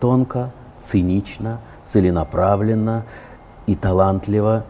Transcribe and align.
тонко, 0.00 0.50
цинично, 0.78 1.60
целенаправленно 1.84 3.04
и 3.66 3.74
талантливо 3.74 4.64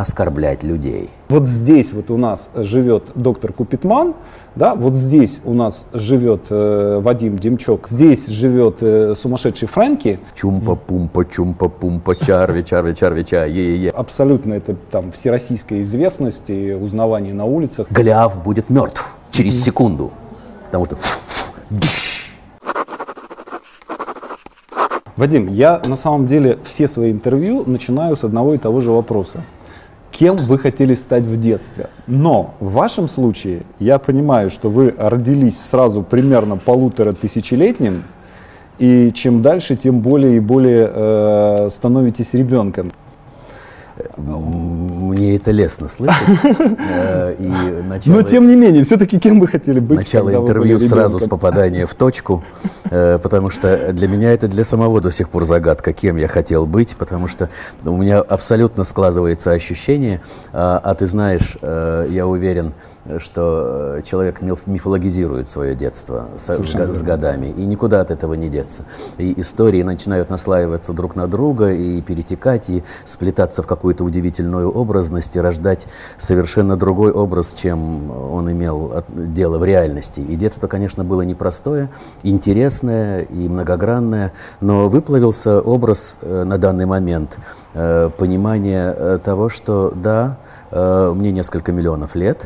оскорблять 0.00 0.62
людей. 0.62 1.10
Вот 1.28 1.46
здесь 1.46 1.92
вот 1.92 2.10
у 2.10 2.16
нас 2.16 2.50
живет 2.54 3.10
доктор 3.14 3.52
Купитман, 3.52 4.14
да, 4.56 4.74
вот 4.74 4.94
здесь 4.94 5.40
у 5.44 5.52
нас 5.52 5.84
живет 5.92 6.46
э, 6.50 7.00
Вадим 7.02 7.36
Демчок, 7.36 7.88
здесь 7.88 8.26
живет 8.26 8.76
э, 8.80 9.14
сумасшедший 9.14 9.68
Фрэнки. 9.68 10.18
Чумпа-пумпа, 10.34 11.24
чумпа-пумпа, 11.24 12.14
чарви, 12.24 12.62
чарви, 12.62 12.94
чарви, 12.94 13.24
ча, 13.24 13.44
е-е-е. 13.44 13.90
Абсолютно 13.90 14.54
это 14.54 14.74
там 14.90 15.12
всероссийская 15.12 15.82
известность 15.82 16.48
и 16.48 16.72
узнавание 16.72 17.34
на 17.34 17.44
улицах. 17.44 17.86
Голиаф 17.90 18.42
будет 18.42 18.70
мертв 18.70 19.16
через 19.30 19.62
секунду, 19.62 20.10
потому 20.66 20.86
что 20.86 20.96
Вадим, 25.20 25.48
я 25.48 25.82
на 25.86 25.96
самом 25.96 26.26
деле 26.26 26.56
все 26.64 26.88
свои 26.88 27.12
интервью 27.12 27.64
начинаю 27.66 28.16
с 28.16 28.24
одного 28.24 28.54
и 28.54 28.56
того 28.56 28.80
же 28.80 28.90
вопроса. 28.90 29.42
Кем 30.10 30.36
вы 30.36 30.58
хотели 30.58 30.94
стать 30.94 31.26
в 31.26 31.38
детстве? 31.38 31.90
Но 32.06 32.54
в 32.58 32.72
вашем 32.72 33.06
случае 33.06 33.64
я 33.78 33.98
понимаю, 33.98 34.48
что 34.48 34.70
вы 34.70 34.94
родились 34.96 35.60
сразу 35.60 36.02
примерно 36.02 36.56
полутора 36.56 37.12
тысячелетним, 37.12 38.04
и 38.78 39.12
чем 39.12 39.42
дальше, 39.42 39.76
тем 39.76 40.00
более 40.00 40.36
и 40.36 40.40
более 40.40 40.90
э, 40.90 41.68
становитесь 41.70 42.32
ребенком. 42.32 42.90
Мне 44.16 45.36
это 45.36 45.50
лестно 45.50 45.88
слышать. 45.88 46.16
Э, 46.92 47.34
и 47.38 47.48
начало, 47.88 48.14
Но 48.14 48.22
тем 48.22 48.48
не 48.48 48.56
менее, 48.56 48.84
все-таки 48.84 49.18
кем 49.18 49.40
вы 49.40 49.46
хотели 49.46 49.78
быть? 49.78 49.98
Начало 49.98 50.34
интервью 50.34 50.78
сразу 50.78 51.18
с 51.18 51.28
попадания 51.28 51.86
в 51.86 51.94
точку, 51.94 52.42
э, 52.90 53.18
потому 53.22 53.50
что 53.50 53.92
для 53.92 54.08
меня 54.08 54.32
это 54.32 54.48
для 54.48 54.64
самого 54.64 55.00
до 55.00 55.10
сих 55.10 55.28
пор 55.28 55.44
загадка, 55.44 55.92
кем 55.92 56.16
я 56.16 56.28
хотел 56.28 56.66
быть, 56.66 56.96
потому 56.96 57.28
что 57.28 57.48
у 57.84 57.96
меня 57.96 58.20
абсолютно 58.20 58.84
складывается 58.84 59.52
ощущение, 59.52 60.20
а, 60.52 60.80
а 60.82 60.94
ты 60.94 61.06
знаешь, 61.06 61.56
э, 61.60 62.06
я 62.10 62.26
уверен, 62.26 62.72
что 63.18 64.00
человек 64.04 64.40
мифологизирует 64.42 65.48
свое 65.48 65.74
детство 65.74 66.28
с, 66.36 66.48
с 66.48 67.02
годами, 67.02 67.46
и 67.46 67.64
никуда 67.64 68.00
от 68.00 68.10
этого 68.10 68.34
не 68.34 68.48
деться. 68.48 68.84
И 69.18 69.40
истории 69.40 69.82
начинают 69.82 70.30
наслаиваться 70.30 70.92
друг 70.92 71.16
на 71.16 71.26
друга 71.26 71.72
и 71.72 72.00
перетекать, 72.02 72.70
и 72.70 72.82
сплетаться 73.04 73.62
в 73.62 73.66
какую-то 73.66 74.04
удивительную 74.04 74.70
образность, 74.70 75.36
и 75.36 75.40
рождать 75.40 75.86
совершенно 76.18 76.76
другой 76.76 77.12
образ, 77.12 77.54
чем 77.54 78.10
он 78.10 78.50
имел 78.50 79.04
дело 79.08 79.58
в 79.58 79.64
реальности. 79.64 80.20
И 80.20 80.36
детство, 80.36 80.66
конечно, 80.68 81.04
было 81.04 81.22
непростое, 81.22 81.88
интересное 82.22 83.22
и 83.22 83.48
многогранное, 83.48 84.32
но 84.60 84.88
выплавился 84.88 85.60
образ 85.60 86.18
э, 86.22 86.44
на 86.44 86.58
данный 86.58 86.86
момент, 86.86 87.38
э, 87.74 88.10
понимание 88.16 88.94
э, 88.96 89.18
того, 89.22 89.48
что 89.48 89.92
да, 89.94 90.38
мне 90.70 91.32
несколько 91.32 91.72
миллионов 91.72 92.14
лет, 92.14 92.44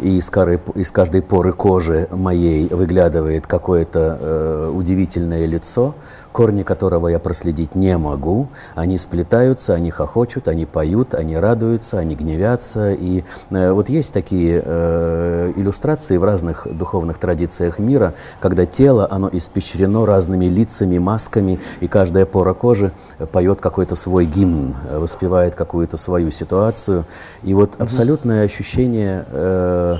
и 0.00 0.18
из, 0.18 0.30
коры, 0.30 0.60
из 0.74 0.90
каждой 0.90 1.22
поры 1.22 1.52
кожи 1.52 2.08
моей 2.10 2.68
выглядывает 2.68 3.46
какое-то 3.46 4.18
э, 4.20 4.72
удивительное 4.74 5.46
лицо, 5.46 5.94
корни 6.32 6.62
которого 6.62 7.08
я 7.08 7.18
проследить 7.18 7.74
не 7.74 7.96
могу. 7.96 8.48
Они 8.74 8.98
сплетаются, 8.98 9.74
они 9.74 9.90
хохочут, 9.90 10.48
они 10.48 10.66
поют, 10.66 11.14
они 11.14 11.36
радуются, 11.36 11.98
они 11.98 12.14
гневятся. 12.14 12.92
И 12.92 13.24
э, 13.50 13.72
вот 13.72 13.88
есть 13.88 14.12
такие 14.12 14.62
э, 14.64 15.52
иллюстрации 15.56 16.16
в 16.16 16.24
разных 16.24 16.66
духовных 16.70 17.18
традициях 17.18 17.78
мира, 17.78 18.14
когда 18.40 18.66
тело, 18.66 19.08
оно 19.10 19.28
испещрено 19.32 20.06
разными 20.06 20.46
лицами, 20.46 20.98
масками, 20.98 21.60
и 21.80 21.88
каждая 21.88 22.26
пора 22.26 22.54
кожи 22.54 22.92
поет 23.32 23.60
какой-то 23.60 23.94
свой 23.94 24.26
гимн, 24.26 24.74
воспевает 24.92 25.54
какую-то 25.54 25.96
свою 25.96 26.30
ситуацию. 26.30 27.04
И 27.42 27.54
вот 27.54 27.80
абсолютное 27.80 28.44
ощущение 28.44 29.24
э, 29.30 29.96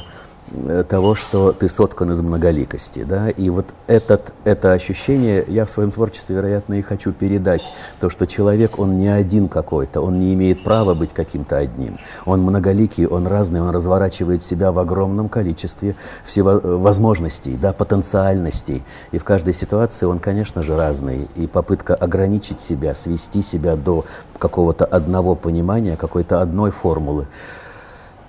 того, 0.88 1.14
что 1.14 1.53
ты 1.53 1.69
соткан 1.69 2.10
из 2.12 2.20
многоликости. 2.20 3.04
Да? 3.04 3.31
И 3.31 3.50
вот 3.50 3.66
этот, 3.86 4.32
это 4.44 4.72
ощущение 4.72 5.44
я 5.48 5.64
в 5.64 5.70
своем 5.70 5.91
творчестве, 5.91 6.36
вероятно, 6.36 6.75
и 6.75 6.82
хочу 6.82 7.12
передать. 7.12 7.72
То, 8.00 8.10
что 8.10 8.26
человек, 8.26 8.78
он 8.78 8.97
не 8.97 9.09
один 9.09 9.48
какой-то, 9.48 10.00
он 10.00 10.19
не 10.19 10.34
имеет 10.34 10.64
права 10.64 10.94
быть 10.94 11.12
каким-то 11.12 11.56
одним. 11.56 11.98
Он 12.25 12.42
многоликий, 12.42 13.06
он 13.06 13.26
разный, 13.26 13.60
он 13.60 13.70
разворачивает 13.70 14.42
себя 14.42 14.72
в 14.72 14.78
огромном 14.78 15.28
количестве 15.28 15.94
всего 16.25 16.60
возможностей, 16.62 17.59
да, 17.60 17.72
потенциальностей. 17.72 18.82
И 19.12 19.19
в 19.19 19.25
каждой 19.25 19.54
ситуации 19.54 20.06
он, 20.06 20.19
конечно 20.19 20.62
же, 20.62 20.76
разный. 20.76 21.28
И 21.36 21.47
попытка 21.47 21.94
ограничить 21.94 22.60
себя, 22.60 22.94
свести 22.94 23.42
себя 23.42 23.76
до 23.76 24.04
какого-то 24.38 24.84
одного 24.84 25.34
понимания, 25.34 25.97
какой-то 25.97 26.41
одной 26.41 26.70
формулы, 26.70 27.26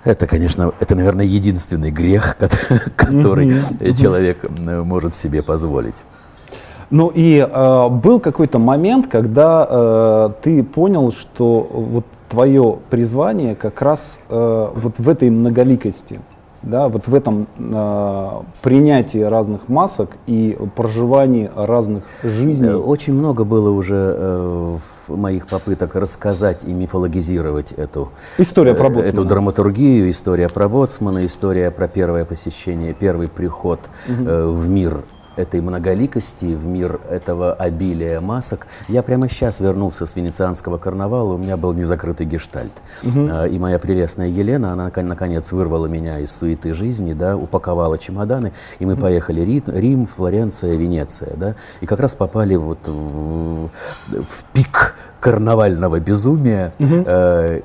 это, 0.04 0.26
конечно, 0.26 0.72
это, 0.80 0.94
наверное, 0.94 1.24
единственный 1.24 1.90
грех, 1.90 2.36
который 2.96 3.52
человек 3.94 4.44
может 4.50 5.14
себе 5.14 5.42
позволить. 5.42 6.02
Ну 6.90 7.12
и 7.14 7.38
э, 7.38 7.88
был 7.88 8.18
какой-то 8.18 8.58
момент, 8.58 9.06
когда 9.06 9.66
э, 9.68 10.30
ты 10.42 10.64
понял, 10.64 11.12
что 11.12 11.68
вот 11.70 12.04
твое 12.28 12.78
призвание 12.90 13.54
как 13.54 13.80
раз 13.80 14.20
э, 14.28 14.70
вот 14.74 14.98
в 14.98 15.08
этой 15.08 15.30
многоликости 15.30 16.20
да, 16.62 16.88
вот 16.88 17.08
в 17.08 17.14
этом 17.14 17.46
э, 17.58 18.30
принятии 18.62 19.20
разных 19.20 19.68
масок 19.68 20.16
и 20.26 20.58
проживании 20.76 21.50
разных 21.54 22.04
жизней. 22.22 22.68
Э, 22.68 22.76
очень 22.76 23.14
много 23.14 23.44
было 23.44 23.70
уже 23.70 24.14
э, 24.16 24.76
в 25.08 25.16
моих 25.16 25.48
попыток 25.48 25.94
рассказать 25.94 26.64
и 26.64 26.72
мифологизировать 26.72 27.72
эту, 27.72 28.10
История 28.38 28.74
про 28.74 28.90
э, 28.90 29.04
эту 29.04 29.24
драматургию, 29.24 30.10
история 30.10 30.48
про 30.48 30.68
Боцмана, 30.68 31.24
история 31.24 31.70
про 31.70 31.88
первое 31.88 32.24
посещение, 32.24 32.92
первый 32.92 33.28
приход 33.28 33.80
угу. 34.08 34.28
э, 34.28 34.46
в 34.46 34.68
мир 34.68 35.02
этой 35.36 35.60
многоликости, 35.60 36.46
в 36.46 36.66
мир 36.66 37.00
этого 37.08 37.52
обилия 37.52 38.20
масок. 38.20 38.66
Я 38.88 39.02
прямо 39.02 39.28
сейчас 39.28 39.60
вернулся 39.60 40.06
с 40.06 40.16
венецианского 40.16 40.78
карнавала, 40.78 41.34
у 41.34 41.38
меня 41.38 41.56
был 41.56 41.72
незакрытый 41.72 42.26
гештальт. 42.26 42.82
Угу. 43.02 43.46
И 43.50 43.58
моя 43.58 43.78
прелестная 43.78 44.28
Елена, 44.28 44.72
она 44.72 44.90
наконец 44.94 45.52
вырвала 45.52 45.86
меня 45.86 46.18
из 46.18 46.32
суеты 46.32 46.72
жизни, 46.72 47.12
да, 47.12 47.36
упаковала 47.36 47.98
чемоданы, 47.98 48.52
и 48.78 48.86
мы 48.86 48.94
угу. 48.94 49.02
поехали 49.02 49.40
Рим, 49.40 49.62
Рим, 49.66 50.06
Флоренция, 50.06 50.76
Венеция. 50.76 51.32
Да, 51.36 51.54
и 51.80 51.86
как 51.86 52.00
раз 52.00 52.14
попали 52.14 52.56
вот 52.56 52.86
в, 52.86 53.68
в 54.08 54.44
пик 54.52 54.94
карнавального 55.20 56.00
безумия. 56.00 56.72
Угу. 56.78 57.04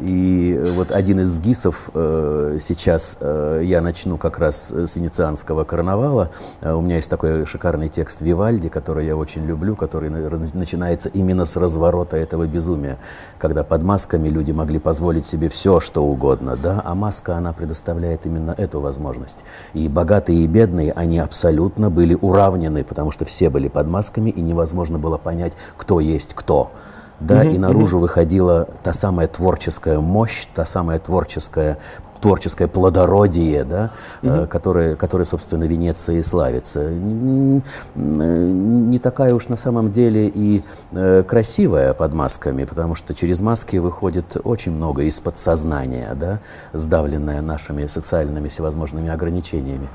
И 0.01 0.71
вот 0.75 0.91
один 0.91 1.21
из 1.21 1.39
гисов 1.39 1.89
э, 1.93 2.57
сейчас 2.61 3.17
э, 3.21 3.61
я 3.63 3.81
начну 3.81 4.17
как 4.17 4.39
раз 4.39 4.71
с 4.71 4.95
венецианского 4.95 5.63
карнавала. 5.63 6.31
У 6.61 6.81
меня 6.81 6.97
есть 6.97 7.09
такой 7.09 7.45
шикарный 7.55 7.87
текст 7.87 8.19
Вивальди, 8.19 8.67
который 8.67 9.05
я 9.05 9.15
очень 9.15 9.45
люблю, 9.45 9.77
который 9.77 10.09
начинается 10.09 11.07
именно 11.07 11.45
с 11.45 11.55
разворота 11.55 12.17
этого 12.17 12.45
безумия, 12.47 12.97
когда 13.37 13.63
под 13.63 13.81
масками 13.81 14.27
люди 14.27 14.51
могли 14.51 14.77
позволить 14.77 15.25
себе 15.25 15.47
все, 15.47 15.79
что 15.79 16.03
угодно, 16.03 16.57
да, 16.57 16.81
а 16.83 16.95
маска, 16.95 17.37
она 17.37 17.53
предоставляет 17.53 18.25
именно 18.25 18.53
эту 18.57 18.81
возможность. 18.81 19.45
И 19.73 19.87
богатые 19.87 20.39
и 20.39 20.47
бедные, 20.47 20.91
они 20.91 21.17
абсолютно 21.17 21.89
были 21.89 22.17
уравнены, 22.19 22.83
потому 22.83 23.11
что 23.11 23.23
все 23.23 23.49
были 23.49 23.69
под 23.69 23.87
масками, 23.87 24.31
и 24.31 24.41
невозможно 24.41 24.99
было 24.99 25.17
понять, 25.17 25.53
кто 25.77 26.01
есть 26.01 26.33
кто 26.33 26.71
да, 27.19 27.43
mm-hmm. 27.43 27.55
и 27.55 27.57
наружу 27.57 27.99
выходила 27.99 28.67
та 28.83 28.93
самая 28.93 29.27
творческая 29.27 29.99
мощь, 29.99 30.47
та 30.53 30.65
самая 30.65 30.99
творческая 30.99 31.77
творческое 32.21 32.67
плодородие, 32.67 33.63
да, 33.63 33.91
mm-hmm. 34.23 34.43
э, 34.43 34.47
которое, 34.47 34.95
которое, 34.95 35.25
собственно, 35.25 35.65
Венеция 35.65 36.17
и 36.17 36.21
славится. 36.23 36.89
Не, 36.89 37.61
не 37.95 38.99
такая 38.99 39.35
уж 39.35 39.47
на 39.47 39.57
самом 39.57 39.91
деле 39.91 40.27
и 40.33 40.63
э, 40.91 41.23
красивая 41.27 41.93
под 41.93 42.13
масками, 42.13 42.63
потому 42.63 42.95
что 42.95 43.13
через 43.13 43.41
маски 43.41 43.77
выходит 43.77 44.37
очень 44.43 44.71
много 44.71 45.03
из 45.03 45.19
подсознания, 45.19 46.15
да, 46.15 46.39
сдавленное 46.73 47.41
нашими 47.41 47.85
социальными 47.85 48.47
всевозможными 48.47 49.09
ограничениями. 49.09 49.87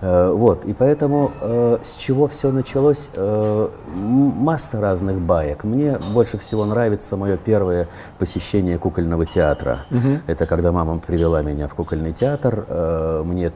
Э, 0.00 0.30
вот, 0.30 0.64
и 0.64 0.72
поэтому 0.72 1.32
э, 1.40 1.78
с 1.82 1.96
чего 1.96 2.26
все 2.26 2.50
началось? 2.50 3.10
Э, 3.14 3.68
масса 3.94 4.80
разных 4.80 5.20
баек. 5.20 5.64
Мне 5.64 5.98
больше 5.98 6.38
всего 6.38 6.64
нравится 6.64 7.16
мое 7.16 7.36
первое 7.36 7.88
посещение 8.18 8.78
кукольного 8.78 9.26
театра. 9.26 9.84
Угу. 9.90 10.20
Это 10.26 10.46
когда 10.46 10.72
мама 10.72 10.98
привела 10.98 11.42
меня 11.42 11.68
в 11.68 11.74
кукольный 11.74 12.12
театр. 12.12 12.64
Э, 12.68 13.22
мне 13.24 13.52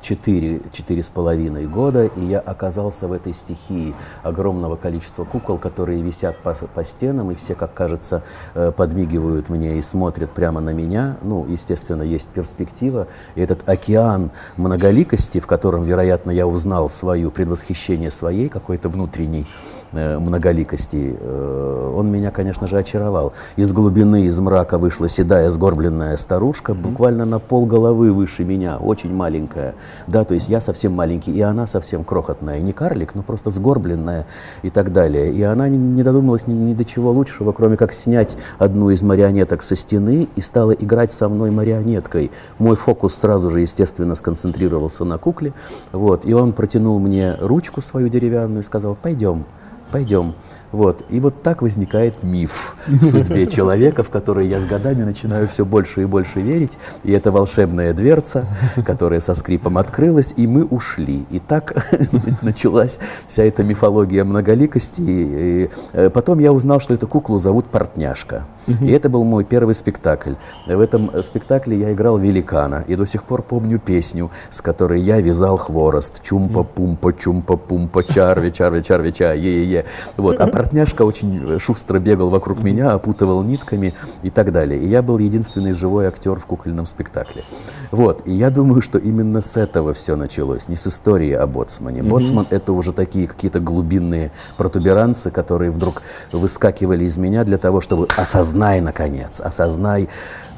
четыре, 0.00 1.02
с 1.02 1.08
половиной 1.08 1.66
года, 1.66 2.04
и 2.04 2.24
я 2.24 2.40
оказался 2.40 3.08
в 3.08 3.12
этой 3.12 3.34
стихии 3.34 3.94
огромного 4.22 4.76
количества 4.76 5.24
кукол, 5.24 5.58
которые 5.58 6.02
висят 6.02 6.38
по, 6.38 6.54
по 6.54 6.84
стенам, 6.84 7.30
и 7.30 7.34
все, 7.34 7.54
как 7.54 7.74
кажется, 7.74 8.22
э, 8.54 8.72
подмигивают 8.76 9.48
мне 9.48 9.78
и 9.78 9.82
смотрят 9.82 10.30
прямо 10.30 10.60
на 10.60 10.70
меня. 10.70 11.16
Ну, 11.22 11.46
естественно, 11.46 12.02
есть 12.02 12.28
перспектива. 12.28 13.08
И 13.34 13.40
этот 13.40 13.68
океан 13.68 14.30
многоликости, 14.56 15.40
в 15.40 15.46
котором, 15.46 15.84
вероятно, 15.84 16.30
я 16.30 16.46
узнал 16.46 16.88
свою 16.88 17.30
предвосхищение 17.30 18.10
своей 18.10 18.48
какой-то 18.48 18.88
внутренней 18.88 19.46
многоликости, 19.92 21.16
э, 21.18 21.92
он 21.94 22.10
меня, 22.10 22.30
конечно 22.30 22.66
же, 22.66 22.78
очаровал. 22.78 23.32
Из 23.56 23.72
глубины, 23.72 24.22
из 24.22 24.38
мрака 24.40 24.78
вышла 24.78 25.08
седая, 25.08 25.50
сгорбленная 25.50 26.16
старушка, 26.16 26.74
буквально 26.74 27.24
на 27.24 27.38
пол 27.38 27.66
головы 27.66 28.12
выше 28.12 28.44
меня, 28.44 28.78
очень 28.78 29.12
маленькая. 29.14 29.74
Да, 30.06 30.24
то 30.24 30.34
есть 30.34 30.48
я 30.48 30.60
совсем 30.60 30.92
маленький, 30.92 31.32
и 31.32 31.40
она 31.40 31.66
совсем 31.66 32.04
крохотная. 32.04 32.60
Не 32.60 32.72
карлик, 32.72 33.14
но 33.14 33.22
просто 33.22 33.50
сгорбленная 33.50 34.26
и 34.62 34.70
так 34.70 34.92
далее. 34.92 35.32
И 35.32 35.42
она 35.42 35.68
не 35.68 36.02
додумалась 36.02 36.46
ни, 36.46 36.52
ни 36.52 36.74
до 36.74 36.84
чего 36.84 37.10
лучшего, 37.12 37.52
кроме 37.52 37.76
как 37.76 37.92
снять 37.92 38.36
одну 38.58 38.90
из 38.90 39.02
марионеток 39.02 39.62
со 39.62 39.76
стены 39.76 40.28
и 40.34 40.40
стала 40.40 40.72
играть 40.72 41.12
со 41.12 41.28
мной 41.28 41.50
марионеткой. 41.50 42.30
Мой 42.58 42.76
фокус 42.76 43.14
сразу 43.14 43.50
же, 43.50 43.60
естественно, 43.60 44.14
сконцентрировался 44.14 45.04
на 45.04 45.18
кукле. 45.18 45.52
Вот, 45.92 46.24
и 46.24 46.32
он 46.32 46.52
протянул 46.52 46.98
мне 46.98 47.36
ручку 47.40 47.80
свою 47.80 48.08
деревянную 48.08 48.60
и 48.60 48.64
сказал, 48.64 48.96
пойдем, 49.00 49.44
пойдем. 49.92 50.34
Вот. 50.72 51.04
И 51.10 51.20
вот 51.20 51.42
так 51.42 51.62
возникает 51.62 52.22
миф 52.22 52.74
в 52.86 53.04
судьбе 53.04 53.46
человека, 53.56 54.02
в 54.02 54.10
который 54.10 54.46
я 54.46 54.58
с 54.58 54.64
годами 54.64 55.02
начинаю 55.02 55.46
все 55.46 55.64
больше 55.64 56.02
и 56.02 56.04
больше 56.06 56.40
верить. 56.40 56.78
И 57.04 57.12
это 57.12 57.30
волшебная 57.30 57.92
дверца, 57.92 58.46
которая 58.84 59.20
со 59.20 59.34
скрипом 59.34 59.78
открылась, 59.78 60.32
и 60.36 60.46
мы 60.46 60.64
ушли. 60.64 61.26
И 61.30 61.38
так 61.38 61.74
началась 62.42 62.98
вся 63.26 63.44
эта 63.44 63.62
мифология 63.62 64.24
многоликости. 64.24 65.02
И 65.02 65.70
э, 65.92 66.10
потом 66.10 66.38
я 66.38 66.52
узнал, 66.52 66.80
что 66.80 66.94
эту 66.94 67.06
куклу 67.06 67.38
зовут 67.38 67.66
Портняшка. 67.66 68.46
И 68.80 68.90
это 68.92 69.08
был 69.08 69.24
мой 69.24 69.44
первый 69.44 69.74
спектакль. 69.74 70.34
В 70.66 70.80
этом 70.80 71.22
спектакле 71.22 71.76
я 71.76 71.92
играл 71.92 72.16
великана. 72.16 72.84
И 72.88 72.96
до 72.96 73.04
сих 73.04 73.24
пор 73.24 73.42
помню 73.42 73.78
песню, 73.78 74.30
с 74.50 74.62
которой 74.62 75.00
я 75.00 75.20
вязал 75.20 75.56
хворост. 75.58 76.22
Чумпа-пумпа, 76.22 77.12
чумпа-пумпа, 77.12 78.04
чарви, 78.04 78.50
чарви, 78.50 78.82
чарви, 78.82 79.12
ча, 79.12 79.32
е-е-е. 79.34 79.84
Вот. 80.16 80.40
А 80.40 80.46
Портняшка 80.62 81.02
очень 81.02 81.58
шустро 81.58 81.98
бегал 81.98 82.28
вокруг 82.28 82.62
меня, 82.62 82.92
опутывал 82.92 83.42
нитками 83.42 83.94
и 84.22 84.30
так 84.30 84.52
далее. 84.52 84.78
И 84.80 84.86
я 84.86 85.02
был 85.02 85.18
единственный 85.18 85.72
живой 85.72 86.06
актер 86.06 86.38
в 86.38 86.46
кукольном 86.46 86.86
спектакле. 86.86 87.42
Вот. 87.90 88.22
И 88.28 88.32
я 88.32 88.48
думаю, 88.48 88.80
что 88.80 88.96
именно 88.96 89.42
с 89.42 89.56
этого 89.56 89.92
все 89.92 90.14
началось, 90.14 90.68
не 90.68 90.76
с 90.76 90.86
истории 90.86 91.32
о 91.32 91.48
Боцмане. 91.48 92.04
Боцман— 92.04 92.46
это 92.50 92.72
уже 92.74 92.92
такие 92.92 93.26
какие-то 93.26 93.58
глубинные 93.58 94.30
протуберанцы, 94.56 95.32
которые 95.32 95.72
вдруг 95.72 96.02
выскакивали 96.30 97.06
из 97.06 97.16
меня 97.16 97.42
для 97.42 97.58
того, 97.58 97.80
чтобы 97.80 98.06
осознай, 98.16 98.80
наконец, 98.80 99.40
осознай, 99.40 100.08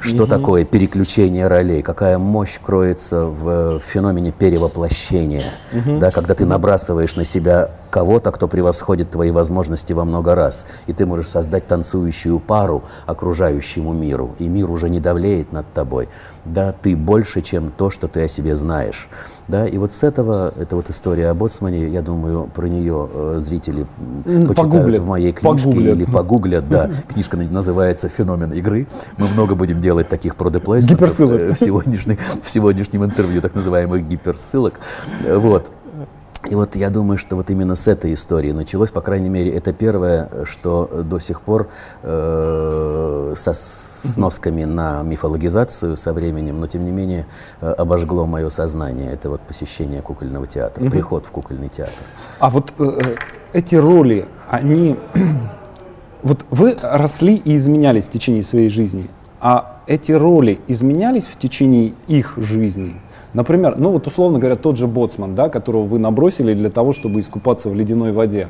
что 0.05 0.25
угу. 0.25 0.31
такое 0.31 0.65
переключение 0.65 1.49
ролей, 1.49 1.83
какая 1.83 2.19
мощь 2.19 2.59
кроется 2.63 3.25
в 3.25 3.79
феномене 3.81 4.33
перевоплощения, 4.33 5.55
угу. 5.73 5.99
да, 5.99 6.11
когда 6.11 6.35
ты 6.35 6.45
набрасываешь 6.45 7.17
на 7.17 7.25
себя 7.25 7.71
кого-то, 7.91 8.31
кто 8.33 8.47
превосходит 8.47 9.11
твои 9.11 9.31
возможности 9.31 9.93
во 9.93 10.05
много 10.05 10.35
раз, 10.35 10.67
и 10.87 10.93
ты 10.93 11.07
можешь 11.07 11.29
создать 11.29 11.67
танцующую 11.67 12.39
пару 12.39 12.83
окружающему 13.07 13.93
миру, 13.93 14.35
и 14.39 14.49
мир 14.49 14.71
уже 14.71 14.91
не 14.91 15.01
давлеет 15.01 15.53
над 15.53 15.73
тобой. 15.73 16.09
Да, 16.45 16.73
ты 16.73 16.97
больше, 16.97 17.41
чем 17.41 17.71
то, 17.71 17.91
что 17.91 18.07
ты 18.09 18.23
о 18.23 18.29
себе 18.29 18.57
знаешь. 18.57 19.09
Да, 19.47 19.67
и 19.67 19.77
вот 19.77 19.93
с 19.93 20.03
этого, 20.03 20.55
это 20.59 20.75
вот 20.75 20.89
история 20.89 21.29
о 21.29 21.35
Боцмане, 21.35 21.89
я 21.89 22.01
думаю, 22.01 22.49
про 22.55 22.67
нее 22.67 23.09
э, 23.13 23.37
зрители 23.39 23.87
почитают 24.25 24.57
погуглят, 24.57 24.99
в 25.01 25.07
моей 25.07 25.33
книжке 25.33 25.69
погуглят. 25.69 25.97
или 25.97 26.05
погуглят, 26.05 26.69
да. 26.69 26.91
Книжка 27.13 27.37
называется 27.37 28.09
«Феномен 28.09 28.53
игры». 28.53 28.87
Мы 29.19 29.29
много 29.29 29.55
будем 29.55 29.81
делать 29.81 30.09
таких 30.09 30.37
продеплейсментов 30.37 31.21
э, 31.21 31.53
в, 31.53 31.55
в 31.55 32.49
сегодняшнем 32.49 33.05
интервью, 33.05 33.43
так 33.43 33.55
называемых 33.55 34.09
гиперссылок. 34.09 34.81
Вот. 35.29 35.71
И 36.51 36.55
вот 36.55 36.77
я 36.77 36.91
думаю, 36.91 37.17
что 37.17 37.37
вот 37.37 37.49
именно 37.51 37.75
с 37.75 37.89
этой 37.89 38.13
истории 38.13 38.53
началось, 38.53 38.91
по 38.91 39.01
крайней 39.01 39.31
мере, 39.31 39.51
это 39.51 39.73
первое, 39.73 40.29
что 40.45 41.03
до 41.05 41.19
сих 41.19 41.41
пор 41.41 41.69
э, 42.03 43.33
со 43.35 43.53
сносками 43.55 44.65
на 44.65 45.03
мифологизацию 45.03 45.97
со 45.97 46.13
временем, 46.13 46.61
но 46.61 46.67
тем 46.67 46.85
не 46.85 46.91
менее 46.91 47.27
э, 47.61 47.71
обожгло 47.71 48.27
мое 48.27 48.51
сознание. 48.51 49.11
Это 49.13 49.31
вот 49.31 49.41
посещение 49.41 50.03
кукольного 50.03 50.47
театра, 50.47 50.89
приход 50.91 51.27
в 51.27 51.31
кукольный 51.31 51.69
театр. 51.69 52.05
А 52.41 52.51
вот 52.51 52.73
э, 52.79 52.85
э 52.85 53.17
эти 53.55 53.77
роли, 53.77 54.27
они... 54.51 54.97
Вот 56.23 56.47
вы 56.49 56.75
росли 56.81 57.37
и 57.37 57.55
изменялись 57.55 58.07
в 58.07 58.11
течение 58.11 58.43
своей 58.43 58.71
жизни, 58.71 59.11
а 59.43 59.83
эти 59.87 60.11
роли 60.11 60.59
изменялись 60.69 61.27
в 61.27 61.39
течение 61.39 61.93
их 62.07 62.33
жизни? 62.39 62.99
Например, 63.35 63.75
ну 63.77 63.91
вот 63.91 64.07
условно 64.07 64.39
говоря, 64.39 64.57
тот 64.57 64.79
же 64.79 64.87
боцман, 64.87 65.35
да, 65.35 65.49
которого 65.49 65.85
вы 65.85 65.99
набросили 65.99 66.55
для 66.55 66.71
того, 66.71 66.93
чтобы 66.93 67.21
искупаться 67.21 67.69
в 67.69 67.75
ледяной 67.75 68.13
воде. 68.13 68.49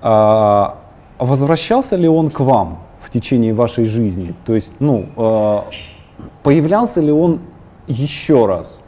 А, 0.00 0.78
возвращался 1.18 1.96
ли 1.96 2.08
он 2.08 2.30
к 2.30 2.40
вам 2.40 2.78
в 3.00 3.10
течение 3.10 3.52
вашей 3.52 3.84
жизни? 3.84 4.34
То 4.46 4.54
есть, 4.54 4.72
ну, 4.78 5.06
а, 5.16 5.64
появлялся 6.42 7.02
ли 7.02 7.12
он 7.12 7.40
еще 7.86 8.46
раз? 8.46 8.82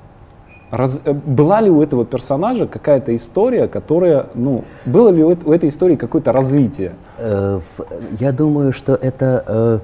Раз, 0.71 1.01
э, 1.05 1.13
была 1.13 1.61
ли 1.61 1.69
у 1.69 1.83
этого 1.83 2.05
персонажа 2.05 2.67
какая-то 2.67 3.15
история, 3.15 3.67
которая, 3.67 4.27
ну, 4.35 4.65
было 4.87 5.11
ли 5.11 5.23
у, 5.23 5.31
у 5.31 5.53
этой 5.53 5.69
истории 5.69 5.97
какое-то 5.97 6.33
развитие? 6.33 6.93
Э, 7.19 7.61
я 8.21 8.33
думаю, 8.33 8.73
что 8.73 8.95
это 8.95 9.45
э, 9.47 9.79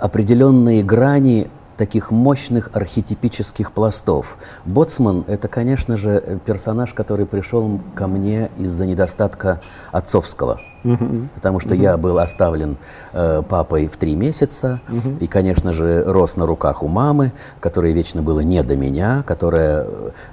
определенные 0.00 0.82
грани 0.82 1.48
таких 1.80 2.10
мощных 2.10 2.72
архетипических 2.74 3.72
пластов. 3.72 4.36
Боцман— 4.66 5.24
это, 5.28 5.48
конечно 5.48 5.96
же, 5.96 6.38
персонаж, 6.44 6.92
который 6.92 7.24
пришел 7.24 7.80
ко 7.94 8.06
мне 8.06 8.50
из-за 8.58 8.84
недостатка 8.84 9.62
отцовского 9.90 10.60
угу. 10.84 11.28
потому 11.34 11.60
что 11.60 11.74
угу. 11.74 11.82
я 11.82 11.96
был 11.96 12.18
оставлен 12.18 12.76
э, 13.12 13.42
папой 13.48 13.86
в 13.86 13.96
три 13.96 14.14
месяца 14.14 14.80
угу. 14.88 15.16
и, 15.20 15.26
конечно 15.26 15.72
же, 15.72 16.04
рос 16.06 16.36
на 16.36 16.46
руках 16.46 16.82
у 16.82 16.88
мамы, 16.88 17.32
которая 17.60 17.92
вечно 17.92 18.22
была 18.22 18.42
не 18.42 18.62
до 18.62 18.76
меня, 18.76 19.22
которая, 19.26 19.86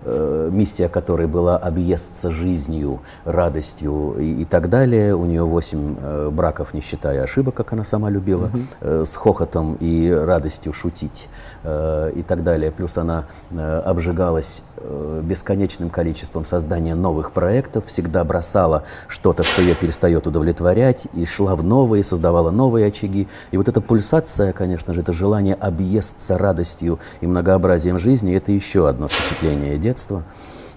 э, 0.04 0.50
миссия 0.52 0.90
которой 0.90 1.28
была 1.28 1.58
объесться 1.58 2.30
жизнью, 2.30 3.02
радостью 3.26 4.16
и, 4.20 4.42
и 4.42 4.46
так 4.46 4.70
далее. 4.70 5.16
У 5.16 5.26
нее 5.26 5.44
восемь 5.44 5.96
э, 6.00 6.30
браков, 6.32 6.74
не 6.74 6.82
считая 6.82 7.24
ошибок, 7.24 7.56
как 7.56 7.74
она 7.74 7.84
сама 7.84 8.10
любила, 8.10 8.46
угу. 8.46 8.60
э, 8.82 9.04
с 9.06 9.16
хохотом 9.16 9.78
и 9.80 10.10
радостью 10.10 10.74
шутить 10.74 11.28
э, 11.64 12.12
и 12.16 12.24
так 12.24 12.44
далее. 12.44 12.72
Плюс 12.72 12.98
она 12.98 13.26
э, 13.52 13.80
обжигалась 13.86 14.64
э, 14.78 15.22
бесконечным 15.24 15.90
количеством 15.90 16.46
создания 16.46 16.96
новых 16.96 17.32
проектов, 17.32 17.86
всегда 17.86 18.24
бросала 18.24 18.84
что-то, 19.08 19.44
что 19.44 19.62
ее 19.62 19.76
перестает 19.76 20.28
удовлетворять 20.28 21.08
и 21.14 21.26
шла 21.26 21.56
в 21.56 21.64
новые, 21.64 22.04
создавала 22.04 22.52
новые 22.52 22.88
очаги. 22.88 23.28
И 23.52 23.58
вот 23.58 23.68
эта 23.68 23.82
пульсация, 23.82 24.54
конечно 24.54 24.94
же, 24.94 25.02
это 25.02 25.12
желание 25.12 25.56
объесться 25.56 26.38
радостью 26.38 27.00
и 27.22 27.28
многообразием 27.28 28.00
жизни, 28.00 28.36
это 28.36 28.52
еще 28.52 28.88
одно 28.88 29.08
впечатление 29.08 29.78
детства. 29.78 30.24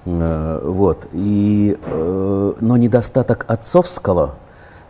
Вот. 0.07 1.09
И, 1.13 1.77
но 1.87 2.77
недостаток 2.79 3.45
отцовского– 3.49 4.37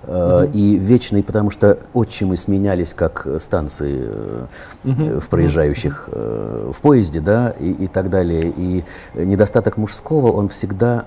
-huh. 0.06 0.50
и 0.52 0.76
вечный, 0.76 1.22
потому 1.22 1.50
что 1.50 1.78
отчимы 1.94 2.36
сменялись 2.36 2.94
как 2.94 3.26
станции 3.38 4.08
uh 4.08 4.48
-huh. 4.84 5.20
в 5.20 5.28
проезжающих 5.28 6.08
в 6.12 6.80
поезде, 6.82 7.20
да, 7.20 7.50
и, 7.50 7.70
и 7.70 7.86
так 7.86 8.10
далее. 8.10 8.52
И 8.56 8.84
недостаток 9.14 9.76
мужского, 9.76 10.32
он 10.32 10.48
всегда 10.48 11.04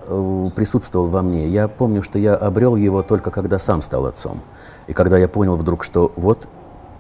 присутствовал 0.56 1.08
во 1.08 1.22
мне. 1.22 1.48
Я 1.48 1.68
помню, 1.68 2.04
что 2.04 2.20
я 2.20 2.36
обрел 2.36 2.76
его 2.76 3.02
только 3.04 3.32
когда 3.32 3.60
сам 3.60 3.82
стал 3.82 4.06
отцом. 4.06 4.42
И 4.88 4.94
когда 4.94 5.18
я 5.18 5.28
понял 5.28 5.56
вдруг, 5.56 5.84
что 5.84 6.12
вот 6.16 6.48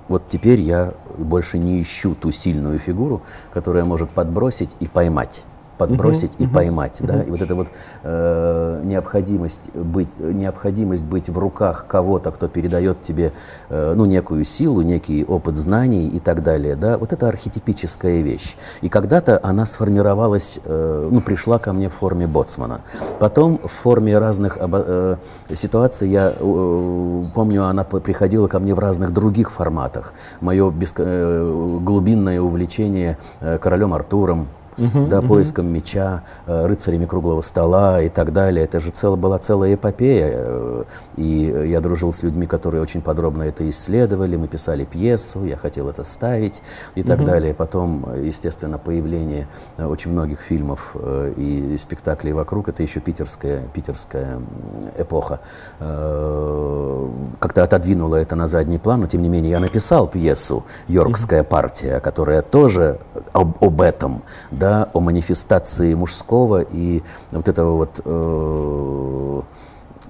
вот 0.09 0.23
теперь 0.27 0.59
я 0.59 0.93
больше 1.17 1.57
не 1.57 1.81
ищу 1.81 2.15
ту 2.15 2.31
сильную 2.31 2.77
фигуру, 2.79 3.21
которая 3.53 3.85
может 3.85 4.09
подбросить 4.09 4.75
и 4.79 4.87
поймать 4.87 5.43
подбросить 5.87 6.35
uh-huh, 6.35 6.43
и 6.43 6.45
uh-huh, 6.45 6.53
поймать, 6.53 7.01
uh-huh. 7.01 7.05
да, 7.05 7.23
и 7.23 7.29
вот 7.29 7.41
эта 7.41 7.55
вот 7.55 7.67
э, 8.03 8.81
необходимость 8.83 9.75
быть, 9.75 10.09
необходимость 10.19 11.03
быть 11.03 11.29
в 11.29 11.37
руках 11.37 11.85
кого-то, 11.87 12.31
кто 12.31 12.47
передает 12.47 13.01
тебе, 13.01 13.31
э, 13.69 13.93
ну, 13.95 14.05
некую 14.05 14.45
силу, 14.45 14.81
некий 14.81 15.25
опыт 15.25 15.55
знаний 15.55 16.07
и 16.07 16.19
так 16.19 16.43
далее, 16.43 16.75
да, 16.75 16.97
вот 16.97 17.13
это 17.13 17.27
архетипическая 17.27 18.21
вещь. 18.21 18.55
И 18.81 18.89
когда-то 18.89 19.39
она 19.43 19.65
сформировалась, 19.65 20.59
э, 20.63 21.09
ну, 21.11 21.21
пришла 21.21 21.59
ко 21.59 21.73
мне 21.73 21.89
в 21.89 21.93
форме 21.93 22.27
боцмана. 22.27 22.81
Потом 23.19 23.59
в 23.63 23.71
форме 23.71 24.17
разных 24.17 24.57
э, 24.59 25.15
ситуаций, 25.53 26.09
я 26.09 26.33
э, 26.35 27.23
помню, 27.33 27.65
она 27.65 27.83
приходила 27.83 28.47
ко 28.47 28.59
мне 28.59 28.73
в 28.73 28.79
разных 28.79 29.11
других 29.11 29.51
форматах. 29.51 30.13
Мое 30.41 30.69
беско- 30.71 31.03
э, 31.05 31.79
глубинное 31.81 32.41
увлечение 32.41 33.17
э, 33.41 33.57
королем 33.57 33.93
Артуром, 33.93 34.47
угу, 34.77 35.07
да, 35.07 35.19
угу. 35.19 35.27
поиском 35.27 35.67
меча, 35.71 36.23
э, 36.45 36.65
рыцарями 36.65 37.05
круглого 37.05 37.41
стола 37.41 38.01
и 38.01 38.09
так 38.09 38.33
далее. 38.33 38.65
Это 38.65 38.79
же 38.79 38.91
цел, 38.91 39.15
была 39.17 39.39
целая 39.39 39.75
эпопея. 39.75 40.31
Э, 40.33 40.83
и 41.17 41.67
я 41.67 41.81
дружил 41.81 42.11
с 42.11 42.23
людьми, 42.23 42.45
которые 42.45 42.81
очень 42.81 43.01
подробно 43.01 43.43
это 43.43 43.69
исследовали. 43.69 44.35
Мы 44.35 44.47
писали 44.47 44.85
пьесу, 44.85 45.45
я 45.45 45.57
хотел 45.57 45.89
это 45.89 46.03
ставить 46.03 46.61
и 46.95 47.03
так 47.03 47.19
угу. 47.19 47.27
далее. 47.27 47.53
Потом, 47.53 48.05
естественно, 48.23 48.77
появление 48.77 49.47
очень 49.77 50.11
многих 50.11 50.39
фильмов 50.39 50.95
и 51.37 51.75
спектаклей 51.79 52.33
вокруг. 52.33 52.69
Это 52.69 52.83
еще 52.83 52.99
питерская, 52.99 53.63
питерская 53.73 54.39
эпоха. 54.97 55.39
Как-то 57.39 57.63
отодвинула 57.63 58.17
это 58.17 58.35
на 58.35 58.47
задний 58.47 58.77
план, 58.77 59.01
но 59.01 59.07
тем 59.07 59.21
не 59.21 59.29
менее 59.29 59.51
я 59.51 59.59
написал 59.59 60.07
пьесу 60.07 60.65
«Йоркская 60.87 61.43
партия», 61.43 61.99
которая 61.99 62.41
тоже 62.41 62.99
об, 63.31 63.63
об 63.63 63.81
этом 63.81 64.23
да, 64.63 64.89
о 64.93 65.01
манифестации 65.01 65.93
мужского 65.93 66.61
и 66.61 67.03
вот 67.31 67.49
этого 67.49 67.75
вот 67.75 67.99
э, 68.05 69.41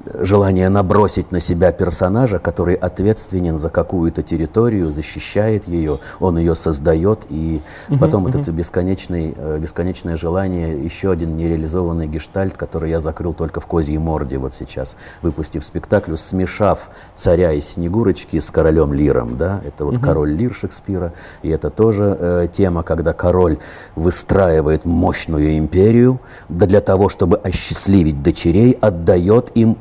желание 0.06 0.70
набросить 0.70 1.32
на 1.32 1.40
себя 1.40 1.72
персонажа, 1.72 2.40
который 2.40 2.76
ответственен 2.76 3.58
за 3.58 3.70
какую-то 3.70 4.22
территорию, 4.22 4.92
защищает 4.92 5.68
ее, 5.68 6.00
он 6.20 6.38
ее 6.38 6.56
создает, 6.56 7.20
и 7.30 7.62
uh-huh, 7.88 8.00
потом 8.00 8.28
uh-huh. 8.28 8.42
это 8.42 8.52
бесконечный, 8.52 9.34
э, 9.36 9.60
бесконечное 9.60 10.18
желание, 10.18 10.78
еще 10.78 11.12
один 11.12 11.36
нереализованный 11.36 12.08
гештальт, 12.08 12.58
который 12.58 12.90
я 12.90 13.00
закрыл 13.00 13.34
только 13.34 13.60
в 13.60 13.68
«Козьей 13.68 13.98
морде» 13.98 14.38
вот 14.38 14.54
сейчас, 14.54 14.98
выпустив 15.22 15.64
спектакль, 15.64 16.16
смешав 16.16 16.90
царя 17.16 17.54
из 17.54 17.70
Снегурочки 17.70 18.40
с 18.40 18.52
королем 18.52 18.94
Лиром, 18.94 19.38
да, 19.38 19.62
это 19.66 19.86
вот 19.86 19.96
uh-huh. 19.96 20.04
король 20.04 20.32
Лир 20.32 20.54
Шекспира, 20.54 21.14
и 21.42 21.50
это 21.50 21.70
тоже 21.70 22.18
э, 22.20 22.48
тема, 22.52 22.84
когда 22.84 23.14
король 23.14 23.58
выстраивает 23.96 24.86
мощную 24.86 25.58
империю, 25.58 26.20
да 26.50 26.66
для 26.66 26.82
того, 26.82 27.10
чтобы 27.10 27.38
осчастливить 27.38 28.22
дочерей, 28.22 28.78
отдает 28.82 29.52
им 29.56 29.78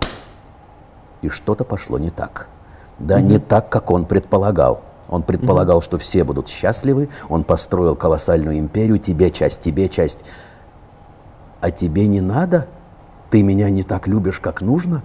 и 1.22 1.28
что-то 1.28 1.64
пошло 1.64 1.98
не 1.98 2.10
так. 2.10 2.48
Да, 2.98 3.18
mm-hmm. 3.18 3.22
не 3.22 3.38
так, 3.38 3.68
как 3.70 3.90
он 3.90 4.04
предполагал. 4.04 4.82
Он 5.08 5.22
предполагал, 5.22 5.80
mm-hmm. 5.80 5.84
что 5.84 5.98
все 5.98 6.24
будут 6.24 6.48
счастливы, 6.48 7.08
он 7.28 7.44
построил 7.44 7.96
колоссальную 7.96 8.58
империю, 8.58 8.98
тебе 8.98 9.30
часть, 9.30 9.60
тебе 9.60 9.88
часть. 9.88 10.20
А 11.60 11.70
тебе 11.70 12.06
не 12.06 12.20
надо? 12.20 12.66
Ты 13.30 13.42
меня 13.42 13.70
не 13.70 13.82
так 13.82 14.08
любишь, 14.08 14.40
как 14.40 14.60
нужно? 14.60 15.02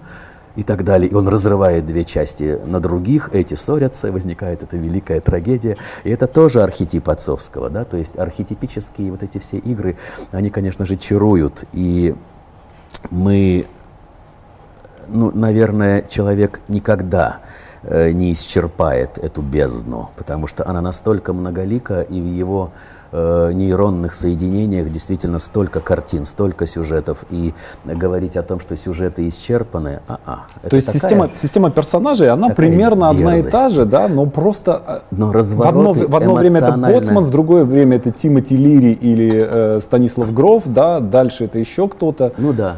И 0.55 0.63
так 0.63 0.83
далее. 0.83 1.09
И 1.09 1.13
он 1.13 1.27
разрывает 1.27 1.85
две 1.85 2.03
части 2.03 2.59
на 2.65 2.79
других, 2.79 3.29
эти 3.31 3.53
ссорятся, 3.53 4.11
возникает 4.11 4.63
эта 4.63 4.75
великая 4.75 5.21
трагедия. 5.21 5.77
И 6.03 6.09
это 6.09 6.25
тоже 6.25 6.63
архетип 6.63 7.09
отцовского, 7.09 7.69
да, 7.69 7.83
то 7.83 7.95
есть 7.95 8.17
архетипические 8.17 9.11
вот 9.11 9.21
эти 9.21 9.37
все 9.37 9.57
игры, 9.57 9.97
они, 10.31 10.49
конечно 10.49 10.85
же, 10.85 10.95
чаруют. 10.95 11.65
И 11.73 12.15
мы 13.11 13.67
ну, 15.09 15.31
наверное, 15.33 16.03
человек 16.07 16.61
никогда 16.67 17.39
э, 17.83 18.11
не 18.11 18.31
исчерпает 18.31 19.17
эту 19.17 19.41
бездну, 19.41 20.09
потому 20.15 20.47
что 20.47 20.67
она 20.67 20.81
настолько 20.81 21.33
многолика, 21.33 22.01
и 22.01 22.19
в 22.19 22.25
его 22.25 22.71
э, 23.11 23.51
нейронных 23.53 24.13
соединениях 24.13 24.89
действительно 24.89 25.39
столько 25.39 25.79
картин, 25.79 26.25
столько 26.25 26.65
сюжетов, 26.67 27.25
и 27.29 27.53
говорить 27.85 28.37
о 28.37 28.43
том, 28.43 28.59
что 28.59 28.75
сюжеты 28.75 29.27
исчерпаны, 29.27 30.01
а-а. 30.07 30.45
То 30.67 30.75
есть 30.75 30.87
такая, 30.87 31.01
система, 31.01 31.29
система 31.35 31.71
персонажей, 31.71 32.29
она 32.29 32.49
примерно 32.49 33.13
дерзость. 33.13 33.47
одна 33.47 33.49
и 33.49 33.51
та 33.51 33.69
же, 33.69 33.85
да, 33.85 34.07
но 34.07 34.25
просто 34.25 34.81
э, 34.87 34.99
но 35.11 35.31
в 35.31 35.61
одно, 35.63 35.93
в 35.93 36.15
одно 36.15 36.35
время 36.35 36.59
это 36.59 36.73
Боцман, 36.73 37.25
в 37.25 37.31
другое 37.31 37.63
время 37.63 37.97
это 37.97 38.11
Тимоти 38.11 38.57
Лири 38.57 38.91
или 38.91 39.47
э, 39.49 39.79
Станислав 39.79 40.33
Гров, 40.33 40.63
да, 40.65 40.99
дальше 40.99 41.45
это 41.45 41.59
еще 41.59 41.87
кто-то. 41.87 42.31
Ну 42.37 42.53
да, 42.53 42.77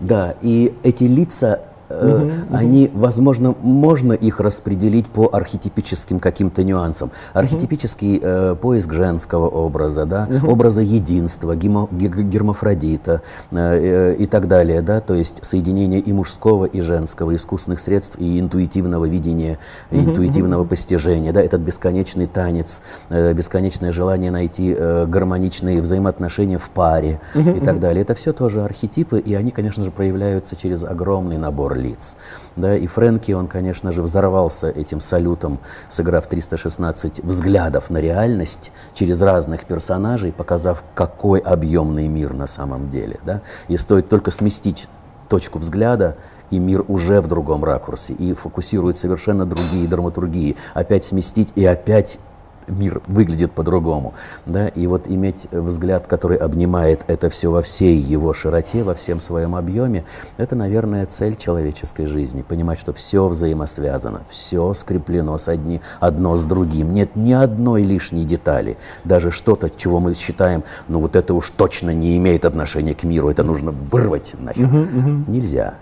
да, 0.00 0.34
и 0.40 0.74
эти 0.82 1.04
лица 1.04 1.60
угу, 1.90 2.30
они, 2.52 2.90
возможно, 2.92 3.54
можно 3.62 4.12
их 4.12 4.40
распределить 4.40 5.06
по 5.06 5.28
архетипическим 5.32 6.20
каким-то 6.20 6.62
нюансам. 6.62 7.10
Архетипический 7.32 8.18
угу. 8.18 8.26
э, 8.26 8.56
поиск 8.60 8.92
женского 8.92 9.48
образа, 9.48 10.06
да, 10.06 10.28
угу. 10.28 10.52
образа 10.52 10.82
единства, 10.82 11.56
гимо, 11.56 11.88
гермафродита 11.90 13.22
э, 13.50 13.56
э, 13.56 14.16
и 14.18 14.26
так 14.26 14.48
далее, 14.48 14.82
да, 14.82 15.00
то 15.00 15.14
есть 15.14 15.44
соединение 15.44 16.00
и 16.00 16.12
мужского, 16.12 16.64
и 16.64 16.80
женского, 16.80 17.34
искусственных 17.34 17.80
средств, 17.80 18.18
и 18.18 18.38
интуитивного 18.38 19.06
видения, 19.06 19.58
угу, 19.90 20.00
интуитивного 20.00 20.62
угу. 20.62 20.70
постижения, 20.70 21.32
да, 21.32 21.42
этот 21.42 21.60
бесконечный 21.60 22.26
танец, 22.26 22.82
э, 23.08 23.32
бесконечное 23.32 23.92
желание 23.92 24.30
найти 24.30 24.74
э, 24.76 25.06
гармоничные 25.06 25.80
взаимоотношения 25.80 26.58
в 26.58 26.70
паре 26.70 27.20
угу, 27.34 27.50
и 27.50 27.60
так 27.60 27.80
далее. 27.80 28.02
Это 28.02 28.14
все 28.14 28.32
тоже 28.32 28.62
архетипы, 28.62 29.18
и 29.18 29.34
они, 29.34 29.50
конечно 29.50 29.84
же, 29.84 29.90
проявляются 29.90 30.56
через 30.56 30.84
огромный 30.84 31.38
набор 31.38 31.79
лиц. 31.80 32.16
Да, 32.56 32.76
и 32.76 32.86
Фрэнки, 32.86 33.32
он, 33.32 33.48
конечно 33.48 33.90
же, 33.90 34.02
взорвался 34.02 34.68
этим 34.68 35.00
салютом, 35.00 35.58
сыграв 35.88 36.26
316 36.26 37.24
взглядов 37.24 37.90
на 37.90 37.98
реальность 37.98 38.70
через 38.94 39.20
разных 39.22 39.64
персонажей, 39.64 40.32
показав, 40.32 40.84
какой 40.94 41.40
объемный 41.40 42.06
мир 42.08 42.32
на 42.34 42.46
самом 42.46 42.88
деле. 42.88 43.18
Да? 43.24 43.42
И 43.68 43.76
стоит 43.76 44.08
только 44.08 44.30
сместить 44.30 44.88
точку 45.28 45.58
взгляда, 45.58 46.16
и 46.50 46.58
мир 46.58 46.84
уже 46.88 47.20
в 47.20 47.28
другом 47.28 47.64
ракурсе, 47.64 48.12
и 48.12 48.34
фокусирует 48.34 48.96
совершенно 48.96 49.46
другие 49.46 49.88
драматургии. 49.88 50.56
Опять 50.74 51.04
сместить 51.04 51.52
и 51.54 51.64
опять 51.64 52.18
мир 52.66 53.02
выглядит 53.06 53.52
по-другому. 53.52 54.14
Да? 54.46 54.68
И 54.68 54.86
вот 54.86 55.08
иметь 55.08 55.46
взгляд, 55.50 56.06
который 56.06 56.36
обнимает 56.36 57.04
это 57.06 57.28
все 57.30 57.50
во 57.50 57.62
всей 57.62 57.96
его 57.96 58.32
широте, 58.32 58.82
во 58.82 58.94
всем 58.94 59.20
своем 59.20 59.54
объеме, 59.54 60.04
это, 60.36 60.56
наверное, 60.56 61.06
цель 61.06 61.36
человеческой 61.36 62.06
жизни. 62.06 62.42
Понимать, 62.42 62.78
что 62.78 62.92
все 62.92 63.26
взаимосвязано, 63.26 64.22
все 64.28 64.74
скреплено 64.74 65.36
с 65.38 65.48
одни, 65.48 65.80
одно 66.00 66.36
с 66.36 66.44
другим. 66.44 66.94
Нет 66.94 67.16
ни 67.16 67.32
одной 67.32 67.82
лишней 67.82 68.24
детали. 68.24 68.76
Даже 69.04 69.30
что-то, 69.30 69.70
чего 69.70 70.00
мы 70.00 70.14
считаем, 70.14 70.64
ну 70.88 71.00
вот 71.00 71.16
это 71.16 71.34
уж 71.34 71.50
точно 71.50 71.90
не 71.90 72.16
имеет 72.16 72.44
отношения 72.44 72.94
к 72.94 73.04
миру, 73.04 73.28
это 73.28 73.42
нужно 73.42 73.70
вырвать 73.70 74.34
нахер. 74.38 74.66
Угу, 74.66 74.76
угу. 74.76 75.24
Нельзя. 75.30 75.74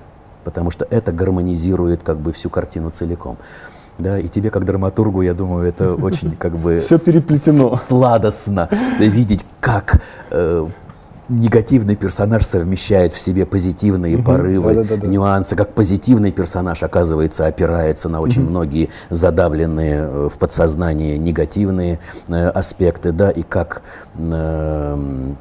Потому 0.45 0.71
что 0.71 0.87
это 0.89 1.13
гармонизирует 1.13 2.03
как 2.03 2.19
бы 2.19 2.33
всю 2.33 2.49
картину 2.49 2.91
целиком 2.91 3.39
да, 3.99 4.19
и 4.19 4.29
тебе 4.29 4.51
как 4.51 4.65
драматургу, 4.65 5.23
я 5.23 5.35
думаю, 5.35 5.69
это 5.69 5.95
очень 6.03 6.33
как 6.37 6.57
бы 6.57 6.79
все 6.79 6.99
переплетено, 6.99 7.79
сладостно 7.87 8.69
видеть, 8.99 9.45
как 9.61 10.01
э, 10.31 10.67
негативный 11.29 11.97
персонаж 11.97 12.45
совмещает 12.45 13.13
в 13.13 13.19
себе 13.19 13.45
позитивные 13.45 14.17
угу, 14.17 14.25
порывы, 14.25 14.75
да, 14.75 14.85
да, 14.85 14.97
да, 14.97 15.07
нюансы, 15.07 15.57
как 15.57 15.75
позитивный 15.75 16.33
персонаж, 16.33 16.83
оказывается, 16.83 17.47
опирается 17.47 18.09
на 18.09 18.21
очень 18.21 18.43
угу. 18.43 18.51
многие 18.51 18.89
задавленные 19.11 19.99
э, 20.01 20.29
в 20.33 20.39
подсознании 20.39 21.17
негативные 21.17 21.99
э, 22.29 22.49
аспекты, 22.49 23.13
да, 23.13 23.31
и 23.31 23.43
как 23.43 23.83
э, 24.17 25.33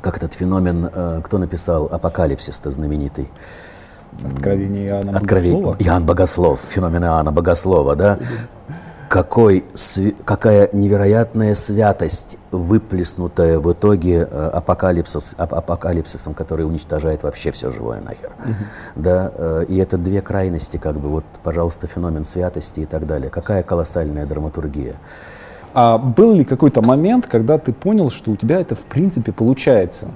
как 0.00 0.16
этот 0.16 0.32
феномен, 0.34 0.88
э, 0.92 1.20
кто 1.24 1.38
написал 1.38 1.88
«Апокалипсис»-то 1.90 2.70
знаменитый? 2.70 3.28
Откровение 4.24 4.88
Иоанна 4.88 5.16
Откровение, 5.16 5.62
Богослова. 5.62 5.76
Иоанн 5.88 6.04
Богослов, 6.04 6.60
феномен 6.60 7.04
Иоанна 7.04 7.32
Богослова, 7.32 7.96
да? 7.96 8.18
Какой, 9.08 9.64
какая 10.26 10.68
невероятная 10.74 11.54
святость, 11.54 12.36
выплеснутая 12.50 13.58
в 13.58 13.72
итоге 13.72 14.28
э, 14.30 14.50
апокалипсис, 14.52 15.34
апокалипсисом, 15.38 16.34
который 16.34 16.66
уничтожает 16.66 17.22
вообще 17.22 17.50
все 17.50 17.70
живое 17.70 18.02
нахер. 18.02 18.32
Угу. 18.38 18.54
Да? 18.96 19.32
Э, 19.34 19.64
и 19.66 19.78
это 19.78 19.96
две 19.96 20.20
крайности, 20.20 20.76
как 20.76 20.98
бы, 20.98 21.08
вот, 21.08 21.24
пожалуйста, 21.42 21.86
феномен 21.86 22.24
святости 22.24 22.80
и 22.80 22.84
так 22.84 23.06
далее. 23.06 23.30
Какая 23.30 23.62
колоссальная 23.62 24.26
драматургия. 24.26 24.96
А 25.72 25.96
был 25.96 26.34
ли 26.34 26.44
какой-то 26.44 26.82
момент, 26.82 27.26
когда 27.26 27.56
ты 27.56 27.72
понял, 27.72 28.10
что 28.10 28.32
у 28.32 28.36
тебя 28.36 28.60
это 28.60 28.74
в 28.74 28.84
принципе 28.84 29.32
получается? 29.32 30.08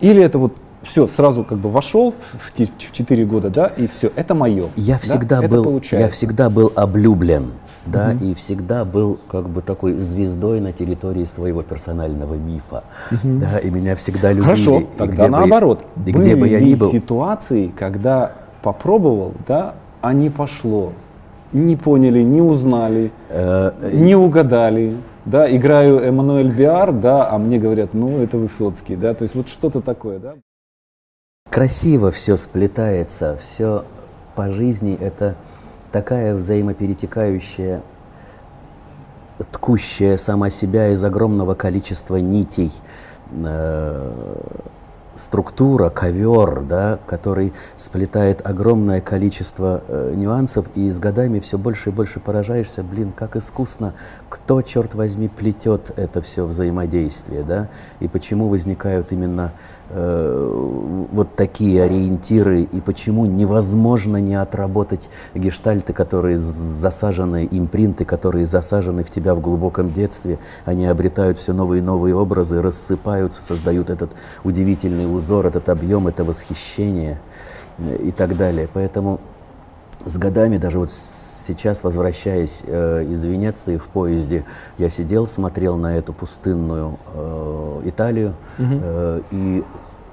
Или 0.00 0.22
это 0.22 0.38
вот 0.38 0.54
все, 0.84 1.08
сразу 1.08 1.44
как 1.44 1.58
бы 1.58 1.70
вошел 1.70 2.12
в, 2.12 2.52
в 2.52 2.92
4 2.92 3.24
года, 3.24 3.50
да, 3.50 3.66
и 3.66 3.86
все, 3.86 4.10
это 4.14 4.34
мое. 4.34 4.68
Я 4.76 4.98
всегда, 4.98 5.40
да? 5.40 5.48
был, 5.48 5.80
я 5.92 6.08
всегда 6.08 6.50
был 6.50 6.72
облюблен, 6.74 7.52
да, 7.86 8.14
угу. 8.14 8.24
и 8.24 8.34
всегда 8.34 8.84
был 8.84 9.18
как 9.28 9.48
бы 9.48 9.62
такой 9.62 9.94
звездой 9.94 10.60
на 10.60 10.72
территории 10.72 11.24
своего 11.24 11.62
персонального 11.62 12.34
мифа, 12.34 12.84
угу. 13.10 13.38
да, 13.38 13.58
и 13.58 13.70
меня 13.70 13.94
всегда 13.94 14.30
любили. 14.30 14.44
Хорошо, 14.44 14.84
тогда 14.96 15.28
наоборот. 15.28 15.84
Бы, 15.96 16.10
и 16.10 16.12
Были 16.12 16.22
где 16.22 16.36
бы 16.36 16.48
я 16.48 16.60
ни 16.60 16.74
был. 16.74 16.90
ситуации, 16.90 17.72
когда 17.76 18.32
попробовал, 18.62 19.34
да, 19.46 19.74
а 20.00 20.12
не 20.12 20.30
пошло, 20.30 20.92
не 21.52 21.76
поняли, 21.76 22.22
не 22.22 22.40
узнали, 22.40 23.10
э, 23.28 23.90
не 23.92 24.14
угадали, 24.14 24.96
да, 25.24 25.54
играю 25.54 25.98
Эммануэль 26.00 26.50
Биар, 26.50 26.92
да, 26.92 27.30
а 27.30 27.38
мне 27.38 27.58
говорят, 27.58 27.94
ну, 27.94 28.18
это 28.18 28.36
Высоцкий, 28.38 28.96
да, 28.96 29.14
то 29.14 29.22
есть 29.22 29.34
вот 29.34 29.48
что-то 29.48 29.80
такое, 29.80 30.18
да 30.18 30.34
красиво 31.54 32.10
все 32.10 32.36
сплетается, 32.36 33.36
все 33.40 33.84
по 34.34 34.50
жизни. 34.50 34.98
Это 35.00 35.36
такая 35.92 36.34
взаимоперетекающая 36.34 37.80
ткущая 39.52 40.16
сама 40.16 40.50
себя 40.50 40.88
из 40.88 41.04
огромного 41.04 41.54
количества 41.54 42.16
нитей, 42.16 42.72
э, 43.30 44.12
структура, 45.14 45.90
ковер, 45.90 46.62
да, 46.62 46.98
который 47.06 47.52
сплетает 47.76 48.44
огромное 48.46 49.00
количество 49.00 49.82
э, 49.86 50.12
нюансов, 50.14 50.66
и 50.74 50.90
с 50.90 50.98
годами 50.98 51.40
все 51.40 51.58
больше 51.58 51.90
и 51.90 51.92
больше 51.92 52.20
поражаешься, 52.20 52.82
блин, 52.82 53.12
как 53.12 53.36
искусно, 53.36 53.94
кто, 54.28 54.62
черт 54.62 54.94
возьми, 54.94 55.28
плетет 55.28 55.92
это 55.96 56.20
все 56.20 56.44
взаимодействие, 56.44 57.42
да, 57.42 57.68
и 58.00 58.08
почему 58.08 58.48
возникают 58.48 59.12
именно 59.12 59.52
вот 59.94 61.36
такие 61.36 61.84
ориентиры, 61.84 62.62
и 62.62 62.80
почему 62.80 63.26
невозможно 63.26 64.16
не 64.16 64.34
отработать 64.34 65.08
гештальты, 65.34 65.92
которые 65.92 66.36
засажены, 66.36 67.48
импринты, 67.50 68.04
которые 68.04 68.44
засажены 68.44 69.04
в 69.04 69.10
тебя 69.10 69.34
в 69.34 69.40
глубоком 69.40 69.92
детстве, 69.92 70.38
они 70.64 70.86
обретают 70.86 71.38
все 71.38 71.52
новые 71.52 71.78
и 71.80 71.82
новые 71.82 72.16
образы, 72.16 72.60
рассыпаются, 72.60 73.42
создают 73.42 73.90
этот 73.90 74.10
удивительный 74.42 75.12
узор, 75.12 75.46
этот 75.46 75.68
объем, 75.68 76.08
это 76.08 76.24
восхищение 76.24 77.20
э, 77.78 77.96
и 77.96 78.10
так 78.10 78.36
далее. 78.36 78.68
Поэтому 78.72 79.20
с 80.04 80.16
годами, 80.16 80.58
даже 80.58 80.78
вот 80.78 80.90
сейчас, 81.44 81.84
возвращаясь 81.84 82.64
э, 82.66 83.04
из 83.08 83.24
Венеции 83.24 83.76
в 83.76 83.86
поезде, 83.88 84.44
я 84.78 84.90
сидел, 84.90 85.26
смотрел 85.26 85.76
на 85.76 85.96
эту 85.96 86.12
пустынную 86.12 86.98
э, 87.14 87.80
Италию, 87.86 88.34
угу. 88.58 88.68
э, 88.82 89.20
и 89.30 89.64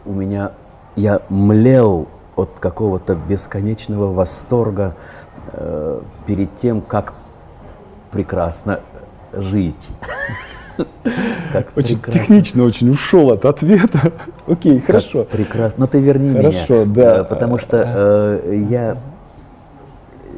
у 0.06 0.14
меня, 0.14 0.52
я 0.96 1.22
млел 1.30 2.08
от 2.36 2.60
какого-то 2.60 3.16
бесконечного 3.16 4.14
восторга 4.14 4.96
э, 5.54 6.02
перед 6.26 6.56
тем, 6.56 6.82
как 6.82 7.14
прекрасно 8.12 8.82
жить. 9.34 9.90
Как 11.52 11.68
очень 11.76 12.00
прекрасно. 12.00 12.22
технично 12.22 12.64
очень 12.64 12.90
ушел 12.90 13.32
от 13.32 13.46
ответа. 13.46 14.14
Окей, 14.48 14.78
как 14.78 14.86
хорошо. 14.88 15.26
Прекрасно. 15.26 15.82
Но 15.82 15.88
ты 15.88 16.00
верни 16.00 16.32
хорошо, 16.32 16.50
меня. 16.50 16.66
Хорошо, 16.66 16.92
да. 16.92 17.20
Э, 17.20 17.24
потому 17.26 17.58
что 17.58 17.84
э, 17.86 18.66
я 18.70 18.98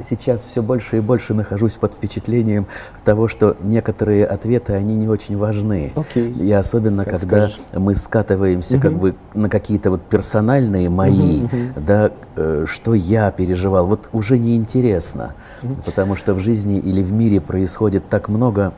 сейчас 0.01 0.41
все 0.41 0.61
больше 0.61 0.97
и 0.97 0.99
больше 0.99 1.33
нахожусь 1.33 1.75
под 1.75 1.95
впечатлением 1.95 2.67
того, 3.03 3.27
что 3.27 3.55
некоторые 3.61 4.25
ответы, 4.25 4.73
они 4.73 4.95
не 4.95 5.07
очень 5.07 5.37
важны. 5.37 5.91
Okay. 5.95 6.37
И 6.39 6.51
особенно, 6.51 7.05
как 7.05 7.21
когда 7.21 7.49
скажешь. 7.49 7.59
мы 7.73 7.95
скатываемся 7.95 8.77
uh-huh. 8.77 8.81
как 8.81 8.97
бы 8.97 9.15
на 9.33 9.49
какие-то 9.49 9.91
вот 9.91 10.01
персональные 10.03 10.89
мои, 10.89 11.41
uh-huh, 11.41 11.49
uh-huh. 11.49 11.85
да, 11.85 12.11
э, 12.35 12.65
что 12.67 12.93
я 12.93 13.31
переживал, 13.31 13.85
вот 13.85 14.09
уже 14.11 14.37
неинтересно. 14.37 15.35
Uh-huh. 15.61 15.83
Потому 15.85 16.15
что 16.15 16.33
в 16.33 16.39
жизни 16.39 16.79
или 16.79 17.03
в 17.03 17.11
мире 17.11 17.41
происходит 17.41 18.09
так 18.09 18.29
много 18.29 18.73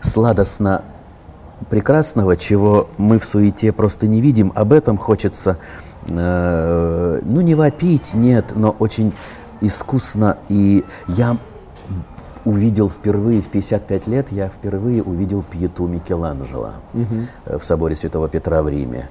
сладостно 0.00 0.82
прекрасного, 1.70 2.36
чего 2.36 2.88
мы 2.98 3.18
в 3.18 3.24
суете 3.24 3.72
просто 3.72 4.06
не 4.06 4.20
видим. 4.20 4.52
Об 4.54 4.72
этом 4.72 4.96
хочется, 4.96 5.58
э, 6.08 7.20
ну, 7.22 7.40
не 7.40 7.54
вопить, 7.54 8.14
нет, 8.14 8.52
но 8.54 8.70
очень 8.78 9.12
искусно. 9.60 10.38
И 10.48 10.84
я 11.08 11.36
увидел 12.44 12.88
впервые, 12.88 13.40
в 13.40 13.48
55 13.48 14.06
лет, 14.06 14.32
я 14.32 14.48
впервые 14.48 15.02
увидел 15.02 15.42
пьету 15.42 15.86
Микеланджело 15.86 16.72
угу. 16.92 17.58
в 17.58 17.62
соборе 17.62 17.94
Святого 17.94 18.28
Петра 18.28 18.62
в 18.62 18.68
Риме. 18.68 19.08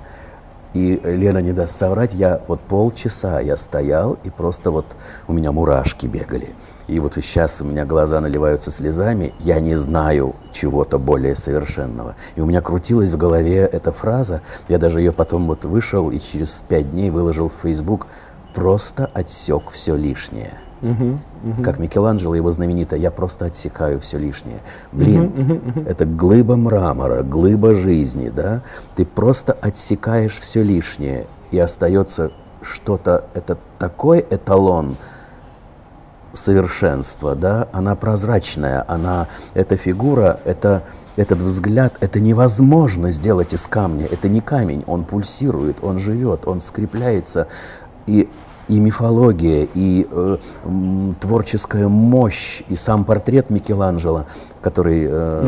И 0.73 0.99
Лена 1.03 1.39
не 1.39 1.51
даст 1.51 1.75
соврать, 1.75 2.13
я 2.13 2.41
вот 2.47 2.61
полчаса 2.61 3.41
я 3.41 3.57
стоял, 3.57 4.17
и 4.23 4.29
просто 4.29 4.71
вот 4.71 4.85
у 5.27 5.33
меня 5.33 5.51
мурашки 5.51 6.07
бегали. 6.07 6.49
И 6.91 6.99
вот 6.99 7.15
и 7.15 7.21
сейчас 7.21 7.61
у 7.61 7.63
меня 7.63 7.85
глаза 7.85 8.19
наливаются 8.19 8.69
слезами, 8.69 9.33
я 9.39 9.61
не 9.61 9.75
знаю 9.75 10.35
чего-то 10.51 10.99
более 10.99 11.35
совершенного. 11.35 12.15
И 12.35 12.41
у 12.41 12.45
меня 12.45 12.59
крутилась 12.59 13.11
в 13.11 13.17
голове 13.17 13.59
эта 13.59 13.93
фраза, 13.93 14.41
я 14.67 14.77
даже 14.77 14.99
ее 14.99 15.13
потом 15.13 15.47
вот 15.47 15.63
вышел 15.63 16.11
и 16.11 16.19
через 16.19 16.61
пять 16.67 16.91
дней 16.91 17.09
выложил 17.09 17.47
в 17.47 17.53
Facebook, 17.63 18.07
просто 18.53 19.09
отсек 19.13 19.69
все 19.71 19.95
лишнее. 19.95 20.55
Uh-huh, 20.81 21.17
uh-huh. 21.43 21.63
Как 21.63 21.79
Микеланджело 21.79 22.35
его 22.35 22.51
знаменито, 22.51 22.97
я 22.97 23.09
просто 23.09 23.45
отсекаю 23.45 24.01
все 24.01 24.17
лишнее. 24.17 24.59
Блин, 24.91 25.27
uh-huh, 25.27 25.63
uh-huh. 25.63 25.89
это 25.89 26.05
глыба 26.05 26.57
мрамора, 26.57 27.23
глыба 27.23 27.73
жизни, 27.73 28.27
да? 28.27 28.63
Ты 28.95 29.05
просто 29.05 29.53
отсекаешь 29.53 30.37
все 30.37 30.61
лишнее, 30.61 31.27
и 31.51 31.59
остается 31.59 32.31
что-то, 32.61 33.23
это 33.33 33.57
такой 33.79 34.25
эталон, 34.29 34.97
совершенства, 36.33 37.35
да, 37.35 37.67
она 37.71 37.95
прозрачная, 37.95 38.83
она, 38.87 39.27
эта 39.53 39.77
фигура, 39.77 40.39
это, 40.45 40.83
этот 41.15 41.39
взгляд, 41.39 41.93
это 41.99 42.19
невозможно 42.19 43.11
сделать 43.11 43.53
из 43.53 43.67
камня, 43.67 44.07
это 44.09 44.29
не 44.29 44.41
камень, 44.41 44.83
он 44.87 45.03
пульсирует, 45.03 45.83
он 45.83 45.99
живет, 45.99 46.47
он 46.47 46.61
скрепляется, 46.61 47.47
и, 48.07 48.29
и 48.67 48.79
мифология, 48.79 49.67
и 49.73 50.07
э, 50.09 50.37
творческая 51.19 51.87
мощь, 51.87 52.63
и 52.69 52.75
сам 52.75 53.03
портрет 53.03 53.49
Микеланджело, 53.49 54.25
который 54.61 55.05
э, 55.09 55.47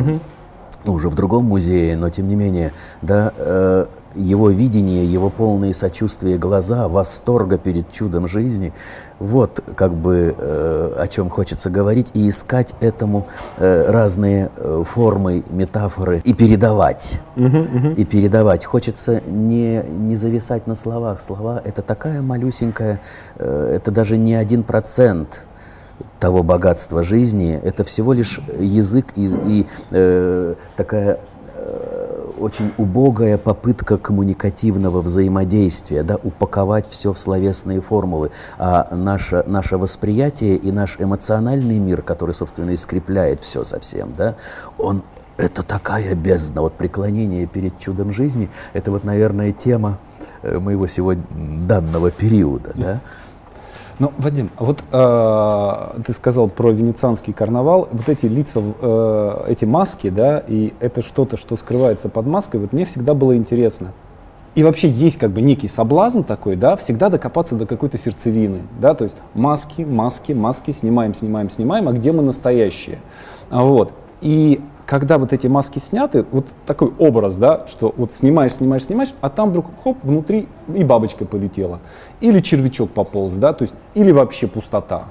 угу. 0.86 0.93
уже 0.96 1.10
в 1.10 1.15
другом 1.15 1.46
музее, 1.46 1.96
но 1.96 2.10
тем 2.10 2.28
не 2.28 2.36
менее, 2.36 2.74
да, 3.02 3.32
э, 3.36 3.86
его 4.15 4.49
видение, 4.49 5.06
его 5.06 5.30
полные 5.30 5.73
сочувствия 5.73 6.38
глаза, 6.38 6.88
восторга 6.88 7.58
перед 7.58 7.91
чудом 7.91 8.28
жизни. 8.28 8.73
Вот 9.19 9.63
как 9.76 9.93
бы 9.93 10.36
э, 10.38 10.95
о 10.97 11.08
чем 11.08 11.30
хочется 11.30 11.69
говорить 11.69 12.12
и 12.13 12.28
искать 12.28 12.73
этому 12.80 13.28
э, 13.58 13.89
разные 13.89 14.52
э, 14.56 14.84
формы, 14.86 15.43
метафоры 15.49 16.21
и 16.26 16.34
передавать. 16.34 17.21
Uh-huh, 17.36 17.71
uh-huh. 17.73 17.95
И 17.95 18.06
передавать. 18.06 18.65
Хочется 18.65 19.21
не, 19.26 19.84
не 19.84 20.15
зависать 20.15 20.67
на 20.67 20.76
словах. 20.76 21.21
Слова— 21.21 21.62
это 21.65 21.82
такая 21.82 22.21
малюсенькая, 22.21 22.99
э, 23.36 23.73
это 23.76 23.91
даже 23.91 24.17
не 24.17 24.36
один 24.36 24.63
процент 24.63 25.45
того 26.19 26.43
богатства 26.43 27.04
жизни, 27.04 27.60
это 27.63 27.84
всего 27.84 28.13
лишь 28.13 28.39
язык 28.60 29.08
и, 29.15 29.26
и 29.26 29.67
э, 29.91 30.56
такая 30.76 31.19
очень 32.43 32.73
убогая 32.77 33.38
попытка 33.38 33.97
коммуникативного 33.97 35.01
взаимодействия, 35.01 36.03
да, 36.03 36.17
упаковать 36.21 36.88
все 36.88 37.13
в 37.13 37.17
словесные 37.17 37.82
формулы. 37.82 38.32
А 38.58 38.93
наше, 38.93 39.43
наше 39.47 39.77
восприятие 39.77 40.58
и 40.58 40.71
наш 40.71 40.97
эмоциональный 40.99 41.79
мир, 41.79 42.01
который, 42.01 42.36
собственно, 42.36 42.71
и 42.71 42.77
скрепляет 42.77 43.41
все 43.41 43.63
совсем, 43.63 44.13
да, 44.17 44.36
он 44.77 45.03
это 45.38 45.63
такая 45.63 46.13
бездна, 46.15 46.62
вот 46.62 46.73
преклонение 46.73 47.47
перед 47.47 47.79
чудом 47.79 48.13
жизни, 48.13 48.49
это 48.73 48.91
вот, 48.91 49.03
наверное, 49.03 49.51
тема 49.51 49.97
э, 50.43 50.60
моего 50.60 50.86
сегодня 50.86 51.23
данного 51.67 52.12
периода, 52.12 52.71
да. 52.75 53.01
Ну, 53.99 54.12
Вадим, 54.17 54.49
вот 54.58 54.84
э, 54.91 56.01
ты 56.06 56.13
сказал 56.13 56.49
про 56.49 56.71
венецианский 56.71 57.32
карнавал, 57.32 57.88
вот 57.91 58.10
эти 58.10 58.25
лица, 58.25 58.62
э, 58.82 59.45
эти 59.49 59.65
маски, 59.65 60.10
да, 60.10 60.43
и 60.47 60.73
это 60.79 61.01
что-то, 61.01 61.38
что 61.38 61.56
скрывается 61.56 62.10
под 62.10 62.25
маской, 62.25 62.58
вот 62.58 62.73
мне 62.73 62.86
всегда 62.86 63.13
было 63.13 63.38
интересно. 63.38 63.93
И 64.56 64.63
вообще 64.63 64.88
есть 64.89 65.17
как 65.17 65.32
бы 65.32 65.41
некий 65.41 65.67
соблазн 65.67 66.21
такой, 66.21 66.56
да, 66.56 66.75
всегда 66.75 67.10
докопаться 67.10 67.56
до 67.56 67.65
какой-то 67.65 67.97
сердцевины, 67.97 68.62
да, 68.79 68.95
то 68.95 69.03
есть 69.03 69.17
маски, 69.36 69.84
маски, 69.84 70.34
маски, 70.34 70.71
снимаем, 70.71 71.13
снимаем, 71.13 71.49
снимаем, 71.49 71.88
а 71.88 71.93
где 71.93 72.12
мы 72.12 72.23
настоящие? 72.23 72.99
Вот. 73.49 73.93
И 74.21 74.62
когда 74.86 75.17
вот 75.17 75.34
эти 75.34 75.48
маски 75.48 75.80
сняты, 75.80 76.26
вот 76.32 76.46
такой 76.65 76.93
образ, 77.00 77.38
да, 77.38 77.65
что 77.67 77.93
вот 77.96 78.13
снимаешь, 78.13 78.54
снимаешь, 78.54 78.84
снимаешь, 78.84 79.13
а 79.22 79.30
там 79.30 79.50
вдруг 79.52 79.67
хоп, 79.84 79.98
внутри 80.04 80.48
и 80.74 80.84
бабочка 80.84 81.26
полетела, 81.26 81.80
или 82.19 82.39
червячок 82.39 82.91
пополз, 82.91 83.36
да, 83.36 83.54
то 83.54 83.63
есть, 83.63 83.74
или 83.93 84.12
вообще 84.12 84.48
пустота, 84.48 85.06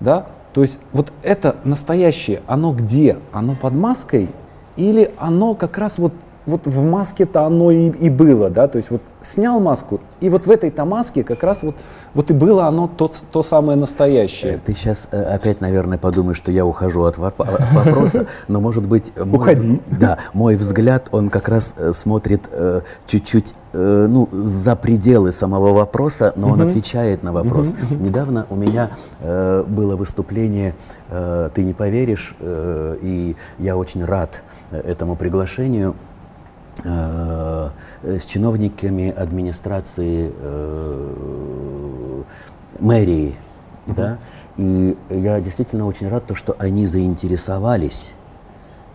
да, 0.00 0.26
то 0.52 0.62
есть 0.62 0.78
вот 0.92 1.12
это 1.22 1.56
настоящее, 1.64 2.42
оно 2.46 2.72
где? 2.72 3.18
Оно 3.32 3.54
под 3.54 3.74
маской 3.74 4.28
или 4.76 5.12
оно 5.18 5.54
как 5.54 5.76
раз 5.76 5.98
вот 5.98 6.12
вот 6.48 6.66
в 6.66 6.82
маске-то 6.82 7.44
оно 7.44 7.70
и, 7.70 7.90
и 7.90 8.10
было, 8.10 8.48
да, 8.48 8.68
то 8.68 8.76
есть 8.76 8.90
вот 8.90 9.02
снял 9.22 9.60
маску, 9.60 10.00
и 10.20 10.30
вот 10.30 10.46
в 10.46 10.50
этой-то 10.50 10.84
маске 10.84 11.22
как 11.22 11.42
раз 11.42 11.62
вот, 11.62 11.76
вот 12.14 12.30
и 12.30 12.34
было 12.34 12.66
оно 12.66 12.88
то, 12.88 13.10
то 13.30 13.42
самое 13.42 13.78
настоящее. 13.78 14.58
Ты 14.64 14.74
сейчас 14.74 15.08
э, 15.10 15.22
опять, 15.22 15.60
наверное, 15.60 15.98
подумаешь, 15.98 16.38
что 16.38 16.50
я 16.50 16.64
ухожу 16.64 17.04
от, 17.04 17.18
от 17.18 17.38
вопроса, 17.38 18.26
но 18.48 18.60
может 18.60 18.86
быть... 18.86 19.12
Уходи. 19.16 19.80
Да, 19.86 20.18
мой 20.32 20.56
взгляд, 20.56 21.08
он 21.12 21.28
как 21.28 21.48
раз 21.48 21.74
э, 21.76 21.92
смотрит 21.92 22.48
э, 22.50 22.80
чуть-чуть 23.06 23.54
ну, 23.74 24.30
за 24.32 24.74
пределы 24.76 25.30
самого 25.30 25.74
вопроса, 25.74 26.32
но 26.36 26.48
он 26.48 26.62
отвечает 26.62 27.22
на 27.22 27.32
вопрос. 27.34 27.74
Недавно 27.90 28.46
у 28.48 28.56
меня 28.56 28.92
было 29.20 29.94
выступление, 29.94 30.74
ты 31.10 31.62
не 31.62 31.74
поверишь, 31.74 32.34
и 32.40 33.36
я 33.58 33.76
очень 33.76 34.06
рад 34.06 34.42
этому 34.70 35.16
приглашению 35.16 35.94
Э, 35.98 36.07
с 36.84 38.26
чиновниками 38.26 39.10
администрации 39.10 40.32
э, 40.38 42.22
мэрии, 42.78 43.34
uh-huh. 43.86 43.94
да, 43.94 44.18
и 44.56 44.96
я 45.10 45.40
действительно 45.40 45.86
очень 45.86 46.08
рад, 46.08 46.26
то, 46.26 46.34
что 46.34 46.54
они 46.58 46.86
заинтересовались 46.86 48.14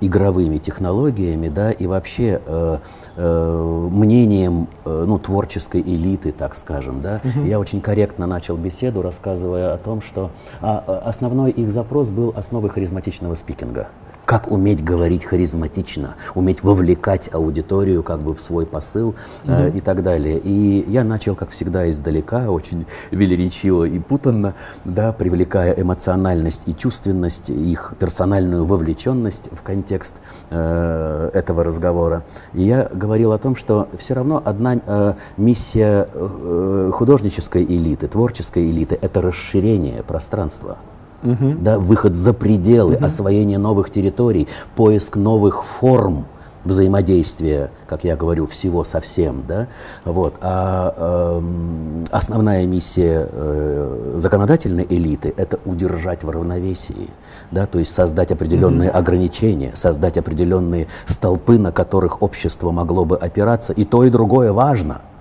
игровыми 0.06 0.58
технологиями, 0.58 1.48
да, 1.48 1.72
и 1.72 1.88
вообще 1.88 2.42
э, 2.46 2.78
э, 3.16 3.88
мнением 3.92 4.68
э, 4.86 5.06
ну, 5.08 5.18
творческой 5.18 5.82
элиты, 5.82 6.32
так 6.32 6.56
скажем. 6.56 7.02
Да. 7.02 7.22
Угу. 7.24 7.46
Я 7.46 7.60
очень 7.60 7.82
корректно 7.82 8.28
начал 8.28 8.58
беседу, 8.58 9.02
рассказывая 9.02 9.74
о 9.74 9.78
том, 9.78 10.02
что 10.02 10.32
а, 10.62 10.80
основной 11.06 11.52
их 11.52 11.72
запрос 11.72 12.10
был 12.10 12.34
основой 12.36 12.70
харизматичного 12.70 13.36
спикинга 13.36 13.88
как 14.26 14.50
уметь 14.52 14.84
говорить 14.84 15.26
харизматично, 15.26 16.16
уметь 16.36 16.64
вовлекать 16.64 17.30
аудиторию 17.34 18.04
как 18.04 18.22
бы 18.22 18.34
в 18.34 18.42
свой 18.42 18.66
посыл 18.66 19.16
mm-hmm. 19.44 19.74
э, 19.74 19.78
и 19.78 19.82
так 19.82 20.04
далее. 20.04 20.40
И 20.40 20.86
я 20.90 21.04
начал, 21.04 21.36
как 21.36 21.50
всегда, 21.50 21.90
издалека, 21.90 22.50
очень 22.50 22.86
велеречиво 23.12 23.84
и 23.84 24.00
путанно, 24.00 24.56
да, 24.86 25.12
привлекая 25.12 25.74
эмоциональность 25.74 26.64
и 26.68 26.76
чувственность, 26.76 27.50
их 27.50 27.94
персональную 28.00 28.66
вовлеченность 28.66 29.50
в 29.52 29.62
контекст 29.62 30.22
э, 30.50 31.30
этого 31.34 31.64
разговора. 31.64 32.24
И 32.54 32.64
я 32.64 32.90
говорил 32.94 33.34
о 33.34 33.38
том, 33.38 33.56
что 33.56 33.90
все 33.98 34.14
равно 34.14 34.42
одна 34.44 34.76
э, 34.76 35.14
миссия 35.38 36.08
э, 36.14 36.92
художнической 36.94 37.64
элиты, 37.64 38.08
творческой 38.08 38.70
элиты– 38.70 38.98
это 39.02 39.22
расширение 39.22 40.04
пространства 40.04 40.78
угу. 41.24 41.56
да, 41.60 41.80
выход 41.80 42.16
за 42.16 42.34
пределы, 42.34 42.96
угу. 42.96 43.06
освоение 43.06 43.58
новых 43.58 43.90
территорий, 43.90 44.48
поиск 44.76 45.16
новых 45.16 45.64
форм 45.64 46.26
взаимодействия, 46.64 47.72
как 47.88 48.04
я 48.04 48.16
говорю, 48.16 48.48
всего 48.48 48.84
со 48.84 49.00
всем, 49.00 49.44
да, 49.48 49.68
вот, 50.06 50.36
а 50.42 50.94
э, 50.96 52.06
основная 52.12 52.66
миссия 52.66 53.28
э, 53.30 54.14
законодательной 54.16 54.86
элиты– 54.90 55.34
это 55.38 55.60
удержать 55.66 56.24
в 56.24 56.30
равновесии, 56.30 57.10
да, 57.52 57.66
то 57.66 57.80
есть 57.80 57.94
создать 57.94 58.32
определенные 58.32 58.90
mm-hmm. 58.90 58.98
ограничения, 58.98 59.72
создать 59.76 60.18
определенные 60.18 60.88
столпы, 61.06 61.58
на 61.58 61.72
которых 61.72 62.22
общество 62.22 62.72
могло 62.72 63.06
бы 63.06 63.18
опираться, 63.18 63.74
и 63.74 63.84
то, 63.84 64.04
и 64.04 64.10
другое 64.10 64.54
важно– 64.54 65.02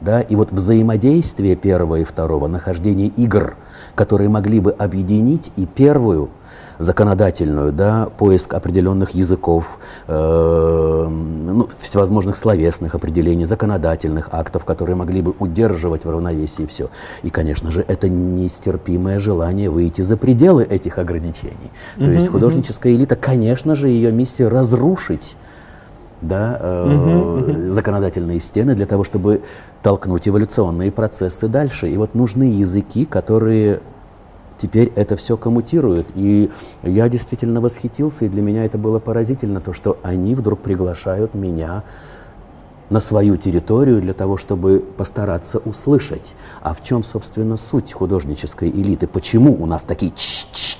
да, 0.00 0.20
и 0.20 0.36
вот 0.36 0.52
взаимодействие 0.52 1.56
первого 1.56 1.96
и 1.96 2.04
второго, 2.04 2.46
нахождение 2.48 3.08
игр, 3.08 3.56
которые 3.94 4.28
могли 4.28 4.60
бы 4.60 4.72
объединить 4.72 5.52
и 5.56 5.66
первую 5.66 6.30
законодательную, 6.78 7.72
да, 7.72 8.08
поиск 8.18 8.54
определенных 8.54 9.10
языков, 9.10 9.78
э, 10.08 11.08
ну, 11.08 11.68
всевозможных 11.78 12.36
словесных 12.36 12.94
определений, 12.94 13.44
законодательных 13.44 14.28
актов, 14.32 14.64
которые 14.64 14.96
могли 14.96 15.22
бы 15.22 15.34
удерживать 15.38 16.04
в 16.04 16.10
равновесии 16.10 16.66
все. 16.66 16.90
И, 17.22 17.30
конечно 17.30 17.70
же, 17.70 17.84
это 17.86 18.08
нестерпимое 18.08 19.18
желание 19.18 19.70
выйти 19.70 20.02
за 20.02 20.16
пределы 20.16 20.64
этих 20.64 20.98
ограничений. 20.98 21.70
То 21.96 22.10
есть 22.10 22.28
художническая 22.28 22.92
элита, 22.92 23.16
конечно 23.16 23.76
же, 23.76 23.88
ее 23.88 24.12
миссия 24.12 24.48
разрушить 24.48 25.36
да, 26.26 26.58
э, 26.60 27.66
законодательные 27.68 28.40
стены 28.40 28.74
для 28.74 28.86
того, 28.86 29.04
чтобы 29.04 29.42
толкнуть 29.82 30.28
эволюционные 30.28 30.90
процессы 30.90 31.48
дальше. 31.48 31.88
И 31.88 31.96
вот 31.96 32.14
нужны 32.14 32.44
языки, 32.44 33.04
которые 33.04 33.80
теперь 34.58 34.92
это 34.94 35.16
все 35.16 35.36
коммутируют. 35.36 36.08
И 36.14 36.50
я 36.82 37.08
действительно 37.08 37.60
восхитился, 37.60 38.24
и 38.24 38.28
для 38.28 38.42
меня 38.42 38.64
это 38.64 38.78
было 38.78 38.98
поразительно, 38.98 39.60
то, 39.60 39.72
что 39.72 39.98
они 40.02 40.34
вдруг 40.34 40.60
приглашают 40.60 41.34
меня 41.34 41.84
на 42.90 43.00
свою 43.00 43.36
территорию 43.36 44.00
для 44.00 44.12
того, 44.12 44.36
чтобы 44.36 44.78
постараться 44.78 45.58
услышать, 45.58 46.34
а 46.60 46.74
в 46.74 46.82
чем, 46.82 47.02
собственно, 47.02 47.56
суть 47.56 47.92
художнической 47.92 48.70
элиты, 48.70 49.06
почему 49.06 49.56
у 49.60 49.66
нас 49.66 49.82
такие 49.82 50.12
ч 50.14 50.46
-ч 50.52 50.78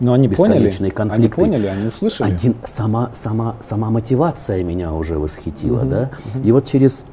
но 0.00 0.12
они 0.12 0.28
поняли, 0.28 0.70
конфликты. 0.90 1.42
Они 1.42 1.50
поняли, 1.50 1.66
они 1.66 1.88
услышали. 1.88 2.32
Один, 2.32 2.54
сама, 2.64 3.10
сама, 3.12 3.56
сама 3.60 3.90
мотивация 3.90 4.62
меня 4.62 4.92
уже 4.92 5.18
восхитила, 5.18 5.80
угу, 5.80 5.90
да. 5.90 6.10
Угу. 6.34 6.46
И 6.46 6.52
вот 6.52 6.66
через 6.66 7.04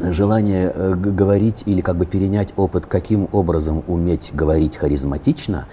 желание 0.00 0.72
э, 0.74 0.94
говорить 0.94 1.62
или 1.66 1.80
как 1.80 1.96
бы 1.96 2.06
перенять 2.06 2.52
опыт, 2.56 2.86
каким 2.86 3.28
образом 3.32 3.82
уметь 3.86 4.30
говорить 4.32 4.76
харизматично, 4.76 5.66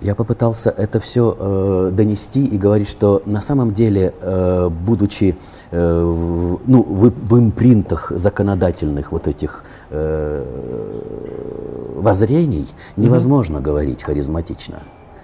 я 0.00 0.14
попытался 0.14 0.70
это 0.70 0.98
все 0.98 1.36
э, 1.38 1.90
донести 1.92 2.44
и 2.44 2.56
говорить, 2.56 2.88
что 2.88 3.22
на 3.26 3.42
самом 3.42 3.74
деле, 3.74 4.14
э, 4.20 4.68
будучи 4.68 5.36
э, 5.70 6.02
в, 6.02 6.60
ну, 6.66 6.82
в, 6.82 7.10
в 7.10 7.38
импринтах 7.38 8.10
законодательных 8.14 9.12
вот 9.12 9.28
этих 9.28 9.64
э, 9.90 10.44
воззрений, 11.96 12.68
невозможно 12.96 13.58
mm-hmm. 13.58 13.62
говорить 13.62 14.02
харизматично. 14.02 14.80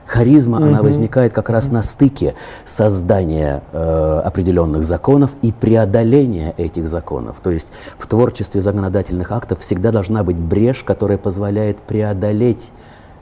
Харизма, 0.06 0.58
угу. 0.58 0.66
она 0.66 0.82
возникает 0.82 1.32
как 1.32 1.50
раз 1.50 1.70
на 1.70 1.82
стыке 1.82 2.34
создания 2.64 3.62
э, 3.72 4.20
определенных 4.24 4.84
законов 4.84 5.34
и 5.42 5.52
преодоления 5.52 6.54
этих 6.56 6.86
законов. 6.88 7.36
То 7.42 7.50
есть 7.50 7.70
в 7.98 8.06
творчестве 8.06 8.60
законодательных 8.60 9.32
актов 9.32 9.60
всегда 9.60 9.90
должна 9.90 10.22
быть 10.22 10.36
брешь, 10.36 10.84
которая 10.84 11.18
позволяет 11.18 11.78
преодолеть 11.78 12.72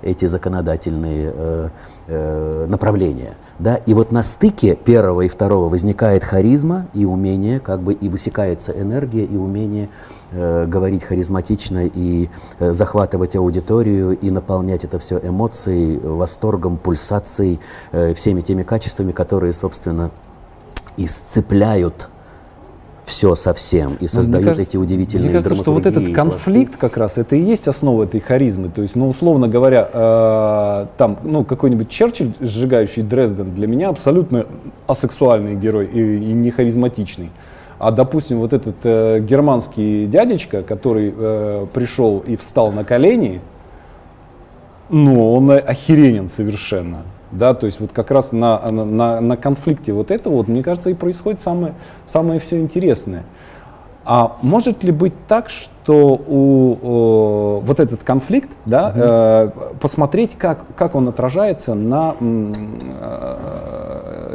эти 0.05 0.27
законодательные 0.27 1.33
э, 1.35 1.69
э, 2.09 2.67
направления. 2.69 3.35
Да? 3.59 3.77
И 3.77 3.95
вот 3.95 4.13
на 4.13 4.23
стыке 4.23 4.77
первого 4.77 5.23
и 5.23 5.29
второго 5.29 5.69
возникает 5.69 6.23
харизма 6.23 6.87
и 6.93 7.05
умение, 7.05 7.61
как 7.61 7.81
бы 7.81 7.95
и 7.95 8.09
высекается 8.09 8.73
энергия 8.73 9.25
и 9.25 9.37
умение 9.37 9.89
говорить 10.67 11.05
харизматично 11.05 11.87
и 11.87 12.29
э, 12.59 12.73
захватывать 12.73 13.37
аудиторию 13.37 14.17
и 14.19 14.31
наполнять 14.31 14.85
это 14.85 14.99
все 14.99 15.19
эмоцией, 15.23 15.99
восторгом, 15.99 16.77
пульсацией, 16.77 17.61
э, 17.93 18.15
всеми 18.15 18.41
теми 18.41 18.63
качествами, 18.63 19.13
которые, 19.13 19.53
собственно, 19.53 20.11
исцепляют 20.97 22.09
все 23.05 23.35
совсем 23.35 23.97
и 24.01 24.09
создают 24.09 24.47
кажется, 24.47 24.63
эти 24.63 24.77
удивительные 24.77 25.31
Мне 25.31 25.33
кажется, 25.33 25.55
что 25.55 25.73
вот 25.73 25.87
этот 25.87 26.15
конфликт 26.15 26.77
как 26.77 26.97
раз, 26.97 27.19
это 27.19 27.37
и 27.37 27.43
есть 27.43 27.69
основа 27.69 28.05
этой 28.05 28.21
харизмы. 28.21 28.71
То 28.71 28.83
есть, 28.83 28.97
ну, 28.97 29.09
условно 29.09 29.47
говоря, 29.47 29.89
э, 29.93 30.87
там, 30.97 31.19
ну, 31.23 31.45
какой-нибудь 31.45 31.89
Черчилль, 31.89 32.33
сжигающий 32.41 33.03
Дрезден, 33.03 33.55
для 33.55 33.67
меня 33.67 33.91
абсолютно 33.91 34.47
асексуальный 34.87 35.55
герой 35.55 35.87
и, 35.87 36.01
и 36.01 36.33
не 36.33 36.51
харизматичный. 36.51 37.31
А, 37.85 37.91
допустим, 37.91 38.39
вот 38.39 38.55
этот 38.55 38.77
э, 38.85 39.21
германский 39.21 40.07
дядечка, 40.07 40.63
который 40.63 41.13
э, 41.15 41.67
пришел 41.75 42.21
и 42.21 42.35
встал 42.35 42.73
на 42.73 42.83
колени, 42.83 43.43
ну, 44.89 45.35
он 45.35 45.51
охеренен 45.51 46.29
совершенно 46.29 47.03
да, 47.31 47.53
то 47.53 47.67
есть 47.67 47.81
вот 47.81 47.91
как 47.93 48.11
раз 48.11 48.33
на, 48.33 48.59
на, 48.71 49.21
на 49.21 49.37
конфликте 49.37 49.93
вот 49.93 50.11
этого, 50.11 50.35
вот, 50.35 50.49
мне 50.49 50.63
кажется, 50.63 50.89
и 50.89 50.95
происходит 50.95 51.41
самое, 51.41 51.75
самое 52.07 52.41
все 52.41 52.59
интересное. 52.59 53.25
А 54.07 54.37
может 54.41 54.83
ли 54.85 54.93
быть 54.93 55.15
так, 55.29 55.51
что 55.51 56.21
у, 56.27 56.79
о, 56.83 57.61
вот 57.61 57.81
этот 57.81 58.03
конфликт, 58.03 58.51
да, 58.65 58.93
э, 58.95 59.51
посмотреть, 59.81 60.39
как, 60.39 60.65
как 60.77 60.95
он 60.95 61.09
отражается 61.09 61.75
на 61.75 62.15
э, 62.21 63.35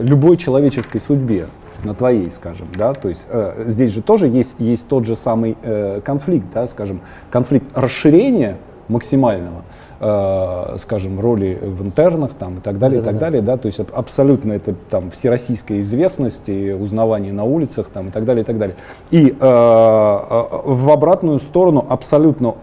любой 0.01 0.37
человеческой 0.37 0.99
судьбе, 0.99 1.47
на 1.85 1.93
твоей, 1.93 2.29
скажем, 2.31 2.67
да, 2.77 2.93
то 2.93 3.09
есть 3.09 3.27
э, 3.29 3.65
здесь 3.67 3.91
же 3.91 4.01
тоже 4.01 4.27
есть, 4.27 4.55
есть 4.59 4.87
тот 4.87 5.05
же 5.05 5.15
самый 5.15 5.57
э, 5.61 6.01
конфликт, 6.03 6.47
да, 6.53 6.67
скажем, 6.67 7.01
конфликт 7.31 7.65
расширения 7.75 8.57
максимального, 8.87 9.63
э, 9.99 10.75
скажем, 10.77 11.19
роли 11.19 11.57
в 11.61 11.81
интернах 11.83 12.31
там, 12.37 12.57
и 12.57 12.61
так 12.61 12.79
далее, 12.79 13.01
да, 13.01 13.03
и 13.03 13.05
так 13.05 13.13
да, 13.15 13.19
далее, 13.19 13.41
да, 13.41 13.57
то 13.57 13.67
есть 13.67 13.79
абсолютно 13.79 14.53
это 14.53 14.73
там 14.89 15.11
всероссийская 15.11 15.79
известность, 15.79 16.49
и 16.49 16.73
узнавание 16.73 17.31
на 17.31 17.43
улицах 17.43 17.87
там, 17.93 18.07
и 18.09 18.11
так 18.11 18.25
далее, 18.25 18.43
и 18.43 18.45
так 18.45 18.57
далее. 18.57 18.75
И 19.11 19.27
э, 19.27 19.31
э, 19.31 19.37
в 19.39 20.89
обратную 20.89 21.39
сторону 21.39 21.85
абсолютно 21.87 22.55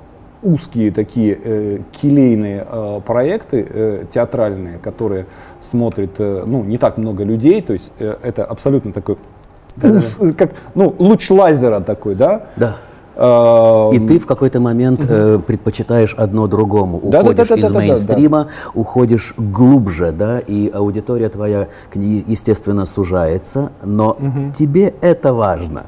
узкие 0.46 0.92
такие 0.92 1.38
э, 1.42 1.78
келейные 1.92 2.66
э, 2.66 3.00
проекты 3.04 3.66
э, 3.68 4.04
театральные, 4.10 4.78
которые 4.78 5.26
смотрит 5.60 6.12
э, 6.18 6.44
ну, 6.46 6.62
не 6.62 6.78
так 6.78 6.96
много 6.98 7.24
людей, 7.24 7.60
то 7.62 7.72
есть 7.72 7.92
э, 7.98 8.14
это 8.22 8.44
абсолютно 8.44 8.92
такой 8.92 9.16
да, 9.76 9.90
уз, 9.90 10.16
да. 10.16 10.32
как 10.32 10.52
ну 10.74 10.94
луч 10.98 11.28
лазера 11.30 11.80
такой, 11.80 12.14
да? 12.14 12.46
Да. 12.56 12.76
И 13.16 13.98
ты 14.06 14.18
в 14.18 14.26
какой-то 14.26 14.60
момент 14.60 15.04
э, 15.08 15.38
предпочитаешь 15.38 16.14
одно 16.14 16.46
другому. 16.46 16.98
Уходишь 16.98 17.48
да, 17.48 17.56
да, 17.56 17.62
да, 17.62 17.66
из 17.66 17.72
да, 17.72 17.78
мейнстрима, 17.78 18.38
да, 18.38 18.44
да. 18.44 18.70
уходишь 18.74 19.34
глубже, 19.38 20.12
да, 20.12 20.38
и 20.38 20.68
аудитория 20.68 21.30
твоя, 21.30 21.68
естественно, 21.94 22.84
сужается, 22.84 23.72
но 23.82 24.10
угу. 24.10 24.52
тебе 24.54 24.94
это 25.00 25.32
важно. 25.32 25.84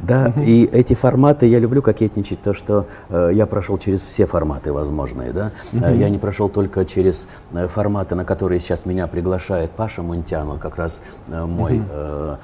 Да, 0.00 0.32
угу. 0.34 0.44
и 0.44 0.64
эти 0.64 0.94
форматы, 0.94 1.46
я 1.46 1.60
люблю 1.60 1.82
кокетничать, 1.82 2.42
то, 2.42 2.52
что 2.52 2.86
э, 3.08 3.30
я 3.32 3.46
прошел 3.46 3.78
через 3.78 4.00
все 4.00 4.26
форматы 4.26 4.72
возможные, 4.72 5.32
да. 5.32 5.52
Угу. 5.72 5.84
Я 5.94 6.08
не 6.08 6.18
прошел 6.18 6.48
только 6.48 6.84
через 6.84 7.28
э, 7.52 7.68
форматы, 7.68 8.16
на 8.16 8.24
которые 8.24 8.58
сейчас 8.58 8.86
меня 8.86 9.06
приглашает 9.06 9.70
Паша 9.70 10.02
Мунтян, 10.02 10.48
он 10.48 10.58
как 10.58 10.76
раз 10.76 11.00
э, 11.28 11.44
мой 11.44 11.82
э, 11.88 12.36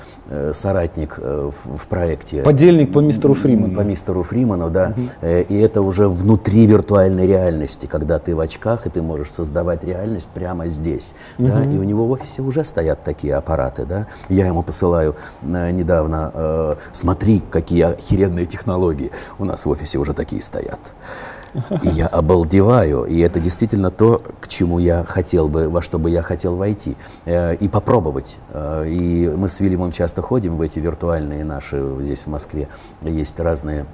соратник 0.55 1.19
в, 1.19 1.53
в 1.77 1.87
проекте. 1.89 2.43
Подельник 2.43 2.93
по 2.93 3.01
мистеру 3.01 3.35
Фриману. 3.35 3.75
По 3.75 3.81
мистеру 3.81 4.23
Фриману, 4.29 4.71
да, 4.71 4.95
э, 5.21 5.43
и 5.43 5.59
это 5.59 5.83
уже 5.83 6.09
внутри 6.09 6.67
виртуальной 6.67 7.27
реальности, 7.27 7.87
когда 7.87 8.19
ты 8.19 8.35
в 8.35 8.41
очках, 8.41 8.87
и 8.87 8.91
ты 8.91 9.03
можешь 9.03 9.31
создавать 9.31 9.85
реальность 9.85 10.29
прямо 10.35 10.69
здесь, 10.69 11.15
да, 11.39 11.65
и 11.65 11.77
у 11.77 11.83
него 11.83 12.07
в 12.07 12.11
офисе 12.11 12.43
уже 12.43 12.65
стоят 12.65 13.03
такие 13.05 13.35
аппараты, 13.35 13.85
да, 13.85 14.07
я 14.29 14.47
ему 14.47 14.63
посылаю 14.63 15.17
э, 15.43 15.71
недавно, 15.71 16.31
э, 16.35 16.77
смотри, 16.93 17.43
какие 17.51 17.83
охеренные 17.83 18.47
технологии, 18.47 19.11
у 19.39 19.45
нас 19.45 19.65
в 19.65 19.69
офисе 19.69 19.99
уже 19.99 20.13
такие 20.13 20.43
стоят. 20.43 20.95
И 21.83 21.89
я 21.89 22.07
обалдеваю. 22.07 23.05
И 23.05 23.19
это 23.21 23.41
действительно 23.41 23.91
то, 23.91 24.23
к 24.41 24.49
чему 24.49 24.79
я 24.79 25.05
хотел 25.05 25.49
бы, 25.49 25.69
во 25.69 25.83
что 25.83 25.99
бы 25.99 26.11
я 26.11 26.23
хотел 26.23 26.57
войти. 26.57 26.97
Э, 27.25 27.55
и 27.55 27.69
попробовать. 27.69 28.39
Э, 28.51 28.85
и 28.87 29.29
мы 29.29 29.49
с 29.49 29.61
Вильямом 29.61 29.93
часто 29.93 30.23
ходим 30.23 30.57
в 30.57 30.63
эти 30.63 30.79
виртуальные 30.79 31.45
наши, 31.45 31.97
здесь 32.01 32.25
в 32.25 32.29
Москве 32.29 32.69
есть 33.03 33.41
разные 33.41 33.87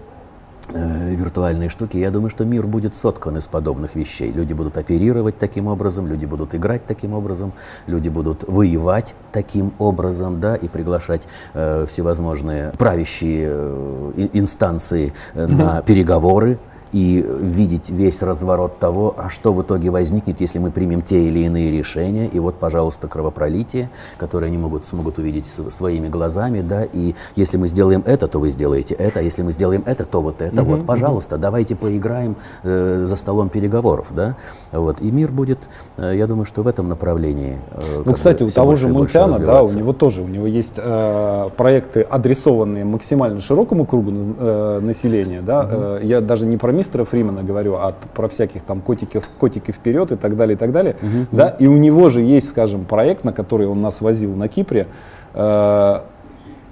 виртуальные 0.73 1.69
штуки. 1.69 1.97
Я 1.97 2.11
думаю, 2.11 2.31
что 2.31 2.45
мир 2.45 2.67
будет 2.67 2.97
соткан 2.97 3.37
из 3.37 3.47
подобных 3.47 3.95
вещей. 3.95 4.33
Люди 4.33 4.53
будут 4.53 4.77
оперировать 4.77 5.39
таким 5.39 5.67
образом, 5.67 6.07
люди 6.07 6.25
будут 6.25 6.55
играть 6.55 6.87
таким 6.87 7.15
образом, 7.15 7.53
люди 7.87 8.09
будут 8.09 8.45
воевать 8.47 9.15
таким 9.33 9.73
образом, 9.79 10.41
да, 10.41 10.57
и 10.57 10.69
приглашать 10.69 11.27
э, 11.55 11.87
всевозможные 11.89 12.73
правящие 12.79 13.49
э, 13.51 14.29
инстанции 14.33 15.13
э, 15.35 15.47
на 15.47 15.83
переговоры 15.83 16.59
и 16.95 17.27
видеть 17.41 17.91
весь 17.91 18.23
разворот 18.23 18.79
того, 18.79 19.17
а 19.19 19.29
что 19.29 19.53
в 19.53 19.61
итоге 19.61 19.91
возникнет, 19.91 20.41
если 20.41 20.61
мы 20.61 20.71
примем 20.71 21.03
те 21.03 21.27
или 21.27 21.41
иные 21.41 21.73
решения. 21.73 22.29
И 22.29 22.39
вот, 22.39 22.55
пожалуйста, 22.55 23.09
кровопролитие, 23.09 23.91
которое 24.17 24.47
они 24.47 24.59
могут, 24.59 24.85
смогут 24.85 25.19
увидеть 25.19 25.47
своими 25.47 26.07
глазами, 26.09 26.61
да, 26.61 26.85
и 26.85 27.17
если 27.35 27.57
мы 27.57 27.67
сделаем 27.67 28.05
это, 28.07 28.29
то 28.29 28.39
вы 28.39 28.51
сделаете 28.51 28.95
это, 28.95 29.19
а 29.19 29.23
если 29.25 29.43
мы 29.43 29.51
сделаем 29.51 29.83
это, 29.87 30.05
то 30.05 30.23
вот 30.23 30.41
это, 30.41 30.63
вот, 30.63 30.87
пожалуйста, 30.87 31.37
давайте 31.37 31.75
поиграем 31.75 32.37
э, 32.63 33.03
за 33.05 33.17
столом 33.17 33.49
переговоров, 33.49 34.13
да, 34.15 34.37
вот, 34.71 35.01
и 35.01 35.11
мир 35.11 35.33
будет, 35.33 35.69
э, 35.97 36.13
я 36.15 36.29
думаю, 36.29 36.45
что 36.45 36.63
в 36.63 36.69
этом 36.69 36.89
направлении. 36.89 37.59
Э, 37.73 38.03
ну, 38.05 38.13
кстати, 38.13 38.45
у 38.45 38.49
того 38.49 38.77
же 38.77 38.87
Мультяна, 38.87 39.41
да, 39.41 39.65
у 39.65 39.71
него 39.73 39.93
тоже, 39.93 40.23
у 40.23 40.29
него 40.29 40.47
есть 40.47 40.75
э, 40.77 41.49
проекты, 41.57 42.03
адресованные 42.03 42.85
максимально 42.85 43.41
широкому 43.41 43.85
кругу 43.85 44.13
э, 44.13 44.79
населения, 44.81 45.43
да, 45.43 45.61
угу. 45.63 45.71
э, 45.73 46.01
я 46.05 46.21
даже 46.21 46.47
не 46.47 46.57
про 46.57 46.71
мистера 46.85 47.05
Фримена 47.05 47.43
говорю, 47.43 47.75
а 47.77 47.95
про 48.15 48.29
всяких 48.29 48.63
там 48.63 48.81
котиков, 48.81 49.29
котики 49.39 49.71
вперед 49.71 50.13
и 50.13 50.17
так 50.17 50.37
далее, 50.37 50.55
и 50.55 50.59
так 50.59 50.73
далее. 50.73 50.97
Uh-huh, 51.01 51.27
да? 51.33 51.49
И 51.59 51.67
у 51.67 51.77
него 51.77 52.11
же 52.11 52.21
есть, 52.21 52.51
скажем, 52.51 52.85
проект, 52.85 53.25
на 53.25 53.33
который 53.33 53.67
он 53.67 53.81
нас 53.81 54.01
возил 54.01 54.35
на 54.35 54.49
Кипре. 54.49 54.87
Э, 55.33 56.01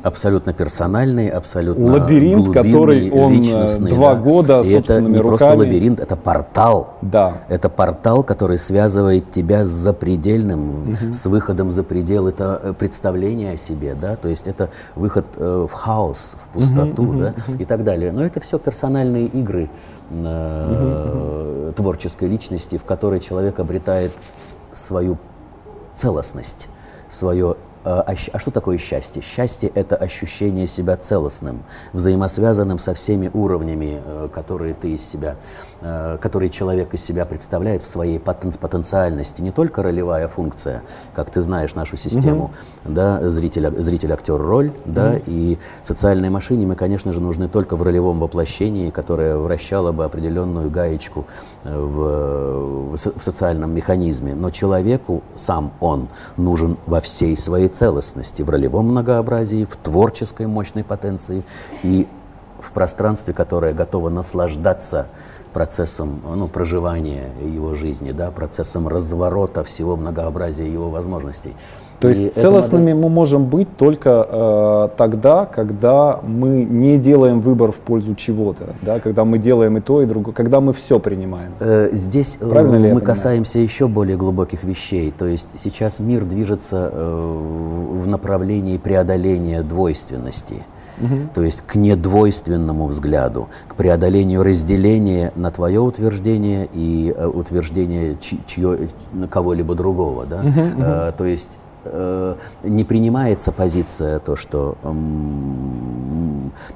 абсолютно 0.02 0.52
персональный, 0.52 1.28
абсолютно 1.28 1.92
лабиринт, 1.92 2.52
который 2.52 3.10
он 3.10 3.40
э, 3.42 3.66
два 3.88 4.14
да. 4.14 4.20
года 4.20 4.60
и 4.62 4.72
это 4.72 5.00
не 5.00 5.18
руками. 5.18 5.22
просто 5.22 5.54
лабиринт, 5.54 6.00
это 6.00 6.16
портал. 6.16 6.94
Да. 7.02 7.42
Это 7.48 7.68
портал, 7.68 8.22
который 8.24 8.58
связывает 8.58 9.30
тебя 9.30 9.64
с 9.64 9.68
запредельным, 9.68 10.92
угу. 10.92 11.12
с 11.12 11.26
выходом 11.26 11.70
за 11.70 11.82
предел. 11.82 12.28
Это 12.28 12.74
представление 12.78 13.52
о 13.52 13.56
себе, 13.56 13.94
да, 13.94 14.16
то 14.16 14.28
есть 14.28 14.46
это 14.46 14.70
выход 14.94 15.26
э, 15.36 15.66
в 15.68 15.72
хаос, 15.72 16.36
в 16.38 16.48
пустоту, 16.48 17.02
угу, 17.02 17.12
да, 17.18 17.34
угу. 17.48 17.58
и 17.58 17.64
так 17.64 17.84
далее. 17.84 18.12
Но 18.12 18.24
это 18.24 18.40
все 18.40 18.58
персональные 18.58 19.26
игры 19.26 19.70
э, 20.10 21.66
угу. 21.68 21.72
творческой 21.74 22.28
личности, 22.28 22.76
в 22.76 22.84
которой 22.84 23.20
человек 23.20 23.58
обретает 23.60 24.12
свою 24.72 25.18
целостность, 25.92 26.68
свое 27.08 27.56
а, 27.84 28.04
а, 28.06 28.14
а 28.32 28.38
что 28.38 28.50
такое 28.50 28.78
счастье? 28.78 29.22
Счастье– 29.22 29.70
это 29.74 29.96
ощущение 29.96 30.66
себя 30.66 30.96
целостным, 30.96 31.64
взаимосвязанным 31.92 32.78
со 32.78 32.94
всеми 32.94 33.30
уровнями, 33.32 34.00
э, 34.04 34.28
которые 34.32 34.74
ты 34.74 34.94
из 34.94 35.08
себя, 35.08 35.36
э, 35.82 36.18
которые 36.20 36.50
человек 36.50 36.94
из 36.94 37.04
себя 37.04 37.26
представляет 37.26 37.82
в 37.82 37.86
своей 37.86 38.18
потен 38.18 38.52
потенциальности. 38.52 39.42
Не 39.42 39.50
только 39.50 39.82
ролевая 39.82 40.28
функция, 40.28 40.82
как 41.14 41.30
ты 41.30 41.40
знаешь 41.40 41.74
нашу 41.74 41.96
систему, 41.96 42.52
mm-hmm. 42.84 42.92
да, 42.92 43.28
зритель, 43.28 43.70
зритель, 43.82 44.12
актер, 44.12 44.40
роль, 44.40 44.68
mm-hmm. 44.68 44.92
да, 44.92 45.20
и 45.26 45.58
социальной 45.82 46.30
машине 46.30 46.66
мы, 46.66 46.74
конечно 46.74 47.12
же, 47.12 47.20
нужны 47.20 47.48
только 47.48 47.76
в 47.76 47.82
ролевом 47.82 48.20
воплощении, 48.20 48.90
которое 48.90 49.36
вращало 49.36 49.92
бы 49.92 50.04
определенную 50.04 50.70
гаечку 50.70 51.26
э, 51.64 51.78
в, 51.78 52.96
в 52.96 53.22
социальном 53.22 53.74
механизме. 53.74 54.34
Но 54.34 54.50
человеку 54.50 55.22
сам 55.36 55.72
он 55.80 56.08
нужен 56.36 56.78
во 56.86 57.00
всей 57.00 57.36
своей 57.36 57.68
целостности, 57.68 58.42
в 58.42 58.50
ролевом 58.50 58.88
многообразии, 58.88 59.64
в 59.64 59.76
творческой 59.76 60.46
мощной 60.46 60.84
потенции 60.84 61.44
и 61.82 62.06
в 62.62 62.72
пространстве, 62.72 63.34
которое 63.34 63.74
готово 63.74 64.08
наслаждаться 64.08 65.08
процессом 65.52 66.20
ну, 66.34 66.48
проживания 66.48 67.30
его 67.44 67.74
жизни, 67.74 68.12
да, 68.12 68.30
процессом 68.30 68.88
разворота 68.88 69.62
всего 69.62 69.96
многообразия 69.96 70.66
его 70.66 70.90
возможностей. 70.90 71.54
То 72.02 72.08
есть 72.08 72.20
и 72.20 72.30
целостными 72.30 72.92
модель... 72.92 72.96
мы 72.96 73.08
можем 73.08 73.44
быть 73.44 73.76
только 73.76 74.26
э, 74.28 74.88
тогда, 74.96 75.46
когда 75.46 76.18
мы 76.20 76.64
не 76.64 76.98
делаем 76.98 77.40
выбор 77.40 77.70
в 77.70 77.76
пользу 77.76 78.16
чего-то, 78.16 78.74
да, 78.82 78.98
когда 78.98 79.24
мы 79.24 79.38
делаем 79.38 79.78
и 79.78 79.80
то, 79.80 80.02
и 80.02 80.06
другое, 80.06 80.34
когда 80.34 80.60
мы 80.60 80.72
все 80.72 80.98
принимаем. 80.98 81.52
Э, 81.60 81.90
здесь 81.92 82.38
э, 82.40 82.48
Правильно 82.48 82.92
мы 82.92 83.00
касаемся 83.00 83.60
еще 83.60 83.86
более 83.86 84.16
глубоких 84.16 84.64
вещей. 84.64 85.14
То 85.16 85.26
есть 85.26 85.48
сейчас 85.56 86.00
мир 86.00 86.24
движется 86.24 86.90
э, 86.92 87.38
в 87.92 88.08
направлении 88.08 88.78
преодоления 88.78 89.62
двойственности. 89.62 90.64
Угу. 91.02 91.14
То 91.34 91.42
есть 91.42 91.62
к 91.62 91.74
недвойственному 91.74 92.86
взгляду, 92.86 93.48
к 93.68 93.74
преодолению 93.74 94.42
разделения 94.42 95.32
на 95.36 95.50
твое 95.50 95.80
утверждение 95.80 96.68
и 96.72 97.14
э, 97.16 97.26
утверждение 97.26 98.16
кого-либо 99.30 99.74
другого. 99.74 100.26
Да? 100.26 100.40
Угу, 100.40 100.48
угу. 100.48 101.16
То 101.18 101.24
есть 101.24 101.58
Э, 101.84 102.36
не 102.62 102.84
принимается 102.84 103.50
позиция 103.50 104.18
то, 104.20 104.36
что 104.36 104.76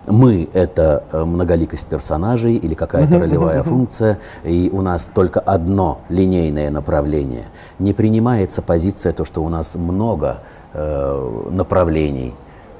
мы 0.07 0.49
это 0.53 1.05
э, 1.13 1.25
многоликость 1.25 1.87
персонажей 1.87 2.57
или 2.57 2.75
какая-то 2.75 3.19
ролевая 3.19 3.63
функция, 3.63 4.19
и 4.43 4.69
у 4.73 4.83
нас 4.83 5.11
только 5.15 5.39
одно 5.41 6.01
линейное 6.09 6.71
направление. 6.71 7.45
Не 7.79 7.93
принимается 7.93 8.63
позиция 8.63 9.13
то, 9.13 9.25
что 9.25 9.45
у 9.45 9.49
нас 9.49 9.77
много 9.77 10.39
э, 10.73 11.49
направлений 11.51 12.35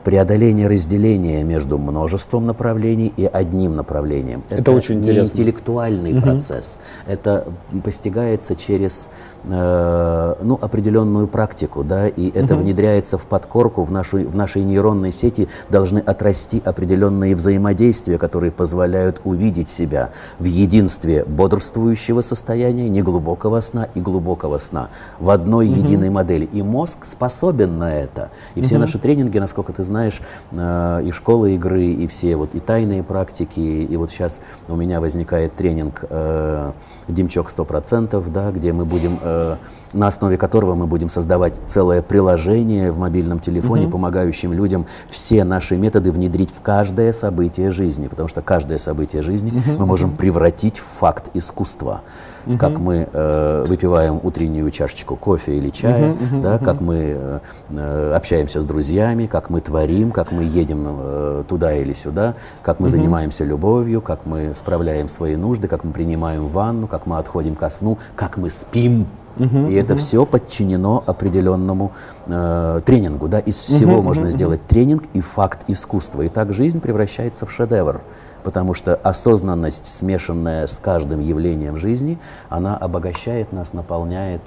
преодоление 0.07 0.69
разделения 0.69 1.43
между 1.43 1.79
множеством 1.79 2.47
направлений 2.47 3.13
и 3.17 3.25
одним 3.27 3.75
направлением. 3.75 4.45
Это, 4.49 4.61
это 4.61 4.71
очень 4.71 5.01
не 5.01 5.09
интересно. 5.09 5.33
интеллектуальный 5.33 6.13
угу. 6.13 6.23
процесс. 6.23 6.79
Это 7.09 7.49
постигается 7.83 8.55
через 8.55 9.11
э, 9.43 10.35
ну, 10.43 10.61
определенную 10.63 11.27
практику, 11.27 11.83
да, 11.83 12.07
и 12.07 12.31
это 12.31 12.55
угу. 12.55 12.63
внедряется 12.63 13.19
в 13.19 13.27
подкорку, 13.27 13.83
в, 13.83 13.91
нашу, 13.91 14.19
в 14.19 14.37
нашей 14.37 14.63
нейронной 14.63 15.11
сети 15.11 15.49
должны 15.71 15.99
отрасти 15.99 16.63
определенные 16.65 17.35
взаимодействия, 17.35 18.17
которые 18.17 18.53
позволяют 18.53 19.21
увидеть 19.25 19.71
себя 19.71 20.11
в 20.39 20.45
единстве 20.45 21.25
бодрствующего 21.25 22.21
состояния, 22.21 22.89
неглубокого 22.89 23.59
сна 23.59 23.89
и 23.97 24.01
глубокого 24.01 24.59
сна 24.59 24.91
в 25.19 25.31
одной 25.31 25.67
угу. 25.67 25.75
единой 25.75 26.11
модели. 26.11 26.45
И 26.45 26.63
мозг 26.63 27.05
способен 27.05 27.77
на 27.77 27.93
это. 27.93 28.31
И 28.55 28.61
угу. 28.61 28.67
все 28.67 28.79
наши 28.79 29.01
тренинги, 29.01 29.41
насколько 29.41 29.73
ты 29.73 29.83
знаешь, 29.83 29.96
знаешь, 29.97 30.21
э, 30.53 31.03
и 31.07 31.11
школы 31.11 31.55
игры, 31.55 31.85
и 31.85 32.07
все 32.07 32.37
вот 32.37 32.55
и 32.55 32.61
тайные 32.61 33.03
практики, 33.03 33.61
и 33.61 33.97
вот 33.97 34.11
сейчас 34.11 34.43
у 34.69 34.77
меня 34.77 35.01
возникает 35.01 35.57
тренинг 35.57 36.05
э, 36.11 36.73
«Димчок 37.09 37.49
100%», 37.49 38.31
да, 38.31 38.51
где 38.51 38.73
мы 38.73 38.85
будем, 38.85 39.19
э, 39.23 39.57
на 39.97 40.07
основе 40.07 40.37
которого 40.37 40.75
мы 40.75 40.87
будем 40.87 41.09
создавать 41.09 41.61
целое 41.67 42.03
приложение 42.03 42.91
в 42.91 42.99
мобильном 42.99 43.41
телефоне, 43.41 43.85
угу. 43.85 43.93
помогающим 43.93 44.53
людям 44.53 44.87
все 45.09 45.45
наши 45.45 45.77
методы 45.77 46.13
внедрить 46.13 46.51
в 46.51 46.61
каждое 46.61 47.13
событие 47.13 47.71
жизни, 47.71 48.09
потому 48.09 48.29
что 48.29 48.43
каждое 48.43 48.79
событие 48.79 49.23
жизни 49.23 49.51
угу. 49.51 49.79
мы 49.79 49.87
можем 49.87 50.17
превратить 50.17 50.79
в 50.79 50.85
факт 50.85 51.31
искусства 51.35 52.03
угу. 52.47 52.59
как 52.59 52.79
мы 52.79 53.09
э, 53.13 53.65
выпиваем 53.67 54.21
утреннюю 54.23 54.71
чашечку 54.71 55.17
кофе 55.17 55.57
или 55.57 55.71
чая, 55.71 56.13
угу, 56.13 56.43
да, 56.43 56.57
угу. 56.57 56.65
как 56.65 56.81
мы 56.81 57.41
э, 57.71 58.13
общаемся 58.15 58.61
с 58.61 58.65
друзьями, 58.65 59.27
как 59.27 59.51
мы 59.51 59.61
творим, 59.61 60.13
как 60.13 60.33
мы 60.33 60.45
едем 60.45 60.87
э, 60.87 61.45
туда 61.49 61.75
или 61.75 61.93
сюда, 61.93 62.35
как 62.63 62.81
мы 62.81 62.87
угу. 62.87 62.93
занимаемся 62.93 63.45
любовью, 63.45 64.01
как 64.01 64.27
мы 64.27 64.55
справляем 64.55 65.09
свои 65.09 65.37
нужды, 65.37 65.69
как 65.69 65.85
мы 65.85 65.93
принимаем 65.93 66.47
ванну, 66.47 66.87
как 66.87 67.07
мы 67.07 67.19
отходим 67.19 67.55
ко 67.55 67.69
сну, 67.71 67.99
как 68.15 68.37
мы 68.37 68.51
спим. 68.51 69.07
Uh-huh, 69.37 69.71
и 69.71 69.75
это 69.75 69.95
uh-huh. 69.95 69.99
все 69.99 70.27
подчинено 70.27 71.05
определенному 71.07 71.93
э, 72.27 72.81
тренингу. 72.85 73.29
Да? 73.29 73.39
Из 73.39 73.57
всего 73.57 73.99
uh-huh, 73.99 74.03
можно 74.03 74.27
uh-huh. 74.27 74.31
сделать 74.31 74.67
тренинг 74.67 75.05
и 75.13 75.21
факт 75.21 75.65
искусства. 75.69 76.23
И 76.23 76.29
так 76.29 76.53
жизнь 76.53 76.81
превращается 76.81 77.47
в 77.47 77.53
шедевр 77.53 78.01
потому 78.47 78.75
что 78.75 78.95
осознанность, 78.95 79.87
смешанная 79.87 80.69
с 80.69 80.79
каждым 80.79 81.19
явлением 81.19 81.77
жизни, 81.77 82.17
она 82.49 82.77
обогащает 82.77 83.53
нас, 83.53 83.73
наполняет 83.73 84.41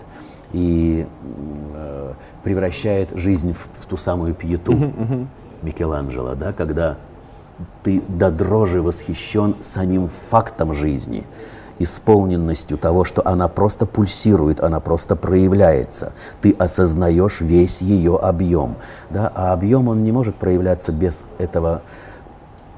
и 0.54 1.06
э, 1.74 2.14
превращает 2.42 3.10
жизнь 3.16 3.52
в, 3.52 3.68
в 3.74 3.86
ту 3.88 3.98
самую 3.98 4.36
пьету 4.36 4.72
uh-huh, 4.72 4.96
uh-huh. 4.96 5.28
Микеланджело, 5.64 6.36
да, 6.36 6.54
когда 6.54 6.96
ты 7.84 8.02
до 8.08 8.32
дрожи 8.32 8.82
восхищен 8.82 9.58
самим 9.60 10.08
фактом 10.08 10.74
жизни, 10.74 11.26
исполненностью 11.80 12.78
того, 12.78 13.04
что 13.04 13.26
она 13.26 13.48
просто 13.48 13.86
пульсирует, 13.86 14.60
она 14.60 14.80
просто 14.80 15.16
проявляется. 15.16 16.14
Ты 16.42 16.52
осознаешь 16.52 17.42
весь 17.42 17.82
ее 17.82 18.18
объем. 18.18 18.76
Да? 19.10 19.32
А 19.34 19.54
объем, 19.54 19.88
он 19.88 20.04
не 20.04 20.12
может 20.12 20.36
проявляться 20.36 20.92
без 20.92 21.26
этого 21.38 21.82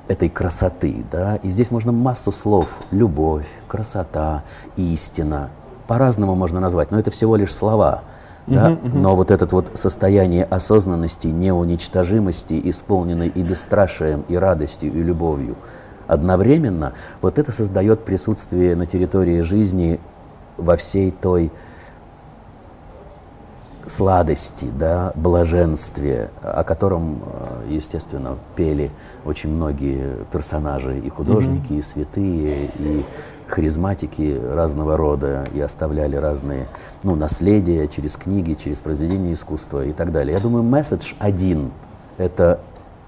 этой 0.08 0.30
красоты. 0.30 1.04
Да? 1.12 1.38
И 1.38 1.50
здесь 1.50 1.72
можно 1.72 1.92
массу 1.92 2.32
слов. 2.32 2.82
Любовь, 2.92 3.48
красота, 3.68 4.44
истина. 4.76 5.50
По-разному 5.88 6.36
можно 6.36 6.60
назвать, 6.60 6.92
но 6.92 7.00
это 7.00 7.12
всего 7.12 7.36
лишь 7.36 7.54
слова. 7.54 8.04
Да? 8.48 8.72
Uh-huh, 8.72 8.82
uh-huh. 8.82 8.98
Но 8.98 9.16
вот 9.16 9.30
это 9.30 9.46
вот 9.46 9.72
состояние 9.76 10.44
осознанности, 10.46 11.28
неуничтожимости, 11.28 12.60
исполненной 12.64 13.28
и 13.28 13.44
бесстрашием, 13.44 14.26
и 14.28 14.36
радостью, 14.36 14.92
и 14.92 15.02
любовью, 15.02 15.58
одновременно, 16.12 16.92
вот 17.22 17.40
это 17.40 17.54
создает 17.54 18.04
присутствие 18.04 18.76
на 18.76 18.86
территории 18.86 19.40
жизни 19.42 20.00
во 20.58 20.76
всей 20.76 21.10
той 21.12 21.52
сладости, 23.86 24.70
да, 24.78 25.14
блаженстве, 25.16 26.30
о 26.42 26.64
котором, 26.64 27.24
э, 27.24 27.68
естественно, 27.70 28.38
пели 28.56 28.92
очень 29.26 29.50
многие 29.50 30.18
персонажи, 30.32 31.00
и 31.00 31.10
художники, 31.10 31.74
mm-hmm. 31.74 31.80
и 31.80 31.82
святые, 31.82 32.72
и 32.78 33.06
харизматики 33.48 34.40
разного 34.54 34.98
рода, 34.98 35.48
и 35.54 35.62
оставляли 35.62 36.18
разные 36.18 36.68
ну, 37.04 37.16
наследия 37.16 37.88
через 37.88 38.18
книги, 38.18 38.54
через 38.54 38.82
произведения 38.82 39.34
искусства 39.34 39.86
и 39.86 39.94
так 39.94 40.12
далее. 40.12 40.36
Я 40.36 40.42
думаю, 40.42 40.64
месседж 40.64 41.14
один– 41.20 41.72
это 42.18 42.60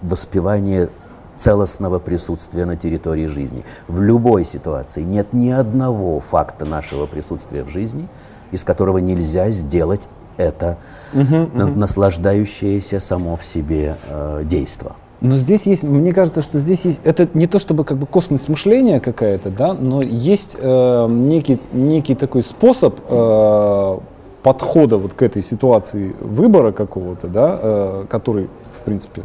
воспевание 0.02 0.90
целостного 1.38 2.00
присутствия 2.00 2.66
на 2.66 2.78
территории 2.78 3.28
жизни. 3.28 3.64
В 3.88 4.02
любой 4.02 4.46
ситуации 4.46 5.04
нет 5.04 5.34
ни 5.34 5.50
одного 5.50 6.20
факта 6.20 6.66
нашего 6.66 7.06
присутствия 7.06 7.64
в 7.64 7.70
жизни, 7.70 8.08
из 8.52 8.64
которого 8.64 9.00
нельзя 9.00 9.50
сделать 9.50 10.08
это 10.38 10.78
угу, 11.14 11.44
угу. 11.44 11.76
наслаждающееся 11.76 13.00
само 13.00 13.36
в 13.36 13.44
себе 13.44 13.98
э, 14.08 14.44
действо. 14.46 14.96
Но 15.22 15.38
здесь 15.38 15.62
есть, 15.64 15.84
мне 15.84 16.12
кажется, 16.12 16.42
что 16.42 16.60
здесь 16.60 16.82
есть, 16.84 17.00
это 17.06 17.30
не 17.34 17.48
то 17.48 17.58
чтобы 17.58 17.86
как 17.86 17.98
бы 17.98 18.06
косность 18.06 18.50
мышления 18.50 19.00
какая-то, 19.00 19.50
да, 19.52 19.74
но 19.74 20.02
есть 20.02 20.58
э, 20.60 21.08
некий, 21.10 21.62
некий 21.72 22.14
такой 22.14 22.44
способ 22.44 23.00
э, 23.08 23.98
подхода 24.44 24.98
вот 24.98 25.14
к 25.14 25.22
этой 25.22 25.42
ситуации 25.42 26.14
выбора 26.20 26.74
какого-то, 26.74 27.28
да, 27.30 27.58
э, 27.62 28.06
который, 28.10 28.50
в 28.78 28.82
принципе, 28.82 29.24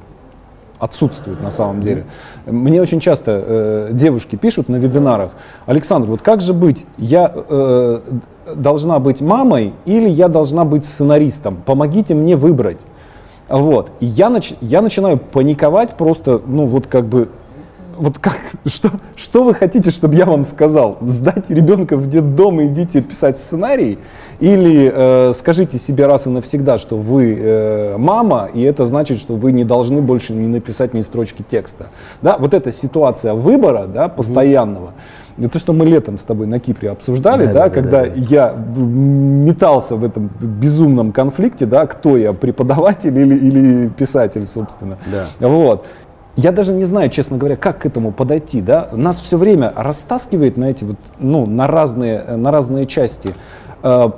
отсутствует 0.78 1.40
на 1.40 1.50
самом 1.50 1.80
деле. 1.80 2.04
Мне 2.46 2.80
очень 2.80 3.00
часто 3.00 3.44
э, 3.44 3.88
девушки 3.92 4.36
пишут 4.36 4.68
на 4.68 4.76
вебинарах, 4.76 5.32
Александр, 5.66 6.08
вот 6.08 6.22
как 6.22 6.40
же 6.40 6.52
быть, 6.52 6.86
я 6.96 7.32
э, 7.34 8.00
должна 8.54 8.98
быть 8.98 9.20
мамой 9.20 9.74
или 9.84 10.08
я 10.08 10.28
должна 10.28 10.64
быть 10.64 10.84
сценаристом, 10.84 11.56
помогите 11.64 12.14
мне 12.14 12.36
выбрать. 12.36 12.80
Вот, 13.48 13.90
я, 14.00 14.28
нач, 14.28 14.54
я 14.60 14.82
начинаю 14.82 15.16
паниковать 15.18 15.96
просто, 15.96 16.40
ну 16.46 16.66
вот 16.66 16.86
как 16.86 17.06
бы 17.06 17.28
вот 17.98 18.18
как, 18.18 18.38
что, 18.66 18.90
что 19.16 19.44
вы 19.44 19.54
хотите, 19.54 19.90
чтобы 19.90 20.14
я 20.14 20.24
вам 20.24 20.44
сказал? 20.44 20.98
Сдать 21.00 21.50
ребенка 21.50 21.96
в 21.96 22.06
детдом 22.06 22.60
и 22.60 22.66
идите 22.66 23.02
писать 23.02 23.38
сценарий? 23.38 23.98
Или 24.40 24.90
э, 24.94 25.32
скажите 25.34 25.78
себе 25.78 26.06
раз 26.06 26.26
и 26.26 26.30
навсегда, 26.30 26.78
что 26.78 26.96
вы 26.96 27.36
э, 27.38 27.96
мама, 27.98 28.48
и 28.52 28.62
это 28.62 28.84
значит, 28.84 29.18
что 29.18 29.34
вы 29.34 29.52
не 29.52 29.64
должны 29.64 30.00
больше 30.00 30.32
не 30.32 30.46
написать 30.46 30.94
ни 30.94 31.00
строчки 31.00 31.44
текста. 31.48 31.88
Да? 32.22 32.36
Вот 32.38 32.54
эта 32.54 32.70
ситуация 32.70 33.34
выбора 33.34 33.86
да, 33.86 34.08
постоянного, 34.08 34.92
mm-hmm. 35.36 35.48
то, 35.48 35.58
что 35.58 35.72
мы 35.72 35.86
летом 35.86 36.18
с 36.18 36.22
тобой 36.22 36.46
на 36.46 36.60
Кипре 36.60 36.90
обсуждали, 36.90 37.46
да, 37.46 37.52
да, 37.52 37.64
да, 37.64 37.70
когда 37.70 38.04
да, 38.04 38.10
да. 38.10 38.12
я 38.14 38.54
метался 38.54 39.96
в 39.96 40.04
этом 40.04 40.30
безумном 40.40 41.10
конфликте, 41.10 41.66
да, 41.66 41.86
кто 41.86 42.16
я, 42.16 42.32
преподаватель 42.32 43.18
или, 43.18 43.34
или 43.34 43.88
писатель, 43.88 44.46
собственно. 44.46 44.98
Да. 45.10 45.48
Вот. 45.48 45.84
Я 46.38 46.52
даже 46.52 46.72
не 46.72 46.84
знаю, 46.84 47.10
честно 47.10 47.36
говоря, 47.36 47.56
как 47.56 47.80
к 47.80 47.86
этому 47.86 48.12
подойти. 48.12 48.60
Да? 48.60 48.88
Нас 48.92 49.18
все 49.18 49.36
время 49.36 49.72
растаскивает 49.74 50.56
на 50.56 50.70
эти 50.70 50.84
вот, 50.84 50.96
ну, 51.18 51.46
на 51.46 51.66
разные, 51.66 52.22
на 52.22 52.52
разные 52.52 52.86
части. 52.86 53.34
Э, 53.82 54.10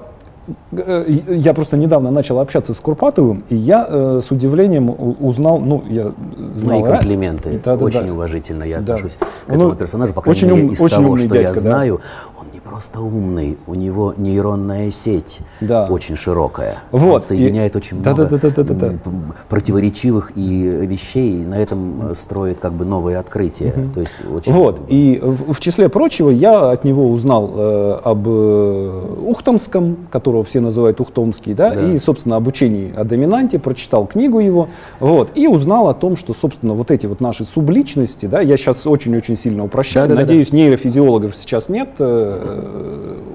э, 0.72 1.04
я 1.28 1.54
просто 1.54 1.78
недавно 1.78 2.10
начал 2.10 2.38
общаться 2.38 2.74
с 2.74 2.76
Курпатовым, 2.76 3.44
и 3.48 3.56
я 3.56 3.86
э, 3.88 4.20
с 4.22 4.30
удивлением 4.30 4.94
узнал, 5.18 5.60
ну, 5.60 5.82
я 5.88 6.12
знал... 6.56 6.80
Мои 6.80 6.90
комплименты. 6.90 7.58
Да, 7.64 7.78
да, 7.78 7.84
очень 7.86 8.06
да. 8.08 8.12
уважительно 8.12 8.64
я 8.64 8.80
да. 8.80 8.96
отношусь 8.96 9.16
к 9.46 9.48
этому 9.48 9.70
ну, 9.70 9.74
персонажу, 9.74 10.12
по 10.12 10.20
крайней 10.20 10.36
очень 10.36 10.52
мере, 10.54 10.68
из 10.74 10.80
очень 10.82 10.96
того, 10.96 11.16
что 11.16 11.28
дядька, 11.28 11.40
я 11.40 11.54
да. 11.54 11.60
знаю. 11.60 12.00
Он 12.38 12.46
просто 12.70 13.00
умный, 13.00 13.58
у 13.66 13.74
него 13.74 14.14
нейронная 14.16 14.92
сеть 14.92 15.40
да. 15.60 15.88
очень 15.90 16.14
широкая. 16.14 16.76
Вот. 16.92 17.14
Он 17.14 17.20
соединяет 17.20 17.74
и... 17.74 17.78
очень 17.78 17.98
много 17.98 18.28
да, 18.28 18.38
да, 18.38 18.38
да, 18.38 18.62
да, 18.62 18.62
да, 18.62 18.88
да. 18.90 19.10
противоречивых 19.48 20.30
и 20.36 20.68
вещей, 20.86 21.42
и 21.42 21.44
на 21.44 21.58
этом 21.58 22.14
строит 22.14 22.60
как 22.60 22.72
бы 22.74 22.84
новые 22.84 23.18
открытия. 23.18 23.74
Угу. 23.76 23.94
То 23.94 24.00
есть 24.00 24.12
очень... 24.32 24.52
Вот, 24.52 24.82
и 24.86 25.18
в, 25.20 25.54
в 25.54 25.60
числе 25.60 25.88
прочего 25.88 26.30
я 26.30 26.70
от 26.70 26.84
него 26.84 27.10
узнал 27.10 27.50
э, 27.52 28.00
об 28.04 28.28
э, 28.28 29.16
Ухтомском, 29.26 30.06
которого 30.08 30.44
все 30.44 30.60
называют 30.60 31.00
Ухтомский, 31.00 31.54
да, 31.54 31.74
да, 31.74 31.92
и, 31.92 31.98
собственно, 31.98 32.36
обучении 32.36 32.94
о 32.94 33.02
доминанте, 33.02 33.58
прочитал 33.58 34.06
книгу 34.06 34.38
его, 34.38 34.68
вот, 35.00 35.30
и 35.34 35.48
узнал 35.48 35.88
о 35.88 35.94
том, 35.94 36.16
что, 36.16 36.34
собственно, 36.34 36.74
вот 36.74 36.92
эти 36.92 37.06
вот 37.06 37.20
наши 37.20 37.44
субличности, 37.44 38.26
да, 38.26 38.40
я 38.40 38.56
сейчас 38.56 38.86
очень-очень 38.86 39.34
сильно 39.34 39.64
упрощаю, 39.64 40.08
да, 40.08 40.14
да, 40.14 40.20
надеюсь, 40.20 40.50
да. 40.50 40.58
нейрофизиологов 40.58 41.34
сейчас 41.34 41.68
нет, 41.68 41.88
э, 41.98 42.59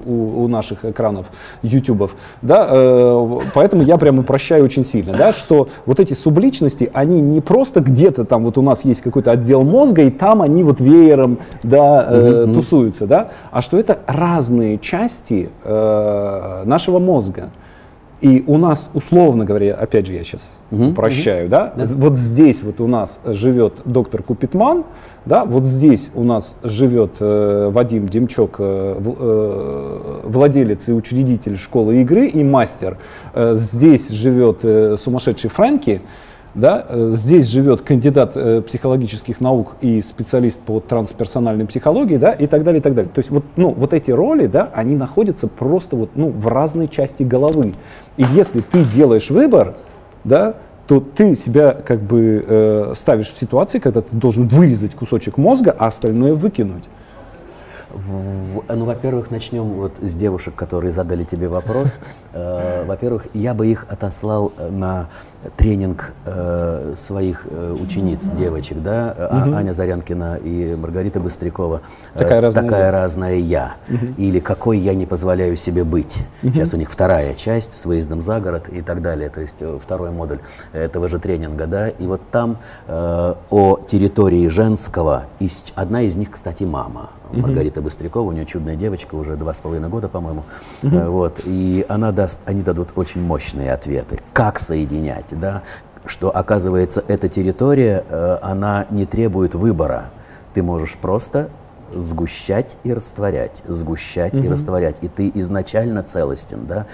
у, 0.04 0.44
у 0.44 0.48
наших 0.48 0.84
экранов 0.84 1.26
ютубов, 1.62 2.14
да, 2.42 2.66
э, 2.70 3.38
поэтому 3.54 3.82
я 3.82 3.96
прям 3.96 4.18
упрощаю 4.18 4.64
очень 4.64 4.84
сильно, 4.84 5.12
да, 5.12 5.32
что 5.32 5.68
вот 5.84 6.00
эти 6.00 6.14
субличности, 6.14 6.90
они 6.92 7.20
не 7.20 7.40
просто 7.40 7.80
где-то 7.80 8.24
там 8.24 8.44
вот 8.44 8.58
у 8.58 8.62
нас 8.62 8.84
есть 8.84 9.00
какой-то 9.00 9.32
отдел 9.32 9.62
мозга, 9.62 10.02
и 10.02 10.10
там 10.10 10.42
они 10.42 10.62
вот 10.62 10.80
веером, 10.80 11.38
да, 11.62 12.06
э, 12.08 12.14
mm-hmm. 12.14 12.54
тусуются, 12.54 13.06
да, 13.06 13.30
а 13.50 13.62
что 13.62 13.78
это 13.78 13.98
разные 14.06 14.78
части 14.78 15.50
э, 15.64 16.62
нашего 16.64 16.98
мозга. 16.98 17.50
И 18.20 18.42
у 18.46 18.56
нас, 18.56 18.90
условно 18.94 19.44
говоря, 19.44 19.74
опять 19.74 20.06
же, 20.06 20.14
я 20.14 20.24
сейчас 20.24 20.58
угу, 20.70 20.92
прощаю, 20.92 21.44
угу. 21.44 21.50
Да? 21.50 21.74
да, 21.76 21.84
вот 21.96 22.16
здесь 22.16 22.62
вот 22.62 22.80
у 22.80 22.86
нас 22.86 23.20
живет 23.26 23.74
доктор 23.84 24.22
Купитман, 24.22 24.84
да, 25.26 25.44
вот 25.44 25.64
здесь 25.64 26.10
у 26.14 26.22
нас 26.22 26.56
живет 26.62 27.16
э, 27.20 27.70
Вадим 27.70 28.06
Демчок, 28.06 28.56
э, 28.58 28.98
э, 28.98 30.20
владелец 30.24 30.88
и 30.88 30.92
учредитель 30.92 31.58
школы 31.58 32.00
игры 32.00 32.26
и 32.26 32.42
мастер. 32.42 32.96
Э, 33.34 33.52
здесь 33.54 34.08
живет 34.08 34.60
э, 34.62 34.96
сумасшедший 34.96 35.50
Фрэнки, 35.50 36.00
да, 36.56 36.86
э, 36.88 37.10
здесь 37.12 37.46
живет 37.46 37.82
кандидат 37.82 38.32
э, 38.34 38.62
психологических 38.62 39.40
наук 39.40 39.76
и 39.82 40.00
специалист 40.00 40.58
по 40.60 40.80
трансперсональной 40.80 41.66
психологии, 41.66 42.16
да, 42.16 42.32
и 42.32 42.46
так 42.46 42.64
далее, 42.64 42.80
и 42.80 42.82
так 42.82 42.94
далее. 42.94 43.12
То 43.12 43.18
есть 43.18 43.30
вот, 43.30 43.44
ну, 43.56 43.70
вот 43.70 43.92
эти 43.92 44.10
роли, 44.10 44.46
да, 44.46 44.70
они 44.72 44.96
находятся 44.96 45.48
просто 45.48 45.96
вот, 45.96 46.10
ну, 46.14 46.30
в 46.30 46.48
разной 46.48 46.88
части 46.88 47.22
головы. 47.22 47.74
И 48.16 48.24
если 48.32 48.60
ты 48.60 48.84
делаешь 48.84 49.28
выбор, 49.28 49.74
да, 50.24 50.56
то 50.86 51.00
ты 51.00 51.34
себя 51.34 51.72
как 51.72 52.00
бы 52.00 52.44
э, 52.46 52.92
ставишь 52.96 53.32
в 53.32 53.38
ситуации, 53.38 53.78
когда 53.78 54.00
ты 54.00 54.16
должен 54.16 54.46
вырезать 54.46 54.94
кусочек 54.94 55.36
мозга, 55.36 55.76
а 55.78 55.88
остальное 55.88 56.34
выкинуть. 56.34 56.84
Ну, 57.94 58.84
во-первых, 58.84 59.30
начнем 59.30 59.64
вот 59.64 59.94
с 60.00 60.14
девушек, 60.14 60.54
которые 60.54 60.90
задали 60.90 61.24
тебе 61.24 61.48
вопрос. 61.48 61.98
Э, 62.32 62.84
во-первых, 62.84 63.28
я 63.32 63.54
бы 63.54 63.66
их 63.66 63.86
отослал 63.88 64.52
на 64.58 65.08
тренинг 65.56 66.12
э, 66.24 66.94
своих 66.96 67.46
э, 67.48 67.76
учениц, 67.80 68.24
девочек, 68.30 68.82
да, 68.82 69.14
угу. 69.16 69.56
Аня 69.56 69.72
Зарянкина 69.72 70.36
и 70.36 70.74
Маргарита 70.74 71.20
Быстрякова. 71.20 71.82
Такая 72.14 72.40
разная, 72.40 72.64
такая 72.64 72.84
я. 72.86 72.90
разная 72.92 73.36
я. 73.36 73.76
Угу. 73.88 74.06
Или 74.18 74.38
какой 74.40 74.78
я 74.78 74.94
не 74.94 75.06
позволяю 75.06 75.56
себе 75.56 75.84
быть. 75.84 76.18
Угу. 76.42 76.52
Сейчас 76.52 76.74
у 76.74 76.76
них 76.76 76.90
вторая 76.90 77.34
часть 77.34 77.72
с 77.72 77.84
выездом 77.84 78.20
за 78.20 78.40
город 78.40 78.68
и 78.68 78.82
так 78.82 79.02
далее. 79.02 79.28
То 79.30 79.40
есть 79.40 79.62
второй 79.82 80.10
модуль 80.10 80.40
этого 80.72 81.08
же 81.08 81.18
тренинга, 81.18 81.66
да. 81.66 81.88
И 81.88 82.06
вот 82.06 82.20
там 82.30 82.58
э, 82.86 83.34
о 83.50 83.78
территории 83.86 84.48
женского, 84.48 85.24
одна 85.74 86.02
из 86.02 86.16
них, 86.16 86.30
кстати, 86.30 86.64
мама. 86.64 87.10
Маргарита 87.32 87.82
Быстрякова, 87.82 88.28
у 88.28 88.32
нее 88.32 88.46
чудная 88.46 88.76
девочка, 88.76 89.14
уже 89.14 89.36
два 89.36 89.52
с 89.52 89.60
половиной 89.60 89.88
года, 89.88 90.08
по-моему. 90.08 90.44
Uh-huh. 90.82 91.10
Вот, 91.10 91.40
и 91.44 91.84
она 91.88 92.12
даст, 92.12 92.38
они 92.44 92.62
дадут 92.62 92.92
очень 92.96 93.20
мощные 93.20 93.72
ответы. 93.72 94.18
Как 94.32 94.58
соединять, 94.58 95.35
да? 95.40 95.62
Что, 96.04 96.34
оказывается, 96.34 97.04
эта 97.08 97.28
территория, 97.28 98.04
э, 98.08 98.38
она 98.42 98.86
не 98.90 99.06
требует 99.06 99.54
выбора. 99.54 100.10
Ты 100.54 100.62
можешь 100.62 100.96
просто 100.96 101.50
сгущать 101.94 102.78
и 102.84 102.92
растворять, 102.92 103.62
сгущать 103.66 104.34
угу. 104.34 104.46
и 104.46 104.48
растворять, 104.48 104.98
и 105.02 105.08
ты 105.08 105.30
изначально 105.34 106.02
целостен, 106.02 106.66
да. 106.66 106.86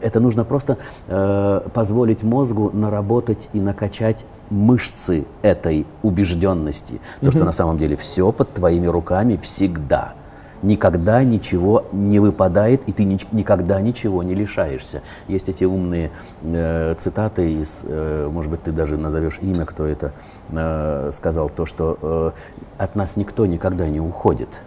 Это 0.00 0.20
нужно 0.20 0.44
просто 0.44 0.78
э, 1.08 1.60
позволить 1.72 2.22
мозгу 2.22 2.70
наработать 2.72 3.48
и 3.52 3.60
накачать 3.60 4.24
мышцы 4.50 5.26
этой 5.42 5.86
убежденности, 6.02 7.00
то, 7.20 7.32
что 7.32 7.44
на 7.44 7.52
самом 7.52 7.78
деле 7.78 7.96
все 7.96 8.30
под 8.30 8.54
твоими 8.54 8.86
руками 8.86 9.36
всегда– 9.36 10.14
никогда 10.62 11.22
ничего 11.24 11.84
не 11.92 12.18
выпадает, 12.18 12.82
и 12.86 12.92
ты 12.92 13.04
ни, 13.04 13.18
никогда 13.32 13.80
ничего 13.80 14.22
не 14.22 14.34
лишаешься. 14.34 15.02
Есть 15.28 15.48
эти 15.48 15.64
умные 15.64 16.10
э, 16.42 16.94
цитаты 16.98 17.52
из, 17.52 17.80
э, 17.84 18.28
может 18.30 18.50
быть, 18.50 18.62
ты 18.62 18.72
даже 18.72 18.96
назовешь 18.96 19.38
имя, 19.40 19.64
кто 19.64 19.84
это 19.84 20.12
э, 20.50 21.10
сказал, 21.12 21.48
то, 21.50 21.66
что 21.66 21.98
э, 22.00 22.30
от 22.78 22.96
нас 22.96 23.16
никто 23.16 23.46
никогда 23.46 23.88
не 23.88 24.00
уходит. 24.00 24.60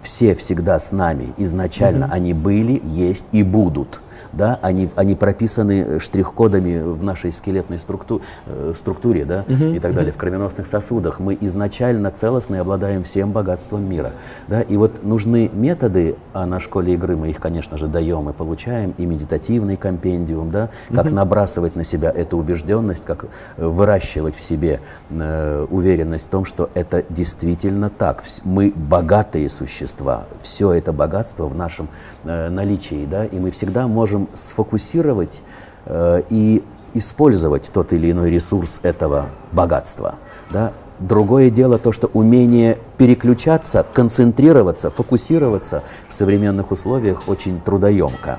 Все 0.00 0.34
всегда 0.34 0.78
с 0.78 0.92
нами. 0.92 1.32
Изначально 1.38 2.04
mm-hmm. 2.04 2.12
они 2.12 2.34
были, 2.34 2.80
есть 2.84 3.26
и 3.32 3.42
будут 3.42 4.00
да, 4.32 4.58
они, 4.62 4.88
они 4.96 5.14
прописаны 5.14 6.00
штрих-кодами 6.00 6.80
в 6.80 7.02
нашей 7.02 7.32
скелетной 7.32 7.78
структу, 7.78 8.22
э, 8.46 8.72
структуре 8.74 9.24
да, 9.24 9.44
угу, 9.48 9.74
и 9.74 9.80
так 9.80 9.94
далее, 9.94 10.12
в 10.12 10.16
кровеносных 10.16 10.66
сосудах. 10.66 11.20
Мы 11.20 11.36
изначально 11.40 12.10
целостны 12.10 12.56
и 12.56 12.58
обладаем 12.58 13.02
всем 13.02 13.32
богатством 13.32 13.88
мира. 13.88 14.12
Да, 14.48 14.62
и 14.62 14.76
вот 14.76 15.04
нужны 15.04 15.50
методы, 15.52 16.16
а 16.32 16.46
на 16.46 16.60
школе 16.60 16.94
игры 16.94 17.16
мы 17.16 17.30
их, 17.30 17.40
конечно 17.40 17.76
же, 17.78 17.86
даем 17.86 18.28
и 18.28 18.32
получаем, 18.32 18.94
и 18.98 19.06
медитативный 19.06 19.76
компендиум, 19.76 20.50
да, 20.50 20.70
как 20.94 21.06
угу. 21.06 21.14
набрасывать 21.14 21.76
на 21.76 21.84
себя 21.84 22.10
эту 22.10 22.38
убежденность, 22.38 23.04
как 23.04 23.26
выращивать 23.56 24.34
в 24.34 24.40
себе 24.40 24.80
э, 25.10 25.66
уверенность 25.70 26.26
в 26.26 26.30
том, 26.30 26.44
что 26.44 26.70
это 26.74 27.04
действительно 27.08 27.90
так. 27.90 28.22
Мы 28.44 28.72
богатые 28.74 29.48
существа, 29.48 30.24
все 30.40 30.72
это 30.72 30.92
богатство 30.92 31.46
в 31.46 31.54
нашем 31.54 31.88
э, 32.24 32.48
наличии, 32.48 33.06
да, 33.06 33.24
и 33.24 33.38
мы 33.38 33.50
всегда 33.50 33.86
можем 33.86 34.13
сфокусировать 34.34 35.42
э, 35.86 36.22
и 36.30 36.62
использовать 36.94 37.70
тот 37.72 37.92
или 37.92 38.10
иной 38.10 38.30
ресурс 38.30 38.80
этого 38.82 39.30
богатства. 39.52 40.16
Да? 40.50 40.72
Другое 41.00 41.50
дело 41.50 41.78
то, 41.78 41.90
что 41.90 42.08
умение 42.12 42.78
переключаться, 42.98 43.84
концентрироваться, 43.92 44.90
фокусироваться 44.90 45.82
в 46.08 46.14
современных 46.14 46.70
условиях 46.70 47.28
очень 47.28 47.60
трудоемко 47.60 48.38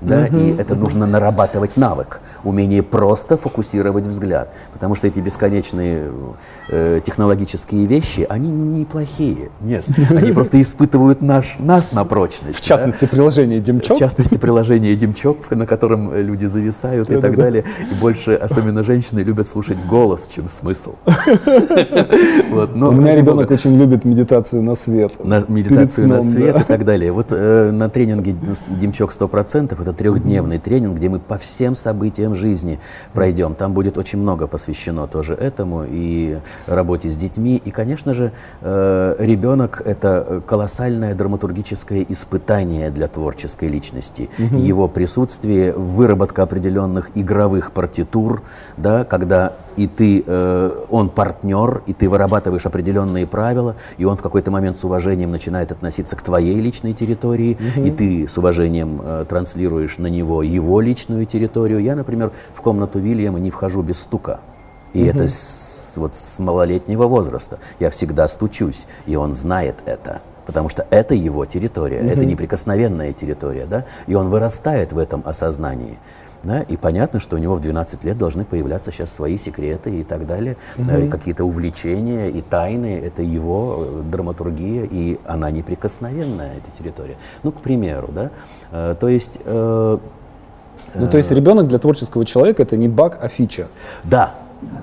да, 0.00 0.26
угу. 0.30 0.38
и 0.38 0.56
это 0.56 0.74
нужно 0.74 1.06
нарабатывать 1.06 1.76
навык, 1.76 2.20
умение 2.44 2.82
просто 2.82 3.36
фокусировать 3.36 4.04
взгляд, 4.04 4.54
потому 4.72 4.94
что 4.94 5.06
эти 5.06 5.20
бесконечные 5.20 6.10
э, 6.68 7.00
технологические 7.04 7.86
вещи, 7.86 8.26
они 8.28 8.50
неплохие, 8.50 9.50
нет, 9.60 9.84
они 10.10 10.32
просто 10.32 10.60
испытывают 10.60 11.20
наш, 11.20 11.56
нас 11.58 11.92
на 11.92 12.04
прочность. 12.04 12.58
В 12.58 12.62
частности, 12.62 13.04
да? 13.04 13.08
приложение 13.08 13.60
Демчок. 13.60 13.96
В 13.96 14.00
частности, 14.00 14.38
приложение 14.38 14.96
Демчок, 14.96 15.50
на 15.50 15.66
котором 15.66 16.14
люди 16.14 16.46
зависают 16.46 17.10
и 17.10 17.20
так 17.20 17.36
далее, 17.36 17.64
и 17.90 17.94
больше, 18.00 18.34
особенно 18.34 18.82
женщины, 18.82 19.20
любят 19.20 19.48
слушать 19.48 19.78
голос, 19.86 20.28
чем 20.28 20.48
смысл. 20.48 20.94
У 21.04 22.92
меня 22.92 23.14
ребенок 23.14 23.50
очень 23.50 23.78
любит 23.78 24.04
медитацию 24.04 24.62
на 24.62 24.74
свет. 24.74 25.12
Медитацию 25.48 26.08
на 26.08 26.20
свет 26.20 26.60
и 26.60 26.64
так 26.64 26.84
далее. 26.84 27.12
Вот 27.12 27.28
э, 27.30 27.70
на 27.70 27.88
тренинге 27.88 28.34
Демчок 28.68 29.12
100% 29.12 29.80
это 29.80 29.89
это 29.90 29.98
трехдневный 29.98 30.58
тренинг, 30.58 30.96
где 30.96 31.08
мы 31.08 31.18
по 31.18 31.36
всем 31.36 31.74
событиям 31.74 32.34
жизни 32.34 32.78
пройдем. 33.12 33.54
Там 33.54 33.72
будет 33.72 33.98
очень 33.98 34.18
много 34.18 34.46
посвящено 34.46 35.06
тоже 35.06 35.34
этому 35.34 35.84
и 35.88 36.38
работе 36.66 37.10
с 37.10 37.16
детьми. 37.16 37.60
И, 37.64 37.70
конечно 37.70 38.14
же, 38.14 38.32
э, 38.60 39.16
ребенок— 39.18 39.82
это 39.84 40.42
колоссальное 40.46 41.14
драматургическое 41.14 42.04
испытание 42.08 42.90
для 42.90 43.08
творческой 43.08 43.68
личности. 43.68 44.30
Угу. 44.38 44.56
Его 44.56 44.88
присутствие, 44.88 45.72
выработка 45.72 46.42
определенных 46.42 47.10
игровых 47.14 47.72
партитур, 47.72 48.42
да, 48.76 49.04
когда 49.04 49.54
и 49.76 49.86
ты, 49.86 50.22
э, 50.26 50.84
он 50.90 51.08
партнер, 51.08 51.82
и 51.86 51.92
ты 51.92 52.08
вырабатываешь 52.08 52.66
определенные 52.66 53.26
правила, 53.26 53.76
и 53.98 54.04
он 54.04 54.16
в 54.16 54.22
какой-то 54.22 54.50
момент 54.50 54.76
с 54.76 54.84
уважением 54.84 55.30
начинает 55.30 55.72
относиться 55.72 56.16
к 56.16 56.22
твоей 56.22 56.60
личной 56.60 56.92
территории, 56.92 57.56
угу. 57.76 57.86
и 57.86 57.90
ты 57.90 58.28
с 58.28 58.36
уважением 58.38 59.00
э, 59.02 59.24
транслируешь 59.28 59.98
на 59.98 60.06
него 60.06 60.42
его 60.42 60.80
личную 60.80 61.26
территорию. 61.26 61.80
Я, 61.80 61.96
например, 61.96 62.32
в 62.54 62.60
комнату 62.60 62.98
Вильяма 62.98 63.38
не 63.38 63.50
вхожу 63.50 63.82
без 63.82 64.00
стука. 64.00 64.40
И 64.92 65.02
угу. 65.02 65.08
это 65.08 65.28
с, 65.28 65.94
вот 65.96 66.16
с 66.16 66.38
малолетнего 66.38 67.06
возраста. 67.06 67.58
Я 67.78 67.90
всегда 67.90 68.28
стучусь, 68.28 68.86
и 69.06 69.16
он 69.16 69.32
знает 69.32 69.76
это 69.86 70.20
потому 70.46 70.68
что 70.68 70.84
это 70.90 71.14
его 71.14 71.44
территория, 71.46 72.00
mm 72.00 72.10
это 72.10 72.26
неприкосновенная 72.26 73.12
территория, 73.12 73.66
да, 73.66 73.84
и 74.08 74.16
он 74.16 74.30
вырастает 74.30 74.92
в 74.92 74.98
этом 74.98 75.22
осознании. 75.24 75.96
Да? 76.42 76.62
И 76.62 76.76
понятно, 76.76 77.20
что 77.20 77.36
у 77.36 77.38
него 77.38 77.54
в 77.54 77.60
12 77.60 78.04
лет 78.04 78.16
должны 78.16 78.44
появляться 78.44 78.90
сейчас 78.90 79.12
свои 79.12 79.36
секреты 79.36 80.00
и 80.00 80.04
так 80.04 80.26
далее, 80.26 80.56
угу. 80.78 81.08
какие-то 81.10 81.44
увлечения 81.44 82.28
и 82.28 82.40
тайны. 82.40 82.98
Это 82.98 83.22
его 83.22 83.76
э, 83.78 84.02
драматургия, 84.10 84.84
и 84.84 85.18
она 85.26 85.50
неприкосновенная, 85.50 86.56
эта 86.56 86.76
территория. 86.76 87.16
Ну, 87.42 87.52
к 87.52 87.60
примеру, 87.60 88.08
да. 88.12 88.30
Э, 88.72 88.94
то 88.98 89.08
есть... 89.08 89.38
Э, 89.44 89.98
ну, 90.92 91.08
то 91.08 91.18
есть 91.18 91.30
ребенок 91.30 91.68
для 91.68 91.78
творческого 91.78 92.24
человека 92.24 92.64
это 92.64 92.76
не 92.76 92.88
баг, 92.88 93.18
а 93.22 93.28
фича. 93.28 93.68
Да, 94.02 94.34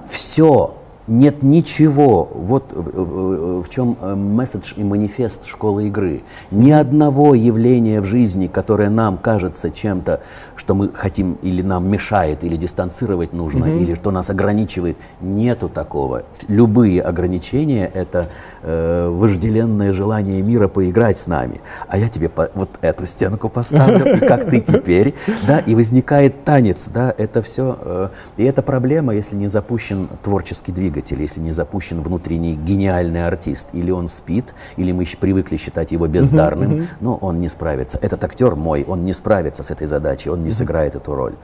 все 0.08 0.74
нет 1.08 1.41
ничего, 1.41 2.30
вот 2.34 2.74
в 2.74 3.70
чем 3.70 3.97
э, 4.01 4.16
месседж 4.16 4.74
и 4.76 4.84
манифест 4.84 5.45
школы 5.45 5.88
игры. 5.88 6.22
Ни 6.51 6.72
одного 6.72 7.34
явления 7.34 8.01
в 8.01 8.05
жизни, 8.05 8.47
которое 8.47 8.89
нам 8.89 9.18
кажется 9.18 9.72
чем-то, 9.72 10.22
что 10.55 10.76
мы 10.76 10.89
хотим 10.89 11.38
или 11.41 11.62
нам 11.62 11.89
мешает, 11.89 12.43
или 12.43 12.58
дистанцировать 12.58 13.32
нужно, 13.32 13.66
mm-hmm. 13.66 13.82
или 13.82 13.95
что 13.95 14.12
нас 14.12 14.30
ограничивает, 14.30 14.97
нету 15.22 15.70
такого. 15.70 16.24
Любые 16.49 17.01
ограничения— 17.01 17.89
это 17.93 18.28
э, 18.64 19.10
вожделенное 19.10 19.93
желание 19.93 20.41
мира 20.41 20.68
поиграть 20.68 21.18
с 21.18 21.28
нами. 21.28 21.62
А 21.88 21.97
я 21.97 22.10
тебе 22.10 22.28
по, 22.28 22.49
вот 22.53 22.70
эту 22.82 23.05
стенку 23.05 23.47
поставлю, 23.49 24.18
и 24.18 24.20
как 24.20 24.49
ты 24.49 24.60
теперь, 24.68 25.16
да, 25.47 25.60
и 25.60 25.74
возникает 25.74 26.43
танец, 26.43 26.89
да, 26.89 27.14
это 27.18 27.41
все. 27.41 27.78
Э, 27.82 28.10
и 28.36 28.43
это 28.43 28.62
проблема, 28.62 29.16
если 29.16 29.38
не 29.38 29.47
запущен 29.47 30.10
творческий 30.22 30.74
двигатель 30.74 30.97
двигатель, 30.98 31.22
если 31.22 31.39
не 31.39 31.52
запущен 31.52 32.02
внутренний 32.02 32.56
гениальный 32.56 33.28
артист. 33.28 33.70
Или 33.74 33.91
он 33.91 34.08
спит, 34.08 34.54
или 34.78 34.91
мы 34.91 35.04
еще 35.04 35.18
привыкли 35.18 35.58
считать 35.58 35.91
его 35.91 36.08
бездарным, 36.08 36.72
uh-huh, 36.72 36.80
uh-huh. 36.80 36.98
но 37.02 37.16
он 37.16 37.39
не 37.39 37.48
справится. 37.48 38.00
Этот 38.02 38.24
актер 38.24 38.56
мой, 38.56 38.84
он 38.88 39.06
не 39.06 39.14
справится 39.14 39.64
с 39.64 39.72
этой 39.72 39.88
задачей, 39.88 40.30
он 40.30 40.41
не 40.41 40.50
uh-huh. 40.50 40.54
сыграет 40.54 40.95
эту 40.95 41.16
роль 41.16 41.36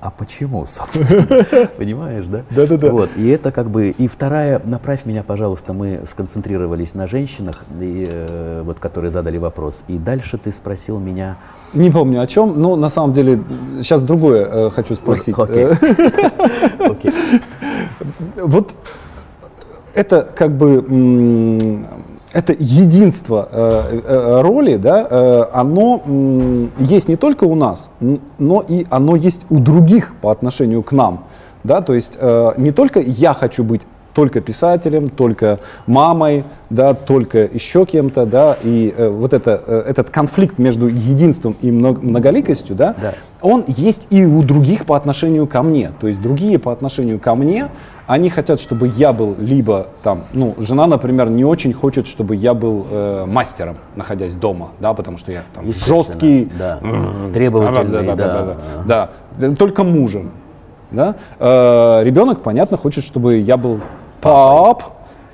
а 0.00 0.10
почему, 0.10 0.64
собственно? 0.66 1.68
Понимаешь, 1.76 2.26
да? 2.26 2.44
Да, 2.50 2.66
да, 2.66 2.76
да. 2.76 2.90
Вот, 2.90 3.10
и 3.16 3.28
это 3.28 3.52
как 3.52 3.70
бы. 3.70 3.90
И 3.90 4.06
вторая, 4.06 4.60
направь 4.64 5.04
меня, 5.04 5.22
пожалуйста, 5.22 5.72
мы 5.72 6.02
сконцентрировались 6.06 6.94
на 6.94 7.06
женщинах, 7.06 7.64
и, 7.80 8.06
э, 8.08 8.62
вот, 8.64 8.78
которые 8.78 9.10
задали 9.10 9.38
вопрос. 9.38 9.84
И 9.88 9.98
дальше 9.98 10.38
ты 10.38 10.52
спросил 10.52 10.98
меня. 10.98 11.38
Не 11.74 11.90
помню 11.90 12.20
о 12.20 12.26
чем, 12.26 12.60
но 12.60 12.76
на 12.76 12.88
самом 12.88 13.12
деле 13.12 13.42
сейчас 13.78 14.02
другое 14.02 14.46
э, 14.46 14.70
хочу 14.70 14.94
спросить. 14.94 15.34
Окей. 15.38 15.66
Окей. 16.78 17.12
Вот 18.36 18.72
это 19.94 20.28
как 20.34 20.56
бы 20.56 21.84
это 22.32 22.54
единство 22.58 23.48
э, 23.50 24.00
э, 24.04 24.40
роли, 24.42 24.76
да, 24.76 25.06
э, 25.08 25.44
оно 25.52 26.02
есть 26.78 27.08
не 27.08 27.16
только 27.16 27.44
у 27.44 27.54
нас, 27.54 27.90
но 28.38 28.64
и 28.66 28.86
оно 28.90 29.16
есть 29.16 29.46
у 29.50 29.58
других 29.58 30.14
по 30.20 30.30
отношению 30.30 30.82
к 30.82 30.92
нам. 30.92 31.24
Да, 31.64 31.80
то 31.80 31.94
есть 31.94 32.16
э, 32.20 32.52
не 32.56 32.70
только 32.70 33.00
я 33.00 33.34
хочу 33.34 33.64
быть 33.64 33.82
только 34.14 34.40
писателем, 34.40 35.08
только 35.10 35.60
мамой, 35.86 36.44
да, 36.70 36.94
только 36.94 37.38
еще 37.44 37.86
кем-то, 37.86 38.26
да, 38.26 38.56
и 38.62 38.92
э, 38.96 39.08
вот 39.08 39.32
это, 39.32 39.62
э, 39.66 39.84
этот 39.86 40.10
конфликт 40.10 40.58
между 40.58 40.88
единством 40.88 41.56
и 41.62 41.70
многоликостью, 41.70 42.74
да, 42.74 42.94
да, 43.00 43.14
он 43.40 43.64
есть 43.66 44.06
и 44.10 44.24
у 44.24 44.42
других 44.42 44.86
по 44.86 44.96
отношению 44.96 45.46
ко 45.46 45.62
мне. 45.62 45.92
То 46.00 46.08
есть 46.08 46.20
другие 46.20 46.58
по 46.58 46.72
отношению 46.72 47.18
ко 47.18 47.34
мне, 47.34 47.68
они 48.06 48.30
хотят, 48.30 48.58
чтобы 48.60 48.88
я 48.88 49.12
был 49.12 49.36
либо 49.38 49.88
там, 50.02 50.24
ну, 50.32 50.54
жена, 50.58 50.86
например, 50.86 51.28
не 51.28 51.44
очень 51.44 51.72
хочет, 51.72 52.06
чтобы 52.06 52.36
я 52.36 52.54
был 52.54 52.86
э, 52.90 53.24
мастером, 53.26 53.76
находясь 53.96 54.34
дома, 54.34 54.70
да, 54.80 54.94
потому 54.94 55.18
что 55.18 55.30
я 55.30 55.42
там 55.54 55.66
жесткий, 55.66 56.50
да. 56.58 56.80
требовательный, 57.32 58.06
да, 58.06 58.14
да, 58.14 58.16
да, 58.16 58.42
да, 58.44 58.56
да, 58.86 59.10
да, 59.48 59.56
только 59.56 59.84
мужем, 59.84 60.30
да. 60.90 61.16
Э, 61.38 62.02
ребенок, 62.02 62.40
понятно, 62.40 62.78
хочет, 62.78 63.04
чтобы 63.04 63.36
я 63.36 63.58
был 63.58 63.80
пап, 64.22 64.84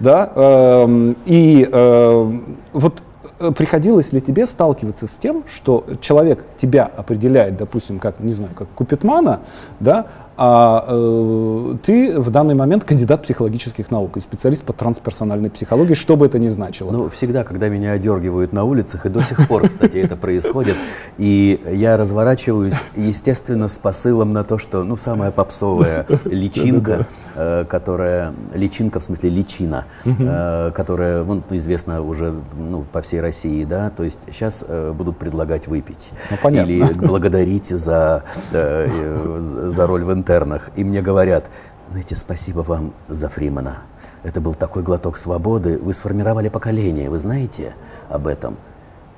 да, 0.01 0.33
э, 0.35 1.15
и 1.27 1.69
э, 1.71 2.33
вот 2.73 2.99
э, 2.99 3.14
приходилось 3.53 4.13
ли 4.13 4.21
тебе 4.21 4.47
сталкиваться 4.47 5.07
с 5.07 5.17
тем, 5.17 5.45
что 5.47 5.85
человек 6.01 6.45
тебя 6.57 6.91
определяет, 6.97 7.57
допустим, 7.57 7.99
как, 7.99 8.21
не 8.21 8.33
знаю, 8.33 8.53
как 8.55 8.69
Купитмана, 8.69 9.41
да, 9.81 10.07
а 10.37 10.85
э, 10.89 11.77
ты 11.85 12.19
в 12.19 12.31
данный 12.31 12.57
момент 12.57 12.83
кандидат 12.83 13.23
психологических 13.23 13.91
наук 13.93 14.17
и 14.17 14.21
специалист 14.21 14.65
по 14.65 14.73
трансперсональной 14.73 15.49
психологии, 15.49 15.95
что 15.95 16.17
бы 16.17 16.27
это 16.27 16.41
ни 16.41 16.49
значило. 16.49 16.91
Ну, 16.91 17.09
всегда, 17.09 17.45
когда 17.45 17.69
меня 17.69 17.93
одергивают 17.93 18.53
на 18.53 18.65
улицах, 18.65 19.07
и 19.07 19.09
до 19.11 19.23
сих 19.23 19.47
пор, 19.47 19.69
кстати, 19.69 19.97
это 19.99 20.17
происходит, 20.17 20.75
и 21.19 21.61
я 21.71 21.97
разворачиваюсь, 21.97 22.75
естественно, 22.97 23.69
с 23.69 23.79
посылом 23.79 24.33
на 24.33 24.43
то, 24.43 24.59
что, 24.59 24.83
ну, 24.83 24.97
самая 24.97 25.31
попсовая 25.31 26.05
личинка, 26.25 27.07
э, 27.34 27.34
которая 27.69 28.33
личинка, 28.55 29.01
в 29.01 29.03
смысле 29.03 29.31
личина, 29.31 29.87
э, 30.05 30.71
которая 30.75 31.25
ну, 31.25 31.43
известна 31.51 32.01
уже 32.03 32.35
ну, 32.57 32.85
по 32.93 33.01
всей 33.01 33.21
России, 33.21 33.65
да, 33.65 33.91
то 33.91 34.05
есть 34.05 34.21
сейчас 34.27 34.65
э, 34.67 34.93
будут 34.93 35.19
предлагать 35.19 35.67
выпить 35.67 36.11
Ну, 36.31 36.37
понятно. 36.43 36.71
или 36.71 36.93
благодарить 36.93 37.67
за, 37.69 38.23
э, 38.53 38.89
э, 38.91 39.39
за 39.71 39.87
роль 39.87 40.05
в 40.05 40.13
интернах. 40.13 40.71
И 40.77 40.85
мне 40.85 41.03
говорят, 41.03 41.51
знаете, 41.91 42.15
спасибо 42.17 42.61
вам 42.61 42.93
за 43.09 43.29
Фримана. 43.29 43.79
Это 44.23 44.41
был 44.41 44.55
такой 44.55 44.83
глоток 44.83 45.17
свободы. 45.17 45.79
Вы 45.79 45.93
сформировали 45.93 46.49
поколение, 46.49 47.11
вы 47.11 47.19
знаете 47.19 47.75
об 48.09 48.27
этом? 48.27 48.57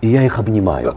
И 0.01 0.09
я 0.09 0.23
их 0.25 0.39
обнимаю 0.39 0.95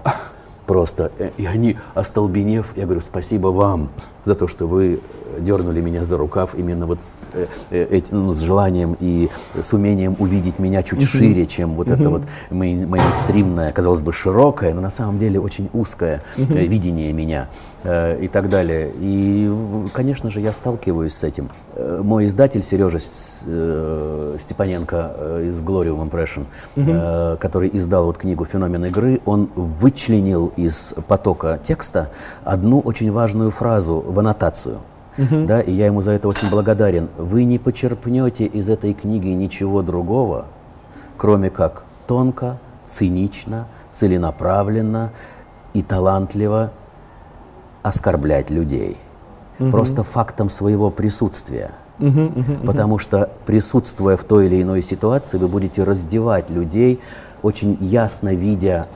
просто. 0.66 1.12
Э, 1.20 1.32
И 1.38 1.46
они, 1.46 1.78
остолбенев, 1.96 2.74
я 2.78 2.86
говорю, 2.86 3.02
спасибо 3.02 3.48
вам 3.48 3.90
за 4.30 4.36
то, 4.36 4.48
что 4.48 4.68
вы 4.68 5.00
дернули 5.40 5.82
меня 5.82 6.04
за 6.04 6.18
рукав 6.18 6.54
именно 6.56 6.86
вот 6.86 7.02
с, 7.02 7.32
э, 7.34 7.48
э, 7.72 8.02
ну, 8.12 8.32
с 8.32 8.40
желанием 8.42 8.96
и 9.00 9.30
с 9.60 9.74
умением 9.74 10.16
увидеть 10.20 10.60
меня 10.60 10.84
чуть 10.84 11.02
шире, 11.02 11.46
чем 11.48 11.74
вот 11.76 11.90
это 11.90 12.10
вот 12.10 12.24
мейн- 12.52 12.86
мейнстримное, 12.86 13.72
казалось 13.72 14.02
бы, 14.04 14.12
широкое, 14.14 14.74
но 14.74 14.82
на 14.82 14.90
самом 14.92 15.18
деле 15.18 15.40
очень 15.40 15.70
узкое 15.74 16.22
э, 16.38 16.44
видение 16.68 17.12
меня 17.14 17.48
э, 17.84 18.20
и 18.22 18.28
так 18.28 18.50
далее. 18.50 18.92
И, 19.00 19.50
конечно 19.94 20.30
же, 20.30 20.42
я 20.42 20.54
сталкиваюсь 20.54 21.14
с 21.14 21.24
этим. 21.24 21.50
Э, 21.76 22.02
Мой 22.04 22.26
издатель 22.26 22.62
Сережа 22.62 23.00
э, 23.46 24.38
Степаненко 24.40 25.12
э, 25.16 25.46
из 25.48 25.60
Glorium 25.62 26.08
Impression, 26.08 26.46
э, 26.76 27.38
который 27.40 27.70
издал 27.74 28.06
вот 28.06 28.18
книгу 28.18 28.46
«Феномен 28.46 28.86
игры», 28.86 29.22
он 29.26 29.50
вычленил 29.56 30.52
из 30.58 30.94
потока 31.08 31.60
текста 31.64 32.10
одну 32.44 32.80
очень 32.80 33.12
важную 33.12 33.50
фразу. 33.52 34.04
в 34.06 34.19
аннотацию. 34.20 34.80
Да, 35.18 35.60
и 35.60 35.72
я 35.72 35.88
ему 35.88 36.02
за 36.02 36.12
это 36.12 36.28
очень 36.30 36.50
благодарен. 36.50 37.10
Вы 37.18 37.44
не 37.44 37.60
почерпнете 37.60 38.46
из 38.46 38.70
этой 38.70 38.94
книги 38.94 39.28
ничего 39.28 39.82
другого, 39.82 40.46
кроме 41.18 41.50
как 41.50 41.84
тонко, 42.08 42.58
цинично, 42.86 43.68
целенаправленно 43.92 45.12
и 45.74 45.82
талантливо 45.82 46.72
оскорблять 47.84 48.50
людей. 48.50 48.98
Просто 49.72 50.04
фактом 50.04 50.50
своего 50.50 50.90
присутствия. 50.90 51.72
Потому 52.66 52.98
что, 52.98 53.30
присутствуя 53.46 54.16
в 54.16 54.24
той 54.24 54.46
или 54.46 54.62
иной 54.62 54.82
ситуации, 54.82 55.38
вы 55.38 55.50
будете 55.50 55.84
раздевать 55.84 56.50
людей, 56.50 57.02
очень 57.42 57.76
ясно 57.82 58.34
видя, 58.34 58.88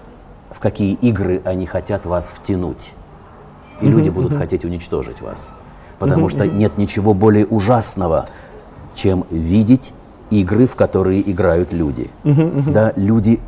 в 0.49 0.59
какие 0.59 0.93
игры 0.93 1.41
они 1.43 1.65
хотят 1.65 2.05
вас 2.05 2.31
втянуть. 2.31 2.93
И 3.83 3.87
люди 3.89 4.09
будут 4.09 4.33
хотеть 4.33 4.65
уничтожить 4.65 5.21
вас. 5.21 5.51
Потому 5.99 6.29
что 6.29 6.47
нет 6.47 6.77
ничего 6.77 7.13
более 7.13 7.45
ужасного, 7.45 8.27
чем 8.93 9.25
видеть 9.29 9.93
игры, 10.29 10.67
в 10.67 10.75
которые 10.75 11.29
играют 11.29 11.73
люди. 11.73 12.09
Да, 12.23 12.93
люди, 12.95 13.39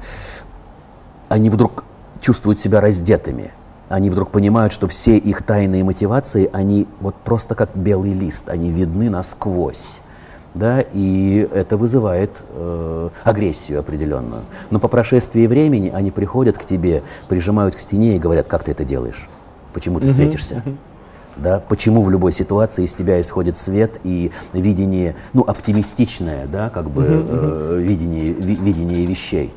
они 1.30 1.50
вдруг 1.50 1.84
чувствуют 2.22 2.60
себя 2.60 2.82
раздетыми. 2.82 3.52
Они 3.88 4.10
вдруг 4.10 4.30
понимают, 4.32 4.74
что 4.74 4.88
все 4.88 5.18
их 5.18 5.44
тайные 5.44 5.84
мотивации, 5.84 6.50
они 6.52 6.88
вот 7.00 7.16
просто 7.16 7.54
как 7.54 7.76
белый 7.76 8.14
лист, 8.14 8.50
они 8.50 8.72
видны 8.72 9.10
насквозь. 9.10 10.00
Да, 10.56 10.80
и 10.82 11.48
это 11.54 11.76
вызывает 11.76 12.42
э, 12.50 13.10
агрессию 13.26 13.80
определенную. 13.80 14.44
Но 14.72 14.80
по 14.80 14.88
прошествии 14.88 15.46
времени 15.48 15.92
они 15.94 16.12
приходят 16.12 16.58
к 16.58 16.64
тебе, 16.64 17.04
прижимают 17.28 17.76
к 17.76 17.80
стене 17.80 18.16
и 18.16 18.20
говорят, 18.20 18.48
как 18.48 18.64
ты 18.64 18.72
это 18.72 18.86
делаешь? 18.86 19.28
Почему 19.76 20.00
ты 20.00 20.08
светишься? 20.08 20.64
Да, 21.36 21.62
почему 21.68 22.02
в 22.02 22.10
любой 22.10 22.32
ситуации 22.32 22.86
из 22.86 22.94
тебя 22.96 23.20
исходит 23.20 23.58
свет 23.58 24.00
и 24.06 24.32
видение, 24.54 25.18
ну, 25.34 25.42
оптимистичное, 25.42 26.48
да, 26.48 26.70
как 26.70 26.90
бы 26.90 27.06
э, 27.06 27.80
видение, 27.84 28.32
ви- 28.32 28.56
видение 28.56 29.06
вещей. 29.06 29.54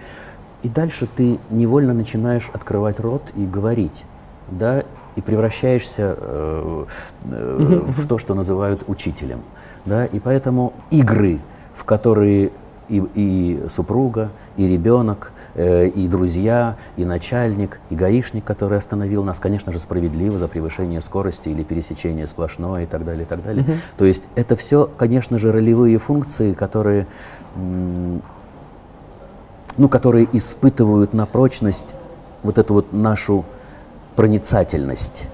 И 0.64 0.68
дальше 0.68 1.06
ты 1.06 1.38
невольно 1.50 1.94
начинаешь 1.94 2.50
открывать 2.52 2.98
рот 2.98 3.22
и 3.36 3.46
говорить, 3.46 4.04
да, 4.50 4.82
и 5.14 5.20
превращаешься 5.20 6.16
э, 6.18 6.84
э, 7.30 7.80
в 7.86 8.08
то, 8.08 8.18
что 8.18 8.34
называют 8.34 8.82
учителем, 8.88 9.42
да, 9.84 10.04
и 10.04 10.18
поэтому 10.18 10.72
игры, 10.90 11.38
в 11.76 11.84
которые 11.84 12.50
и, 12.88 13.04
и 13.14 13.62
супруга, 13.68 14.30
и 14.56 14.66
ребенок, 14.66 15.30
и 15.59 16.06
друзья, 16.09 16.76
и 16.96 17.04
начальник, 17.04 17.80
и 17.90 17.96
гаишник, 17.96 18.44
который 18.44 18.78
остановил 18.78 19.24
нас, 19.24 19.40
конечно 19.40 19.72
же, 19.72 19.80
справедливо 19.80 20.38
за 20.38 20.46
превышение 20.46 21.00
скорости 21.00 21.48
или 21.48 21.64
пересечение 21.64 22.26
сплошное 22.28 22.84
и 22.84 22.86
так 22.86 23.04
далее, 23.04 23.24
и 23.24 23.26
так 23.26 23.42
далее. 23.42 23.64
То 23.96 24.04
есть 24.04 24.28
это 24.36 24.54
все, 24.54 24.88
конечно 24.96 25.36
же, 25.38 25.50
ролевые 25.50 25.98
функции, 25.98 26.52
которые, 26.52 27.06
ну, 27.56 28.20
которые 29.88 30.28
испытывают 30.32 31.12
на 31.12 31.26
прочность 31.26 31.94
вот 32.44 32.59
эту 32.59 32.74
вот 32.74 32.92
нашу 32.92 33.44
проницательность. 34.14 35.24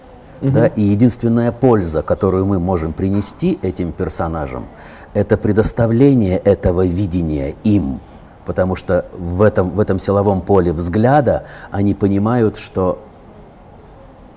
Да, 0.41 0.67
и 0.67 0.83
единственная 0.83 1.53
польза, 1.53 2.03
которую 2.03 2.45
мы 2.45 2.59
можем 2.59 2.93
принести 2.93 3.59
этим 3.63 3.93
персонажам, 3.93 4.67
это 5.15 5.37
предоставление 5.39 6.37
этого 6.37 6.85
видения 6.85 7.55
им. 7.65 8.01
Потому 8.45 8.77
что 8.77 9.07
в 9.13 9.43
этом, 9.43 9.71
в 9.71 9.81
этом 9.81 9.99
силовом 9.99 10.41
поле 10.41 10.73
взгляда 10.73 11.45
они 11.71 11.95
понимают, 11.95 12.59
что 12.59 12.99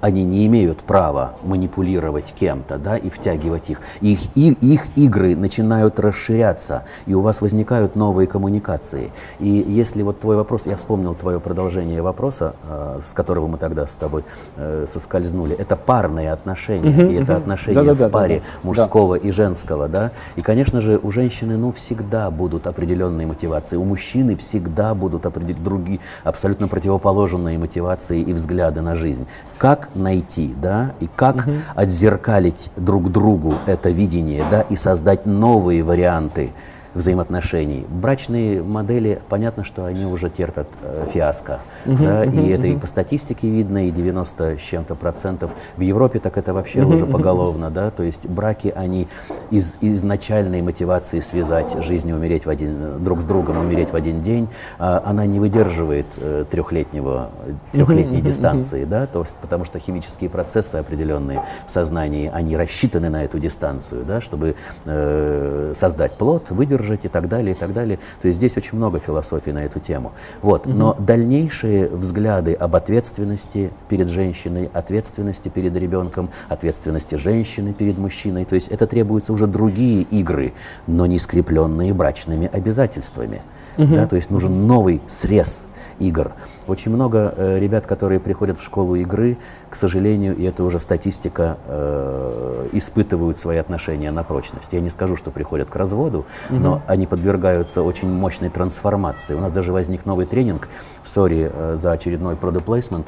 они 0.01 0.23
не 0.23 0.45
имеют 0.47 0.79
права 0.79 1.33
манипулировать 1.43 2.33
кем-то, 2.37 2.77
да, 2.77 2.97
и 2.97 3.09
втягивать 3.09 3.69
их. 3.69 3.81
Их, 4.01 4.19
и- 4.35 4.57
их 4.61 4.85
игры 4.95 5.35
начинают 5.35 5.99
расширяться, 5.99 6.83
и 7.05 7.13
у 7.13 7.21
вас 7.21 7.41
возникают 7.41 7.95
новые 7.95 8.27
коммуникации. 8.27 9.11
И 9.39 9.49
если 9.49 10.03
вот 10.03 10.19
твой 10.19 10.35
вопрос, 10.35 10.65
я 10.65 10.75
вспомнил 10.75 11.13
твое 11.15 11.39
продолжение 11.39 12.01
вопроса, 12.01 12.55
э, 12.69 12.99
с 13.03 13.13
которого 13.13 13.47
мы 13.47 13.57
тогда 13.57 13.87
с 13.87 13.95
тобой 13.95 14.23
э, 14.55 14.85
соскользнули, 14.91 15.55
это 15.55 15.75
парные 15.75 16.31
отношения, 16.31 17.09
и 17.11 17.15
это 17.21 17.35
отношения 17.35 17.75
Да-да-да, 17.75 18.07
в 18.07 18.11
паре 18.11 18.35
да-да. 18.37 18.47
Да. 18.61 18.67
мужского 18.67 19.15
и 19.15 19.31
женского, 19.31 19.87
да. 19.87 20.11
И, 20.35 20.41
конечно 20.41 20.81
же, 20.81 20.99
у 21.01 21.11
женщины, 21.11 21.57
ну, 21.57 21.71
всегда 21.71 22.29
будут 22.31 22.67
определенные 22.67 23.25
мотивации, 23.27 23.77
у 23.77 23.83
мужчины 23.83 24.35
всегда 24.35 24.93
будут 24.93 25.25
определ- 25.25 25.57
другие, 25.61 25.99
абсолютно 26.23 26.67
противоположные 26.67 27.57
мотивации 27.57 28.21
и 28.21 28.33
взгляды 28.33 28.81
на 28.81 28.95
жизнь. 28.95 29.27
Как 29.57 29.86
найти, 29.95 30.55
да, 30.61 30.93
и 30.99 31.07
как 31.15 31.47
отзеркалить 31.75 32.69
друг 32.75 33.11
другу 33.11 33.55
это 33.65 33.89
видение, 33.89 34.45
да, 34.49 34.61
и 34.61 34.75
создать 34.75 35.25
новые 35.25 35.83
варианты 35.83 36.51
взаимоотношений. 36.93 37.85
Брачные 37.89 38.63
модели, 38.63 39.21
понятно, 39.29 39.63
что 39.63 39.85
они 39.85 40.05
уже 40.05 40.29
терпят 40.29 40.67
э, 40.81 41.05
фиаско. 41.11 41.59
да, 41.85 42.23
и 42.25 42.49
это 42.49 42.67
и 42.67 42.75
по 42.75 42.88
статистике 42.88 43.49
видно, 43.49 43.88
и 43.88 43.91
90 43.91 44.57
с 44.57 44.61
чем-то 44.61 44.95
процентов. 44.95 45.51
В 45.75 45.81
Европе 45.81 46.19
так 46.19 46.38
это 46.38 46.53
вообще 46.53 46.83
уже 46.83 47.05
поголовно. 47.05 47.69
Да, 47.69 47.91
то 47.91 48.03
есть 48.03 48.27
браки, 48.27 48.73
они 48.75 49.07
из 49.51 49.77
изначальной 49.81 50.61
мотивации 50.61 51.19
связать 51.19 51.83
жизнь 51.83 52.09
и 52.09 52.13
умереть 52.13 52.45
в 52.45 52.49
один, 52.49 53.03
друг 53.03 53.21
с 53.21 53.25
другом, 53.25 53.57
умереть 53.57 53.91
в 53.91 53.95
один 53.95 54.21
день, 54.21 54.47
а, 54.79 55.01
она 55.05 55.25
не 55.25 55.39
выдерживает 55.39 56.07
э, 56.17 56.45
трехлетнего, 56.49 57.29
трехлетней 57.71 58.21
дистанции. 58.21 58.85
Да, 58.85 59.07
то 59.07 59.19
есть, 59.19 59.38
потому 59.38 59.65
что 59.65 59.79
химические 59.79 60.29
процессы 60.29 60.75
определенные 60.75 61.43
в 61.65 61.71
сознании, 61.71 62.29
они 62.33 62.55
рассчитаны 62.57 63.09
на 63.09 63.23
эту 63.23 63.39
дистанцию, 63.39 64.05
да, 64.05 64.21
чтобы 64.21 64.55
э, 64.85 65.73
создать 65.75 66.13
плод, 66.13 66.49
выдержать 66.49 66.76
и 67.05 67.07
так 67.07 67.28
далее, 67.28 67.55
и 67.55 67.57
так 67.57 67.73
далее. 67.73 67.99
То 68.21 68.28
есть 68.28 68.38
здесь 68.38 68.57
очень 68.57 68.78
много 68.78 68.99
философий 68.99 69.51
на 69.51 69.63
эту 69.63 69.80
тему. 69.80 70.11
Вот. 70.41 70.65
Но 70.65 70.95
дальнейшие 70.99 71.88
взгляды 71.88 72.53
об 72.53 72.75
ответственности 72.75 73.71
перед 73.89 74.09
женщиной, 74.09 74.69
ответственности 74.73 75.49
перед 75.49 75.75
ребенком, 75.75 76.30
ответственности 76.49 77.15
женщины 77.15 77.73
перед 77.73 77.97
мужчиной, 77.97 78.45
то 78.45 78.55
есть 78.55 78.67
это 78.69 78.88
требуются 78.88 79.34
уже 79.34 79.47
другие 79.47 80.01
игры, 80.03 80.53
но 80.88 81.05
не 81.05 81.19
скрепленные 81.19 81.93
брачными 81.93 82.49
обязательствами. 82.51 83.41
Да, 83.78 84.07
то 84.07 84.15
есть 84.15 84.32
нужен 84.32 84.65
новый 84.65 85.01
срез 85.07 85.67
игр. 85.99 86.34
Очень 86.68 86.91
много 86.91 87.34
э, 87.36 87.59
ребят, 87.59 87.86
которые 87.86 88.20
приходят 88.20 88.57
в 88.57 88.63
школу 88.63 88.95
игры, 88.95 89.38
к 89.70 89.76
сожалению, 89.76 90.36
и 90.36 90.43
это 90.43 90.63
уже 90.63 90.80
статистика, 90.80 91.57
э, 91.65 92.70
испытывают 92.74 93.39
свои 93.39 93.57
отношения 93.57 94.11
на 94.11 94.24
прочность. 94.24 94.74
Я 94.74 94.82
не 94.82 94.89
скажу, 94.89 95.15
что 95.15 95.32
приходят 95.32 95.70
к 95.70 95.76
разводу, 95.76 96.26
но 96.49 96.82
они 96.88 97.07
подвергаются 97.07 97.82
очень 97.82 98.09
мощной 98.11 98.49
трансформации. 98.49 99.34
У 99.34 99.39
нас 99.39 99.51
даже 99.51 99.72
возник 99.72 100.05
новый 100.05 100.26
тренинг, 100.26 100.68
сори 101.05 101.49
э, 101.53 101.76
за 101.76 101.91
очередной 101.93 102.36
placement, 102.36 103.05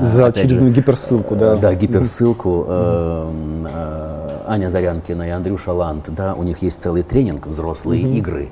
За 0.00 0.26
опять 0.26 0.36
же, 0.36 0.44
очередную 0.44 0.72
гиперссылку, 0.72 1.34
да. 1.34 1.56
да, 1.56 1.74
гиперссылку. 1.74 2.64
э, 2.68 3.32
э, 3.66 4.33
Аня 4.46 4.68
Зарянкина 4.68 5.22
и 5.28 5.30
Андрюша 5.30 5.72
Ланд, 5.72 6.10
да, 6.14 6.34
у 6.34 6.42
них 6.42 6.62
есть 6.62 6.80
целый 6.82 7.02
тренинг 7.02 7.46
«Взрослые 7.46 8.02
игры», 8.18 8.48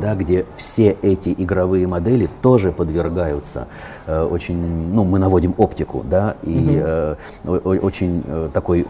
да, 0.00 0.14
где 0.14 0.44
все 0.54 0.96
эти 1.02 1.34
игровые 1.36 1.86
модели 1.86 2.28
тоже 2.42 2.72
подвергаются 2.72 3.66
э, 4.06 4.22
очень, 4.22 4.56
ну, 4.92 5.04
мы 5.04 5.18
наводим 5.18 5.54
оптику, 5.56 6.04
да, 6.08 6.36
и 6.42 6.80
э, 6.82 7.14
о- 7.44 7.78
очень 7.86 8.22
э, 8.26 8.48
такой 8.52 8.86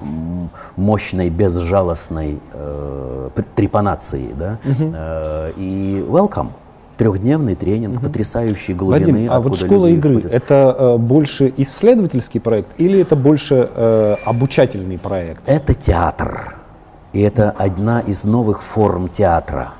мощной, 0.76 1.30
безжалостной 1.30 2.40
э, 2.53 3.28
трепанации, 3.55 4.28
да, 4.38 4.59
Э, 4.94 5.53
и 5.57 6.05
welcome. 6.09 6.48
Трехдневный 6.97 7.55
тренинг, 7.55 8.03
потрясающей 8.03 8.74
глубины. 8.74 9.12
Вадим, 9.12 9.32
а 9.32 9.40
вот 9.40 9.59
школа 9.59 9.86
игры 9.86 10.20
исходят. 10.20 10.32
это 10.32 10.76
э, 10.78 10.97
больше 10.99 11.53
исследовательский 11.57 12.40
проект 12.40 12.68
или 12.78 13.01
это 13.01 13.16
больше 13.16 13.68
э, 13.74 14.16
обучательный 14.24 14.99
проект? 14.99 15.43
Это 15.47 15.74
театр. 15.74 16.57
И 17.12 17.20
это 17.20 17.51
одна 17.51 18.01
из 18.01 18.24
новых 18.24 18.62
форм 18.62 19.09
театра. 19.09 19.72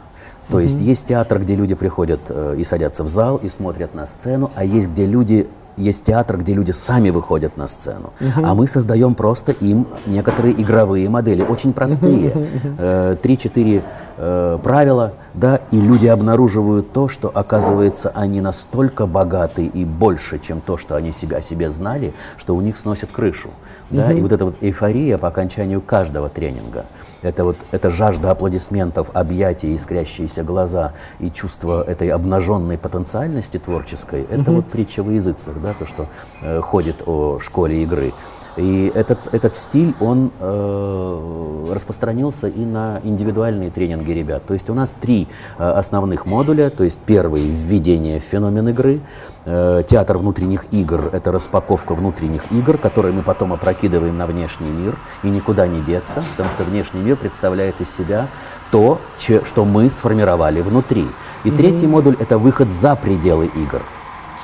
То 0.49 0.61
есть 0.61 0.81
есть 0.81 1.09
театр, 1.09 1.39
где 1.39 1.57
люди 1.57 1.75
приходят 1.75 2.21
э, 2.29 2.57
и 2.59 2.65
садятся 2.65 3.05
в 3.05 3.09
зал 3.09 3.39
и 3.39 3.49
смотрят 3.49 3.95
на 3.95 4.05
сцену, 4.05 4.51
а 4.55 4.65
есть 4.65 4.89
где 4.89 5.07
люди 5.07 5.49
есть 5.77 6.05
театр, 6.05 6.39
где 6.39 6.55
люди 6.55 6.71
сами 6.71 7.11
выходят 7.11 7.57
на 7.57 7.67
сцену, 7.67 8.13
а 8.37 8.55
мы 8.55 8.67
создаем 8.67 9.15
просто 9.15 9.53
им 9.53 9.87
некоторые 10.07 10.61
игровые 10.61 11.09
модели, 11.09 11.43
очень 11.43 11.73
простые, 11.73 12.33
Э, 12.79 13.17
три-четыре 13.21 13.85
э, 14.17 14.59
правила, 14.63 15.13
да, 15.35 15.61
и 15.71 15.81
люди 15.81 16.07
обнаруживают 16.07 16.93
то, 16.93 17.09
что 17.09 17.31
оказывается 17.33 18.11
они 18.15 18.41
настолько 18.41 19.07
богаты 19.07 19.67
и 19.67 19.85
больше, 19.85 20.39
чем 20.39 20.61
то, 20.61 20.77
что 20.77 20.97
они 20.97 21.13
себя 21.13 21.39
о 21.39 21.41
себе 21.43 21.71
знали, 21.71 22.15
что 22.37 22.55
у 22.55 22.61
них 22.61 22.77
сносит 22.79 23.11
крышу, 23.13 23.51
да, 23.91 24.13
и 24.13 24.21
вот 24.21 24.33
эта 24.33 24.45
вот 24.45 24.57
эйфория 24.61 25.19
по 25.19 25.29
окончанию 25.29 25.81
каждого 25.81 26.29
тренинга, 26.29 26.87
это 27.23 27.45
вот 27.45 27.57
эта 27.71 27.91
жажда 27.91 28.31
аплодисментов, 28.31 29.11
объятий, 29.15 29.75
искрящиеся 29.75 30.43
глаза 30.43 30.93
и 31.19 31.31
чувство 31.31 31.83
этой 31.83 32.09
обнаженной 32.09 32.79
потенциальности 32.79 33.59
творческой, 33.59 34.23
это 34.25 34.53
вот 34.53 34.67
притча 34.67 35.03
во 35.03 35.13
языцах, 35.13 35.61
да, 35.63 35.75
то, 35.75 35.87
что 35.87 36.09
э, 36.43 36.61
ходит 36.61 37.03
о 37.07 37.39
школе 37.39 37.83
игры. 37.83 38.13
И 38.57 38.93
этот, 38.95 39.33
этот 39.33 39.55
стиль, 39.55 39.95
он 40.01 40.31
э, 40.39 41.65
распространился 41.73 42.49
и 42.49 42.65
на 42.65 43.01
индивидуальные 43.03 43.71
тренинги 43.71 44.11
ребят. 44.11 44.45
То 44.45 44.53
есть 44.53 44.69
у 44.69 44.75
нас 44.75 44.95
три 45.01 45.27
э, 45.59 45.71
основных 45.71 46.27
модуля. 46.27 46.69
То 46.69 46.85
есть 46.85 47.01
первый– 47.01 47.49
введение 47.49 48.21
в 48.21 48.23
феномен 48.23 48.69
игры. 48.69 49.01
Э, 49.47 49.83
театр 49.89 50.19
внутренних 50.19 50.67
игр– 50.71 51.09
это 51.13 51.33
распаковка 51.33 51.95
внутренних 51.95 52.53
игр, 52.53 52.77
которые 52.77 53.15
мы 53.15 53.23
потом 53.23 53.55
опрокидываем 53.55 54.19
на 54.19 54.27
внешний 54.27 54.71
мир. 54.71 54.99
И 55.23 55.31
никуда 55.31 55.67
не 55.67 55.81
деться, 55.81 56.23
потому 56.33 56.51
что 56.51 56.65
внешний 56.65 57.01
мир 57.01 57.17
представляет 57.17 57.81
из 57.81 57.91
себя 57.95 58.29
то, 58.71 59.01
че- 59.17 59.45
что 59.45 59.65
мы 59.65 59.89
сформировали 59.89 60.61
внутри. 60.61 61.07
И 61.45 61.51
третий 61.51 61.87
модуль– 61.87 62.17
это 62.21 62.37
выход 62.37 62.71
за 62.71 62.97
пределы 62.97 63.47
игр. 63.47 63.83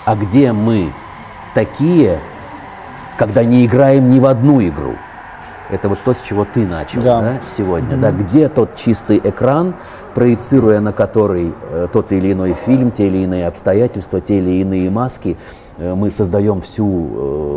А 0.07 0.17
где 0.17 0.53
мы 0.53 0.95
такие, 1.55 2.21
когда 3.19 3.45
не 3.45 3.67
играем 3.67 4.09
ни 4.09 4.21
в 4.21 4.27
одну 4.27 4.63
игру. 4.63 4.95
Это 5.71 5.91
вот 5.91 5.99
то, 6.03 6.15
с 6.15 6.23
чего 6.23 6.47
ты 6.47 6.67
начал 6.67 7.03
Да. 7.03 7.21
да, 7.21 7.41
сегодня. 7.45 7.97
Да, 7.99 8.11
где 8.11 8.49
тот 8.49 8.77
чистый 8.77 9.21
экран, 9.23 9.75
проецируя 10.15 10.81
на 10.81 10.95
который 10.95 11.53
э, 11.71 11.89
тот 11.93 12.11
или 12.13 12.33
иной 12.33 12.55
фильм, 12.55 12.91
те 12.91 13.09
или 13.09 13.19
иные 13.19 13.47
обстоятельства, 13.47 14.23
те 14.23 14.39
или 14.39 14.63
иные 14.63 14.89
маски, 14.89 15.37
мы 15.79 16.11
создаем 16.11 16.61
всю 16.61 17.09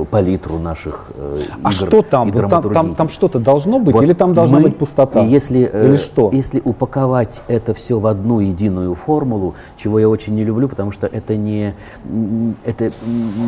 э, 0.03 0.05
палитру 0.11 0.59
наших 0.59 1.11
э, 1.15 1.41
игр 1.41 1.59
А 1.63 1.71
что 1.71 2.01
там? 2.03 2.29
и 2.29 2.31
там, 2.31 2.49
там, 2.71 2.95
там 2.95 3.09
что-то 3.09 3.39
должно 3.39 3.79
быть 3.79 3.95
Вот 3.95 4.03
или 4.03 4.13
там 4.13 4.33
должна 4.33 4.57
мы- 4.59 4.63
быть 4.65 4.77
пустота? 4.77 5.21
Если, 5.21 5.69
э, 5.71 5.87
или 5.87 5.97
что? 5.97 6.29
если 6.31 6.61
упаковать 6.63 7.41
это 7.47 7.73
все 7.73 7.99
в 7.99 8.05
одну 8.05 8.39
единую 8.39 8.93
формулу, 8.93 9.55
чего 9.75 9.97
я 9.99 10.07
очень 10.07 10.35
не 10.35 10.43
люблю, 10.43 10.69
потому 10.69 10.91
что 10.91 11.07
это 11.07 11.35
не, 11.35 11.73
это 12.63 12.91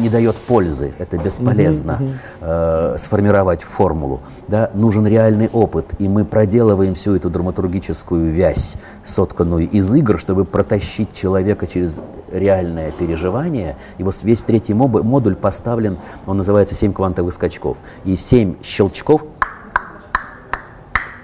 не 0.02 0.10
дает 0.10 0.36
пользы, 0.36 0.94
это 0.98 1.18
бесполезно 1.18 2.02
э, 2.42 2.96
сформировать 2.98 3.62
формулу. 3.62 4.22
Да? 4.48 4.72
Нужен 4.74 5.06
реальный 5.06 5.50
опыт, 5.50 5.88
и 6.00 6.08
мы 6.08 6.26
проделываем 6.26 6.96
всю 6.96 7.16
эту 7.16 7.30
драматургическую 7.30 8.32
вязь, 8.32 8.78
сотканную 9.06 9.70
из 9.70 9.94
игр, 9.94 10.20
чтобы 10.20 10.46
протащить 10.46 11.14
человека 11.14 11.68
через 11.68 12.02
реальное 12.32 12.92
переживание. 12.92 13.78
И 14.00 14.04
вот 14.04 14.16
весь 14.24 14.42
третий 14.64 14.74
моб- 14.74 15.04
модуль 15.04 15.36
поставлен, 15.36 15.98
он 16.26 16.38
называется 16.38 16.74
«Семь 16.74 16.94
квантовых 16.94 17.34
скачков». 17.34 17.78
И 18.06 18.16
семь 18.16 18.56
щелчков 18.64 19.26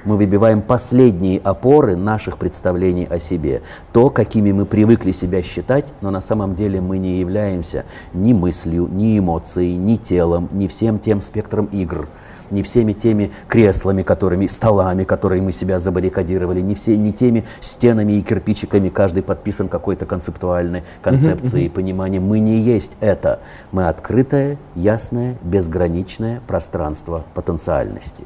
мы 0.03 0.17
выбиваем 0.17 0.61
последние 0.61 1.39
опоры 1.39 1.95
наших 1.95 2.37
представлений 2.37 3.05
о 3.05 3.19
себе. 3.19 3.61
То, 3.93 4.09
какими 4.09 4.51
мы 4.51 4.65
привыкли 4.65 5.11
себя 5.11 5.41
считать, 5.41 5.93
но 6.01 6.09
на 6.09 6.21
самом 6.21 6.55
деле 6.55 6.81
мы 6.81 6.97
не 6.97 7.19
являемся 7.19 7.85
ни 8.13 8.33
мыслью, 8.33 8.87
ни 8.91 9.19
эмоцией, 9.19 9.77
ни 9.77 9.95
телом, 9.95 10.49
ни 10.51 10.67
всем 10.67 10.99
тем 10.99 11.21
спектром 11.21 11.65
игр 11.65 12.07
не 12.51 12.63
всеми 12.63 12.93
теми 12.93 13.31
креслами, 13.47 14.03
которыми, 14.03 14.47
столами, 14.47 15.03
которые 15.03 15.41
мы 15.41 15.51
себя 15.51 15.79
забаррикадировали, 15.79 16.61
не, 16.61 16.75
все, 16.75 16.97
не 16.97 17.11
теми 17.11 17.45
стенами 17.59 18.13
и 18.13 18.21
кирпичиками, 18.21 18.89
каждый 18.89 19.23
подписан 19.23 19.69
какой-то 19.69 20.05
концептуальной 20.05 20.83
концепцией, 21.01 21.69
пониманием. 21.69 22.23
Мы 22.23 22.39
не 22.39 22.57
есть 22.57 22.93
это. 22.99 23.39
Мы 23.71 23.87
открытое, 23.87 24.57
ясное, 24.75 25.35
безграничное 25.43 26.41
пространство 26.47 27.25
потенциальности 27.33 28.25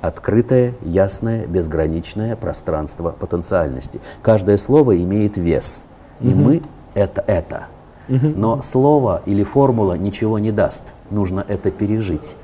открытое, 0.00 0.74
ясное, 0.82 1.46
безграничное 1.46 2.34
пространство 2.34 3.10
потенциальности. 3.10 4.00
Каждое 4.20 4.56
слово 4.56 5.00
имеет 5.00 5.36
вес, 5.36 5.86
и 6.20 6.34
мы 6.34 6.62
это 6.94 7.22
это. 7.26 7.66
Но 8.08 8.60
слово 8.62 9.22
или 9.26 9.42
формула 9.42 9.94
ничего 9.94 10.38
не 10.38 10.52
даст. 10.52 10.92
Нужно 11.10 11.44
это 11.46 11.70
пережить. 11.70 12.36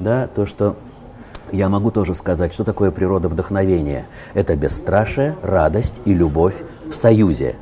Да, 0.00 0.26
то, 0.26 0.46
что 0.46 0.76
я 1.52 1.68
могу 1.68 1.90
тоже 1.90 2.14
сказать, 2.14 2.54
что 2.54 2.64
такое 2.64 2.90
природа 2.90 3.28
вдохновения. 3.28 4.06
Это 4.34 4.56
бесстрашие, 4.56 5.36
радость 5.42 6.00
и 6.04 6.14
любовь 6.14 6.62
в 6.86 6.92
союзе. 6.92 7.56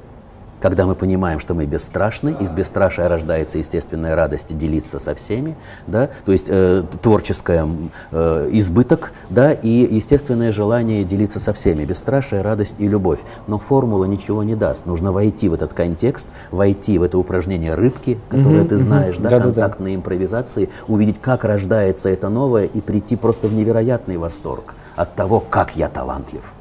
Когда 0.61 0.87
мы 0.87 0.95
понимаем, 0.95 1.41
что 1.41 1.55
мы 1.55 1.65
бесстрашны, 1.65 2.37
из 2.39 2.53
бесстрашия 2.53 3.09
рождается 3.09 3.59
естественная 3.59 4.15
радость 4.15 4.57
делиться 4.57 4.99
со 4.99 5.15
всеми, 5.15 5.57
да, 5.87 6.11
то 6.25 6.33
есть 6.33 6.47
э, 6.49 6.85
творческое 7.03 7.67
э, 8.13 8.49
избыток, 8.53 9.13
да, 9.31 9.53
и 9.53 9.69
естественное 9.69 10.53
желание 10.53 11.03
делиться 11.05 11.41
со 11.41 11.53
всеми, 11.53 11.85
бесстрашие, 11.85 12.43
радость 12.43 12.77
и 12.79 12.87
любовь. 12.87 13.21
Но 13.47 13.59
формула 13.59 14.05
ничего 14.05 14.43
не 14.43 14.55
даст. 14.55 14.87
Нужно 14.87 15.13
войти 15.13 15.49
в 15.49 15.55
этот 15.55 15.73
контекст, 15.73 16.29
войти 16.51 16.99
в 16.99 17.03
это 17.03 17.17
упражнение 17.19 17.75
рыбки, 17.75 18.19
которое 18.29 18.65
ты 18.65 18.77
знаешь, 18.77 19.17
да, 19.17 19.31
Да-да-да. 19.31 19.45
контактной 19.45 19.95
импровизации, 19.95 20.69
увидеть, 20.89 21.21
как 21.21 21.45
рождается 21.45 22.11
это 22.11 22.29
новое, 22.29 22.65
и 22.65 22.81
прийти 22.81 23.17
просто 23.17 23.49
в 23.49 23.55
невероятный 23.55 24.19
восторг 24.19 24.75
от 24.97 25.15
того, 25.15 25.41
как 25.41 25.77
я 25.77 25.89
талантлив. 25.89 26.55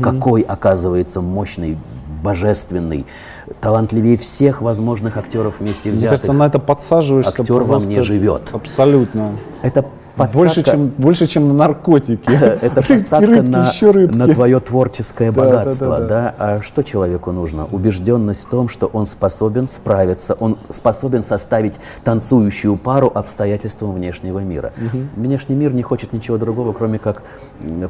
Какой, 0.00 0.40
оказывается, 0.40 1.20
мощный, 1.20 1.76
божественный, 2.24 3.06
талантливее 3.60 4.16
всех 4.16 4.62
возможных 4.62 5.16
актеров 5.18 5.60
вместе 5.60 5.90
Мне 5.90 5.98
взятых. 5.98 6.10
кажется, 6.22 6.32
на 6.32 6.46
это 6.46 6.58
подсаживаешься 6.58 7.30
актер 7.42 7.62
во 7.62 7.78
мне 7.78 8.02
живет. 8.02 8.48
Абсолютно. 8.52 9.36
Это 9.62 9.84
подсадка, 10.16 10.38
Больше 10.38 10.62
чем, 10.62 10.88
больше, 10.96 11.26
чем 11.26 11.48
на 11.48 11.54
наркотики. 11.54 12.30
это 12.62 12.82
подсадка 12.82 13.26
рыбки, 13.26 13.48
на, 13.50 13.68
еще 13.68 13.90
рыбки. 13.90 14.14
на 14.16 14.28
твое 14.28 14.60
творческое 14.60 15.32
Да, 15.32 15.42
богатство. 15.42 15.98
да, 15.98 16.06
Да, 16.06 16.34
А 16.38 16.62
что 16.62 16.82
человеку 16.82 17.32
нужно? 17.32 17.66
Убежденность 17.70 18.46
в 18.46 18.48
том, 18.48 18.68
что 18.68 18.86
он 18.86 19.06
способен 19.06 19.68
справиться, 19.68 20.34
он 20.34 20.56
способен 20.70 21.22
составить 21.22 21.78
танцующую 22.04 22.76
пару 22.76 23.10
обстоятельствам 23.14 23.92
внешнего 23.92 24.38
мира. 24.38 24.72
Внешний 25.16 25.56
мир 25.56 25.72
не 25.74 25.82
хочет 25.82 26.12
ничего 26.12 26.38
другого, 26.38 26.72
кроме 26.72 26.98
как 26.98 27.22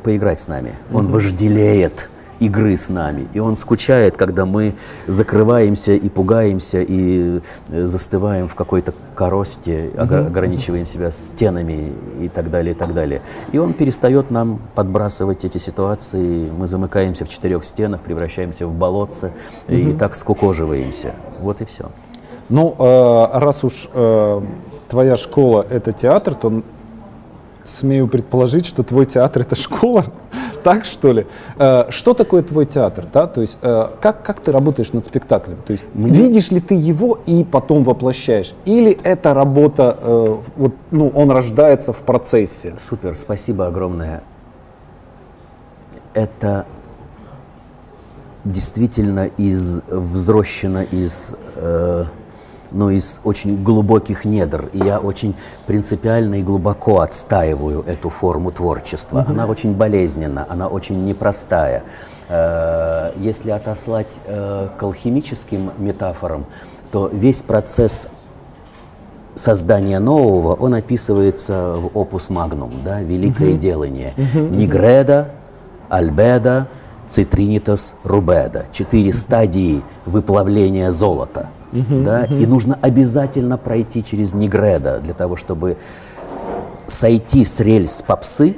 поиграть 0.03 0.41
с 0.41 0.49
нами. 0.49 0.73
Он 0.93 1.09
вожделеет 1.09 2.09
игры 2.41 2.77
с 2.77 2.89
нами. 2.89 3.27
И 3.33 3.39
он 3.39 3.57
скучает, 3.57 4.17
когда 4.17 4.47
мы 4.47 4.75
закрываемся 5.07 5.93
и 5.93 6.09
пугаемся, 6.09 6.81
и 6.83 7.41
э, 7.69 7.87
застываем 7.87 8.49
в 8.49 8.55
какой-то 8.55 8.95
коросте, 9.15 9.91
ога- 9.97 10.27
ограничиваем 10.27 10.85
себя 10.87 11.11
стенами 11.11 11.93
и 12.21 12.29
так 12.29 12.51
далее, 12.51 12.75
и 12.75 12.77
так 12.77 12.95
далее. 12.95 13.23
И 13.53 13.59
он 13.59 13.73
перестает 13.73 14.31
нам 14.31 14.61
подбрасывать 14.75 15.45
эти 15.45 15.59
ситуации, 15.59 16.51
мы 16.51 16.67
замыкаемся 16.67 17.25
в 17.25 17.29
четырех 17.29 17.65
стенах, 17.65 18.01
превращаемся 18.01 18.67
в 18.67 18.75
болотце 18.75 19.33
и 19.69 19.93
так 19.93 20.15
скукоживаемся. 20.15 21.15
Вот 21.41 21.61
и 21.61 21.65
все. 21.65 21.91
Ну, 22.49 22.75
э, 22.79 23.39
раз 23.39 23.65
уж 23.65 23.89
э, 23.93 24.43
твоя 24.89 25.17
школа 25.17 25.67
это 25.69 25.93
театр, 25.93 26.35
то 26.35 26.63
смею 27.65 28.09
предположить, 28.09 28.67
что 28.67 28.83
твой 28.83 29.07
театр 29.07 29.43
это 29.43 29.55
школа. 29.55 30.05
Так 30.65 30.87
что 30.87 31.13
ли? 31.13 31.27
Э, 31.59 31.91
что 31.91 32.15
такое 32.15 32.43
твой 32.43 32.65
театр? 32.65 33.05
Да? 33.13 33.27
То 33.27 33.43
есть 33.43 33.59
э, 33.61 33.89
как, 34.01 34.23
как 34.23 34.41
ты 34.41 34.51
работаешь 34.51 34.95
над 34.95 35.05
спектаклем? 35.05 35.59
То 35.67 35.73
есть 35.75 35.85
видишь 35.93 36.51
ли 36.51 36.61
ты 36.61 36.75
его 36.75 37.19
и 37.27 37.45
потом 37.45 37.85
воплощаешь? 37.85 38.55
Или 38.65 38.99
это 39.03 39.35
работа, 39.35 39.99
э, 40.01 40.37
вот, 40.57 40.73
ну, 40.91 41.09
он 41.09 41.31
рождается 41.31 41.93
в 41.93 41.99
процессе? 41.99 42.77
Супер, 42.79 43.15
спасибо 43.15 43.67
огромное. 43.67 44.23
это 46.15 46.65
действительно 48.45 49.27
из, 49.37 49.83
взрощено 49.89 50.83
из, 50.83 51.35
э, 51.57 52.05
ну, 52.75 52.91
из 52.91 53.21
очень 53.25 53.63
глубоких 53.63 54.25
недр. 54.25 54.69
И 54.73 54.79
я 54.79 54.99
очень 54.99 55.35
принципиально 55.67 56.37
и 56.41 56.43
глубоко 56.43 57.01
отстаиваю 57.01 57.83
эту 57.87 58.09
форму 58.11 58.51
творчества. 58.51 59.21
Mm-hmm. 59.21 59.31
Она 59.31 59.47
очень 59.47 59.75
болезненна, 59.75 60.47
она 60.49 60.69
очень 60.69 61.05
непростая. 61.05 61.85
Э, 62.29 63.13
если 63.17 63.51
отослать 63.51 64.19
э, 64.27 64.69
к 64.77 64.83
алхимическим 64.83 65.71
метафорам, 65.79 66.47
то 66.91 67.09
весь 67.13 67.43
процесс 67.43 68.09
создания 69.35 69.99
нового, 69.99 70.55
он 70.55 70.75
описывается 70.75 71.77
в 71.77 71.91
опус 71.95 72.31
магнум, 72.31 72.71
да, 72.85 73.01
великое 73.01 73.51
uh-huh. 73.51 73.59
делание. 73.59 74.15
Uh-huh. 74.17 74.49
Нигреда, 74.49 75.31
альбеда, 75.89 76.69
цитринитас, 77.07 77.97
рубеда. 78.05 78.67
Четыре 78.71 79.11
uh-huh. 79.11 79.13
стадии 79.13 79.83
выплавления 80.07 80.91
золота. 80.91 81.49
Uh-huh. 81.75 82.03
Да, 82.03 82.25
uh-huh. 82.25 82.43
И 82.43 82.47
нужно 82.47 82.79
обязательно 82.81 83.59
пройти 83.59 84.05
через 84.05 84.33
нигреда 84.33 85.01
для 85.01 85.13
того, 85.13 85.37
чтобы 85.37 85.77
сойти 86.87 87.45
с 87.45 87.61
рельс 87.61 88.03
попсы, 88.07 88.57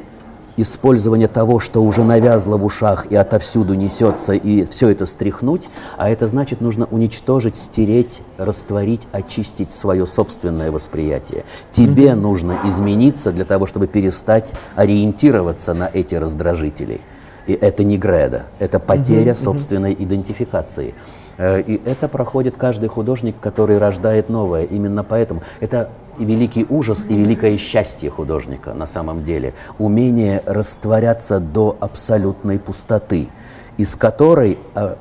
использование 0.56 1.28
того, 1.28 1.58
что 1.58 1.82
уже 1.82 2.02
навязло 2.02 2.56
в 2.56 2.64
ушах 2.64 3.06
и 3.06 3.16
отовсюду 3.16 3.74
несется, 3.74 4.32
и 4.32 4.64
все 4.64 4.88
это 4.88 5.06
стряхнуть, 5.06 5.68
а 5.96 6.08
это 6.08 6.26
значит, 6.26 6.60
нужно 6.60 6.86
уничтожить, 6.90 7.56
стереть, 7.56 8.22
растворить, 8.38 9.06
очистить 9.12 9.70
свое 9.70 10.06
собственное 10.06 10.70
восприятие. 10.70 11.44
Тебе 11.70 12.08
mm-hmm. 12.08 12.14
нужно 12.14 12.60
измениться 12.64 13.32
для 13.32 13.44
того, 13.44 13.66
чтобы 13.66 13.86
перестать 13.86 14.54
ориентироваться 14.74 15.74
на 15.74 15.90
эти 15.92 16.14
раздражители. 16.14 17.00
И 17.46 17.52
это 17.52 17.84
не 17.84 17.96
греда, 17.96 18.46
это 18.58 18.80
потеря 18.80 19.32
mm-hmm. 19.32 19.42
собственной 19.42 19.96
идентификации. 19.96 20.94
Э, 21.38 21.60
и 21.60 21.80
это 21.84 22.08
проходит 22.08 22.56
каждый 22.56 22.88
художник, 22.88 23.36
который 23.40 23.78
рождает 23.78 24.28
новое. 24.28 24.64
Именно 24.64 25.04
поэтому 25.04 25.42
это 25.60 25.90
и 26.18 26.24
великий 26.24 26.66
ужас, 26.68 27.06
и 27.08 27.16
великое 27.16 27.56
счастье 27.58 28.10
художника 28.10 28.74
на 28.74 28.86
самом 28.86 29.22
деле. 29.22 29.54
Умение 29.78 30.42
растворяться 30.46 31.40
до 31.40 31.76
абсолютной 31.80 32.58
пустоты, 32.58 33.28
из 33.76 33.96
которой 33.96 34.58
а, 34.74 34.96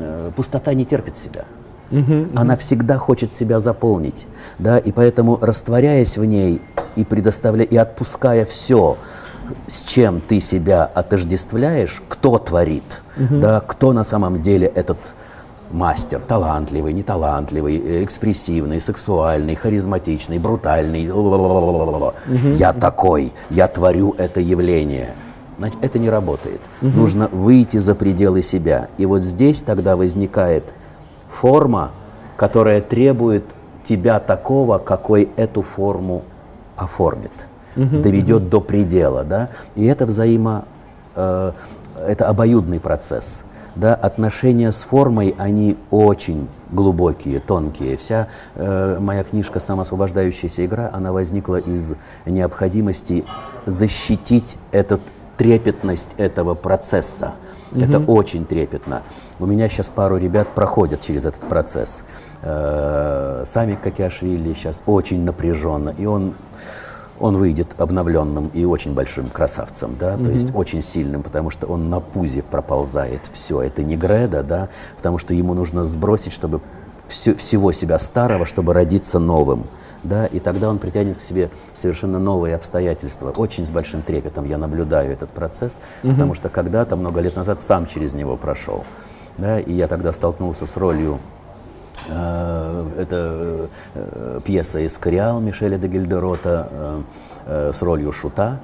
э, 0.00 0.30
пустота 0.34 0.74
не 0.74 0.84
терпит 0.84 1.16
себя. 1.16 1.44
Uh-huh, 1.90 2.30
Она 2.36 2.54
всегда 2.54 2.98
хочет 2.98 3.32
себя 3.32 3.58
заполнить, 3.58 4.28
да, 4.60 4.78
и 4.78 4.92
поэтому 4.92 5.38
растворяясь 5.40 6.18
в 6.18 6.24
ней 6.24 6.62
и 6.94 7.04
предоставляя 7.04 7.66
и 7.66 7.76
отпуская 7.76 8.44
все, 8.44 8.96
с 9.66 9.80
чем 9.80 10.20
ты 10.20 10.40
себя 10.40 10.84
отождествляешь, 10.84 12.02
кто 12.08 12.38
творит, 12.38 13.02
uh-huh. 13.16 13.40
да, 13.40 13.60
кто 13.60 13.92
на 13.92 14.04
самом 14.04 14.42
деле 14.42 14.66
этот 14.66 15.12
мастер, 15.70 16.20
талантливый, 16.20 16.92
неталантливый, 16.92 18.04
экспрессивный, 18.04 18.80
сексуальный, 18.80 19.54
харизматичный, 19.54 20.38
брутальный. 20.38 21.08
Угу. 21.10 22.48
Я 22.54 22.72
такой, 22.72 23.32
я 23.50 23.68
творю 23.68 24.14
это 24.18 24.40
явление. 24.40 25.14
Значит, 25.58 25.78
это 25.82 25.98
не 25.98 26.10
работает. 26.10 26.60
Угу. 26.82 26.90
Нужно 26.90 27.28
выйти 27.28 27.76
за 27.76 27.94
пределы 27.94 28.42
себя. 28.42 28.88
И 28.98 29.06
вот 29.06 29.22
здесь 29.22 29.62
тогда 29.62 29.96
возникает 29.96 30.64
форма, 31.28 31.92
которая 32.36 32.80
требует 32.80 33.44
тебя 33.84 34.20
такого, 34.20 34.78
какой 34.78 35.30
эту 35.36 35.62
форму 35.62 36.22
оформит, 36.76 37.48
угу. 37.76 38.00
доведет 38.00 38.42
угу. 38.42 38.50
до 38.50 38.60
предела. 38.60 39.24
Да? 39.24 39.50
И 39.74 39.84
это 39.84 40.06
взаимо... 40.06 40.64
Э, 41.14 41.52
это 42.06 42.28
обоюдный 42.28 42.80
процесс 42.80 43.42
да, 43.74 43.94
отношения 43.94 44.72
с 44.72 44.82
формой, 44.82 45.34
они 45.38 45.76
очень 45.90 46.48
глубокие, 46.70 47.40
тонкие. 47.40 47.96
Вся 47.96 48.28
э, 48.54 48.98
моя 49.00 49.24
книжка 49.24 49.60
«Самоосвобождающаяся 49.60 50.64
игра», 50.64 50.90
она 50.92 51.12
возникла 51.12 51.56
из 51.56 51.94
необходимости 52.26 53.24
защитить 53.66 54.56
этот 54.72 55.00
трепетность 55.36 56.14
этого 56.16 56.54
процесса. 56.54 57.34
Mm-hmm. 57.70 57.88
Это 57.88 57.98
очень 58.00 58.44
трепетно. 58.44 59.02
У 59.38 59.46
меня 59.46 59.68
сейчас 59.68 59.88
пару 59.88 60.16
ребят 60.16 60.48
проходят 60.54 61.00
через 61.00 61.24
этот 61.24 61.48
процесс. 61.48 62.04
Э, 62.42 63.42
Сами 63.46 63.78
Какиашвили 63.82 64.54
сейчас 64.54 64.82
очень 64.86 65.24
напряженно, 65.24 65.94
и 65.96 66.06
он 66.06 66.34
он 67.20 67.36
выйдет 67.36 67.74
обновленным 67.78 68.48
и 68.48 68.64
очень 68.64 68.94
большим 68.94 69.28
красавцем, 69.28 69.96
да, 69.98 70.14
mm-hmm. 70.14 70.24
то 70.24 70.30
есть 70.30 70.54
очень 70.54 70.82
сильным, 70.82 71.22
потому 71.22 71.50
что 71.50 71.66
он 71.66 71.90
на 71.90 72.00
пузе 72.00 72.42
проползает 72.42 73.26
все. 73.26 73.60
Это 73.60 73.82
не 73.82 73.96
Греда, 73.96 74.42
да, 74.42 74.68
потому 74.96 75.18
что 75.18 75.34
ему 75.34 75.54
нужно 75.54 75.84
сбросить, 75.84 76.32
чтобы 76.32 76.60
все, 77.06 77.34
всего 77.34 77.72
себя 77.72 77.98
старого, 77.98 78.46
чтобы 78.46 78.72
родиться 78.72 79.18
новым, 79.18 79.66
да, 80.02 80.26
и 80.26 80.40
тогда 80.40 80.70
он 80.70 80.78
притянет 80.78 81.18
к 81.18 81.20
себе 81.20 81.50
совершенно 81.74 82.18
новые 82.18 82.54
обстоятельства. 82.54 83.30
Очень 83.36 83.66
с 83.66 83.70
большим 83.70 84.02
трепетом 84.02 84.46
я 84.46 84.56
наблюдаю 84.56 85.12
этот 85.12 85.30
процесс, 85.30 85.80
mm-hmm. 86.02 86.10
потому 86.12 86.34
что 86.34 86.48
когда-то, 86.48 86.96
много 86.96 87.20
лет 87.20 87.36
назад, 87.36 87.60
сам 87.60 87.84
через 87.84 88.14
него 88.14 88.36
прошел, 88.36 88.84
да, 89.36 89.60
и 89.60 89.72
я 89.72 89.88
тогда 89.88 90.12
столкнулся 90.12 90.64
с 90.64 90.76
ролью 90.78 91.20
это 92.10 93.68
э, 93.94 94.40
пьеса 94.44 94.84
«Искориал» 94.84 95.40
Мишеля 95.40 95.78
де 95.78 95.88
Гильдерота 95.88 96.68
э, 97.46 97.70
с 97.72 97.82
ролью 97.82 98.12
Шута, 98.12 98.60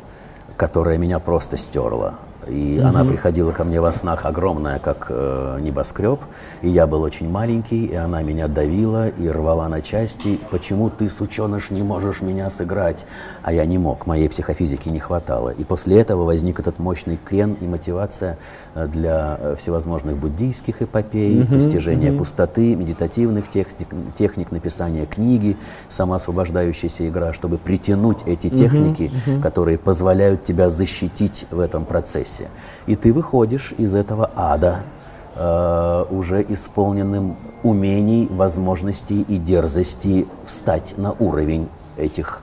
которая 0.56 0.98
меня 0.98 1.18
просто 1.18 1.56
стерла. 1.56 2.14
И 2.48 2.78
угу. 2.78 2.88
она 2.88 3.04
приходила 3.04 3.52
ко 3.52 3.64
мне 3.64 3.80
во 3.80 3.92
снах 3.92 4.24
огромная, 4.24 4.78
как 4.78 5.06
э, 5.08 5.58
небоскреб. 5.60 6.20
И 6.62 6.68
я 6.68 6.86
был 6.86 7.02
очень 7.02 7.28
маленький, 7.28 7.86
и 7.86 7.94
она 7.94 8.22
меня 8.22 8.46
давила 8.48 9.08
и 9.08 9.28
рвала 9.28 9.68
на 9.68 9.80
части. 9.80 10.38
Почему 10.50 10.90
ты, 10.90 11.08
сученыш, 11.08 11.70
не 11.70 11.82
можешь 11.82 12.20
меня 12.20 12.48
сыграть? 12.50 13.06
А 13.42 13.52
я 13.52 13.64
не 13.64 13.78
мог, 13.78 14.06
моей 14.06 14.28
психофизики 14.28 14.88
не 14.88 15.00
хватало. 15.00 15.50
И 15.50 15.64
после 15.64 15.98
этого 16.00 16.24
возник 16.24 16.60
этот 16.60 16.78
мощный 16.78 17.18
крен 17.22 17.54
и 17.54 17.66
мотивация 17.66 18.38
э, 18.74 18.86
для 18.86 19.38
э, 19.40 19.56
всевозможных 19.58 20.16
буддийских 20.16 20.82
эпопей, 20.82 21.42
угу, 21.42 21.54
постижения 21.54 22.10
угу. 22.10 22.18
пустоты, 22.18 22.76
медитативных 22.76 23.48
техник, 23.48 23.88
техник 24.16 24.52
написания 24.52 25.06
книги, 25.06 25.56
самоосвобождающаяся 25.88 27.08
игра, 27.08 27.32
чтобы 27.32 27.58
притянуть 27.58 28.22
эти 28.26 28.50
техники, 28.50 29.10
угу, 29.26 29.36
угу. 29.36 29.42
которые 29.42 29.78
позволяют 29.78 30.44
тебя 30.44 30.70
защитить 30.70 31.46
в 31.50 31.58
этом 31.58 31.84
процессе 31.84 32.35
процессе. 32.36 32.50
И 32.86 32.96
ты 32.96 33.12
выходишь 33.12 33.74
из 33.78 33.94
этого 33.94 34.30
ада 34.34 34.80
э, 35.34 36.04
уже 36.10 36.44
исполненным 36.48 37.36
умений, 37.62 38.28
возможностей 38.30 39.22
и 39.22 39.38
дерзости 39.38 40.26
встать 40.44 40.94
на 40.96 41.12
уровень 41.12 41.68
этих 41.96 42.42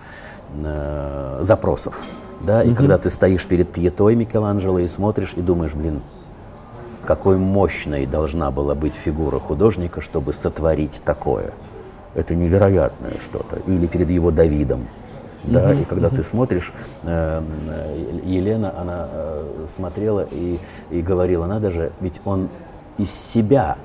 э, 0.64 1.40
запросов. 1.42 2.02
Да? 2.42 2.64
И 2.64 2.70
mm 2.70 2.76
когда 2.76 2.98
ты 2.98 3.10
стоишь 3.10 3.46
перед 3.46 3.72
пьетой 3.72 4.16
Микеланджело 4.16 4.80
и 4.80 4.88
смотришь 4.88 5.34
и 5.36 5.42
думаешь, 5.42 5.74
блин, 5.74 6.02
какой 7.06 7.38
мощной 7.38 8.06
должна 8.06 8.52
была 8.52 8.76
быть 8.76 8.96
фигура 8.96 9.40
художника, 9.40 10.02
чтобы 10.02 10.34
сотворить 10.34 11.02
такое. 11.06 11.54
Это 12.16 12.36
невероятное 12.36 13.16
что-то. 13.26 13.58
Или 13.68 13.88
перед 13.88 14.10
его 14.10 14.32
Давидом 14.32 14.88
да, 15.44 15.70
угу, 15.70 15.82
и 15.82 15.84
когда 15.84 16.08
угу. 16.08 16.16
ты 16.18 16.24
смотришь, 16.24 16.72
э, 17.04 17.42
Елена, 18.24 18.74
она 18.78 19.08
э, 19.12 19.66
смотрела 19.68 20.28
и, 20.32 20.60
и 20.90 21.02
говорила, 21.02 21.46
надо 21.46 21.70
же, 21.70 21.92
ведь 22.00 22.22
он 22.26 22.50
из 22.98 23.12
себя 23.12 23.78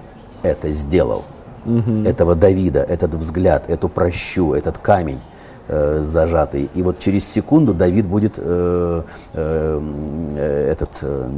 это 0.43 0.71
сделал, 0.71 1.25
угу. 1.65 2.05
этого 2.05 2.35
Давида, 2.35 2.83
этот 2.83 3.15
взгляд, 3.15 3.69
эту 3.69 3.89
прощу, 3.89 4.55
этот 4.55 4.79
камень 4.79 5.21
э, 5.67 6.01
зажатый. 6.03 6.71
И 6.75 6.83
вот 6.83 6.99
через 6.99 7.29
секунду 7.29 7.75
Давид 7.75 8.07
будет 8.07 8.35
э, 8.37 9.03
э, 9.33 10.69
этот, 10.71 10.91
э, 11.03 11.31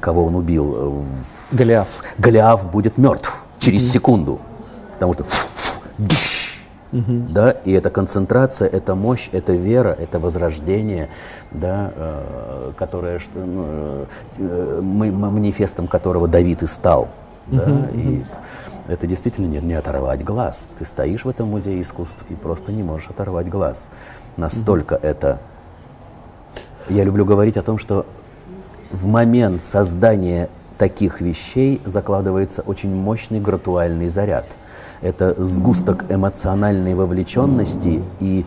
кого 0.00 0.26
он 0.26 0.36
убил, 0.36 1.04
Голиаф. 1.52 2.02
Голиаф 2.18 2.70
будет 2.70 2.96
мертв 2.98 3.44
через 3.58 3.84
угу. 3.84 3.92
секунду, 3.92 4.40
потому 4.94 5.14
что 5.14 5.24
Угу. 6.92 7.26
Да, 7.30 7.50
и 7.50 7.72
эта 7.72 7.90
концентрация, 7.90 8.68
эта 8.68 8.94
мощь, 8.94 9.28
эта 9.32 9.52
вера, 9.52 9.96
это 9.98 10.18
возрождение, 10.18 11.08
да, 11.50 11.92
э, 11.94 12.72
которое, 12.76 13.18
что, 13.18 13.38
ну, 13.40 14.06
э, 14.38 14.80
манифестом 14.80 15.88
которого 15.88 16.28
Давид 16.28 16.62
и 16.62 16.66
стал. 16.66 17.08
Да, 17.46 17.64
угу, 17.64 17.98
и 17.98 18.18
угу. 18.18 18.26
это 18.86 19.06
действительно 19.06 19.46
не, 19.46 19.58
не 19.58 19.74
оторвать 19.74 20.24
глаз. 20.24 20.70
Ты 20.78 20.84
стоишь 20.84 21.24
в 21.24 21.28
этом 21.28 21.48
музее 21.48 21.82
искусств 21.82 22.24
и 22.30 22.34
просто 22.34 22.72
не 22.72 22.82
можешь 22.82 23.10
оторвать 23.10 23.48
глаз. 23.48 23.90
Настолько 24.36 24.94
угу. 24.94 25.06
это... 25.06 25.40
Я 26.88 27.02
люблю 27.04 27.24
говорить 27.24 27.56
о 27.56 27.62
том, 27.62 27.78
что 27.78 28.06
в 28.92 29.06
момент 29.06 29.62
создания 29.62 30.48
таких 30.78 31.20
вещей 31.20 31.80
закладывается 31.84 32.62
очень 32.62 32.94
мощный 32.94 33.40
гратуальный 33.40 34.08
заряд– 34.08 34.44
это 35.00 35.34
сгусток 35.42 36.04
эмоциональной 36.10 36.94
вовлеченности 36.94 38.02
и 38.20 38.44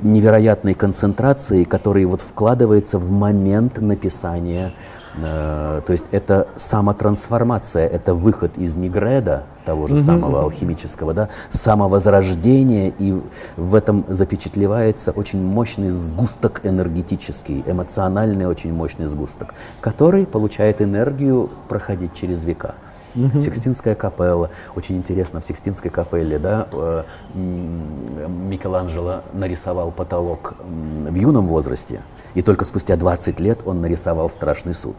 невероятной 0.00 0.74
концентрацией, 0.74 1.64
который 1.64 2.04
вот 2.04 2.22
вкладывается 2.22 2.98
в 2.98 3.10
момент 3.10 3.80
написания. 3.80 4.72
Э, 5.14 5.82
то 5.84 5.92
есть 5.92 6.06
это 6.10 6.48
самотрансформация, 6.56 7.86
это 7.86 8.14
выход 8.14 8.56
из 8.56 8.76
негреда, 8.76 9.44
того 9.64 9.86
же 9.86 9.96
самого 9.96 10.40
алхимического, 10.40 11.12
да, 11.12 11.28
самовозрождение, 11.50 12.92
и 12.98 13.20
в 13.56 13.74
этом 13.74 14.04
запечатлевается 14.08 15.12
очень 15.12 15.42
мощный 15.42 15.90
сгусток 15.90 16.62
энергетический, 16.64 17.62
эмоциональный 17.66 18.46
очень 18.46 18.72
мощный 18.72 19.06
сгусток, 19.06 19.54
который 19.80 20.26
получает 20.26 20.80
энергию 20.80 21.50
проходить 21.68 22.14
через 22.14 22.42
века. 22.42 22.74
Угу. 23.14 23.40
Сикстинская 23.40 23.94
капелла. 23.94 24.50
Очень 24.74 24.96
интересно, 24.96 25.40
в 25.40 25.44
Сикстинской 25.44 25.90
капелле 25.90 26.38
да, 26.38 26.66
э, 26.72 27.02
Микеланджело 27.34 29.22
нарисовал 29.32 29.90
потолок 29.90 30.54
в 30.62 31.14
юном 31.14 31.46
возрасте, 31.46 32.00
и 32.34 32.42
только 32.42 32.64
спустя 32.64 32.96
20 32.96 33.40
лет 33.40 33.60
он 33.64 33.80
нарисовал 33.80 34.30
страшный 34.30 34.74
суд. 34.74 34.96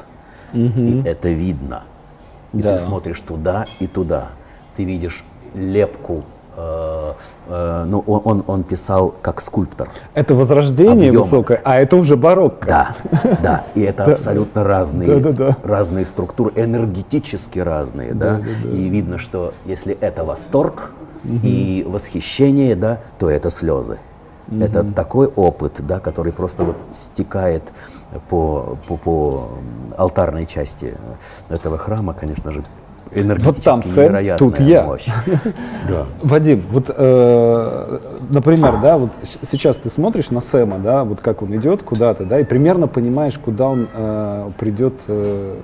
Угу. 0.53 0.79
И 0.79 1.03
это 1.03 1.29
видно. 1.29 1.83
И 2.53 2.61
да. 2.61 2.77
ты 2.77 2.83
смотришь 2.83 3.19
туда 3.19 3.65
и 3.79 3.87
туда. 3.87 4.29
Ты 4.75 4.83
видишь 4.83 5.23
лепку 5.53 6.23
э, 6.55 7.13
э, 7.47 7.85
ну, 7.87 8.03
он, 8.05 8.21
он, 8.23 8.43
он 8.47 8.63
писал 8.63 9.13
как 9.21 9.41
скульптор. 9.41 9.89
Это 10.13 10.35
возрождение 10.35 11.09
Объем. 11.09 11.21
высокое, 11.21 11.61
а 11.63 11.79
это 11.79 11.95
уже 11.95 12.17
барокко. 12.17 12.67
Да, 12.67 12.95
да, 13.41 13.65
и 13.75 13.81
это 13.81 14.05
абсолютно 14.05 14.63
разные, 14.63 15.21
разные 15.63 16.05
структуры, 16.05 16.51
энергетически 16.55 17.59
разные, 17.59 18.13
да, 18.13 18.41
и 18.63 18.89
видно, 18.89 19.17
что 19.17 19.53
если 19.65 19.97
это 19.99 20.23
восторг 20.23 20.91
и 21.23 21.85
восхищение, 21.87 22.75
да, 22.75 22.99
то 23.19 23.29
это 23.29 23.49
слезы. 23.49 23.97
Это 24.59 24.83
такой 24.83 25.27
опыт, 25.27 25.75
да, 25.79 25.99
который 25.99 26.33
просто 26.33 26.63
вот 26.63 26.77
стекает 26.91 27.71
по, 28.29 28.77
по, 28.87 28.97
по 28.97 29.49
алтарной 29.97 30.45
части 30.45 30.95
этого 31.49 31.77
храма, 31.77 32.13
конечно 32.13 32.51
же, 32.51 32.63
энергетически 33.15 33.65
вот 33.65 33.75
там 33.75 33.83
Сэм, 33.83 34.37
тут 34.37 34.59
я. 34.59 34.83
мощь. 34.83 35.07
да. 35.87 36.05
Вадим, 36.21 36.63
вот, 36.69 36.85
э, 36.95 37.99
например, 38.29 38.79
да, 38.81 38.97
вот 38.97 39.11
сейчас 39.23 39.77
ты 39.77 39.89
смотришь 39.89 40.31
на 40.31 40.41
Сэма, 40.41 40.79
да, 40.79 41.03
вот 41.03 41.21
как 41.21 41.41
он 41.41 41.55
идет 41.55 41.83
куда-то, 41.83 42.25
да, 42.25 42.39
и 42.39 42.43
примерно 42.43 42.87
понимаешь, 42.87 43.37
куда 43.37 43.69
он 43.69 43.87
э, 43.93 44.49
придет, 44.57 44.93
э, 45.07 45.55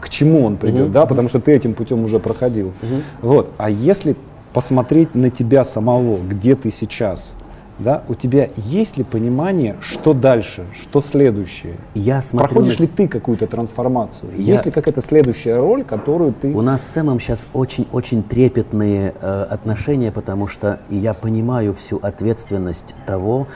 к 0.00 0.08
чему 0.08 0.44
он 0.44 0.56
придет, 0.56 0.86
угу. 0.86 0.92
да, 0.92 1.06
потому 1.06 1.28
что 1.28 1.40
ты 1.40 1.52
этим 1.52 1.74
путем 1.74 2.04
уже 2.04 2.18
проходил. 2.18 2.68
Угу. 2.68 3.02
Вот, 3.22 3.52
а 3.58 3.70
если 3.70 4.16
посмотреть 4.52 5.14
на 5.14 5.30
тебя 5.30 5.64
самого, 5.64 6.18
где 6.18 6.56
ты 6.56 6.70
сейчас, 6.70 7.34
да, 7.78 8.02
у 8.08 8.14
тебя 8.14 8.50
есть 8.56 8.96
ли 8.96 9.04
понимание, 9.04 9.76
что 9.80 10.14
дальше, 10.14 10.66
что 10.80 11.00
следующее? 11.00 11.76
Я 11.94 12.22
смотрю 12.22 12.48
Проходишь 12.48 12.78
на... 12.78 12.82
ли 12.82 12.88
ты 12.88 13.08
какую-то 13.08 13.46
трансформацию? 13.46 14.32
Я... 14.32 14.52
Есть 14.52 14.66
ли 14.66 14.72
какая-то 14.72 15.00
следующая 15.00 15.58
роль, 15.58 15.84
которую 15.84 16.32
ты... 16.32 16.52
У 16.52 16.62
нас 16.62 16.82
с 16.82 16.90
Сэмом 16.90 17.20
сейчас 17.20 17.46
очень-очень 17.52 18.22
трепетные 18.22 19.14
э, 19.20 19.46
отношения, 19.50 20.10
потому 20.10 20.46
что 20.48 20.80
я 20.90 21.14
понимаю 21.14 21.72
всю 21.74 21.98
ответственность 21.98 22.94
того, 23.06 23.46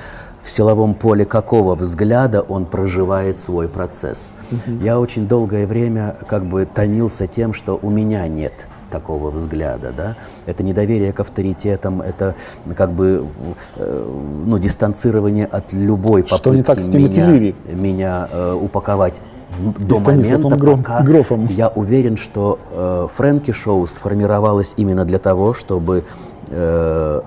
в 0.40 0.50
силовом 0.50 0.94
поле 0.94 1.24
какого 1.24 1.74
взгляда 1.74 2.42
он 2.42 2.66
проживает 2.66 3.38
свой 3.38 3.68
процесс. 3.68 4.34
Угу. 4.50 4.82
Я 4.82 4.98
очень 4.98 5.28
долгое 5.28 5.66
время 5.66 6.16
как 6.26 6.44
бы 6.46 6.66
томился 6.66 7.26
тем, 7.26 7.54
что 7.54 7.78
у 7.80 7.90
меня 7.90 8.26
нет 8.26 8.66
такого 8.92 9.30
взгляда, 9.30 9.92
да, 9.96 10.16
это 10.46 10.62
недоверие 10.62 11.12
к 11.12 11.20
авторитетам, 11.20 12.02
это 12.02 12.36
как 12.76 12.92
бы 12.92 13.26
э, 13.76 14.04
ну, 14.46 14.58
дистанцирование 14.58 15.46
от 15.46 15.72
любой 15.72 16.22
попытки 16.22 16.36
Что 16.36 16.54
не 16.54 16.62
так 16.62 16.78
с 16.78 16.88
меня, 16.94 17.54
меня 17.72 18.28
э, 18.30 18.52
упаковать 18.52 19.20
в, 19.50 19.84
до 19.84 20.00
момента, 20.00 20.56
гром, 20.56 20.82
пока 20.82 21.02
грофом. 21.02 21.46
я 21.46 21.68
уверен, 21.68 22.16
что 22.16 22.58
э, 22.70 23.06
Фрэнки 23.10 23.50
Шоу 23.50 23.86
сформировалось 23.86 24.74
именно 24.76 25.04
для 25.04 25.18
того, 25.18 25.54
чтобы 25.54 26.04
э, 26.48 27.20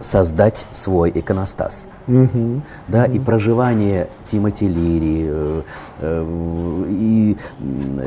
создать 0.00 0.66
свой 0.72 1.10
иконостас. 1.14 1.86
Угу. 2.08 2.62
Да, 2.88 3.04
угу. 3.04 3.12
И 3.12 3.18
проживание 3.18 4.08
Тимоти 4.26 4.66
Лири, 4.66 5.26
э, 5.28 5.62
э, 6.00 6.86
и 6.88 7.36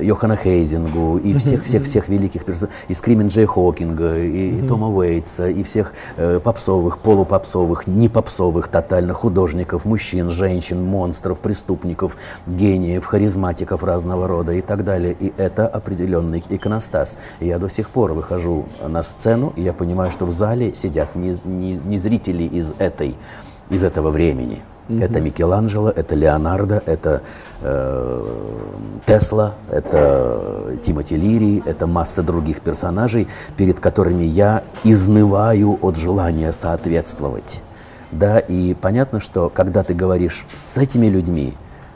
Йохана 0.01 0.35
Хейзингу, 0.35 1.17
и 1.17 1.33
всех-всех-всех 1.33 2.09
великих 2.09 2.45
персонажей, 2.45 2.75
и 2.87 2.93
Скримен 2.93 3.27
Джей 3.27 3.45
Хокинга, 3.45 4.17
и, 4.17 4.59
и 4.59 4.67
Тома 4.67 4.89
Уэйтса, 4.89 5.47
и 5.47 5.63
всех 5.63 5.93
э, 6.17 6.39
попсовых, 6.43 6.99
полупопсовых, 6.99 7.87
не 7.87 8.09
попсовых 8.09 8.67
тотально 8.67 9.13
художников, 9.13 9.85
мужчин, 9.85 10.29
женщин, 10.29 10.83
монстров, 10.83 11.39
преступников, 11.39 12.17
гениев, 12.47 13.05
харизматиков 13.05 13.83
разного 13.83 14.27
рода 14.27 14.53
и 14.53 14.61
так 14.61 14.83
далее. 14.83 15.15
И 15.19 15.33
это 15.37 15.67
определенный 15.67 16.43
иконостас. 16.49 17.17
И 17.39 17.47
я 17.47 17.59
до 17.59 17.69
сих 17.69 17.89
пор 17.89 18.13
выхожу 18.13 18.65
на 18.85 19.03
сцену, 19.03 19.53
и 19.55 19.61
я 19.61 19.73
понимаю, 19.73 20.11
что 20.11 20.25
в 20.25 20.31
зале 20.31 20.73
сидят 20.73 21.15
не, 21.15 21.33
не, 21.43 21.73
не 21.73 21.97
зрители 21.97 22.43
из 22.43 22.73
этой 22.77 23.15
из 23.70 23.84
этого 23.84 24.09
времени. 24.09 24.61
Mm-hmm. 24.88 25.03
Это 25.03 25.22
Микеланджело, 25.22 25.89
это 25.89 26.13
Леонардо, 26.13 26.84
это 26.86 27.24
э, 27.61 28.28
Тесла, 29.05 29.55
это 29.72 30.78
Тимоти 30.84 31.16
Лири, 31.16 31.63
это 31.66 31.88
масса 31.88 32.22
других 32.22 32.61
персонажей, 32.61 33.28
перед 33.57 33.80
которыми 33.80 34.24
я 34.24 34.63
изнываю 34.84 35.80
от 35.82 35.97
желания 35.97 36.51
соответствовать. 36.51 37.63
Да, 38.11 38.38
и 38.38 38.76
понятно, 38.76 39.20
что 39.20 39.49
когда 39.49 39.84
ты 39.84 39.95
говоришь 39.95 40.45
с 40.53 40.78
этими 40.78 41.07
людьми 41.07 41.55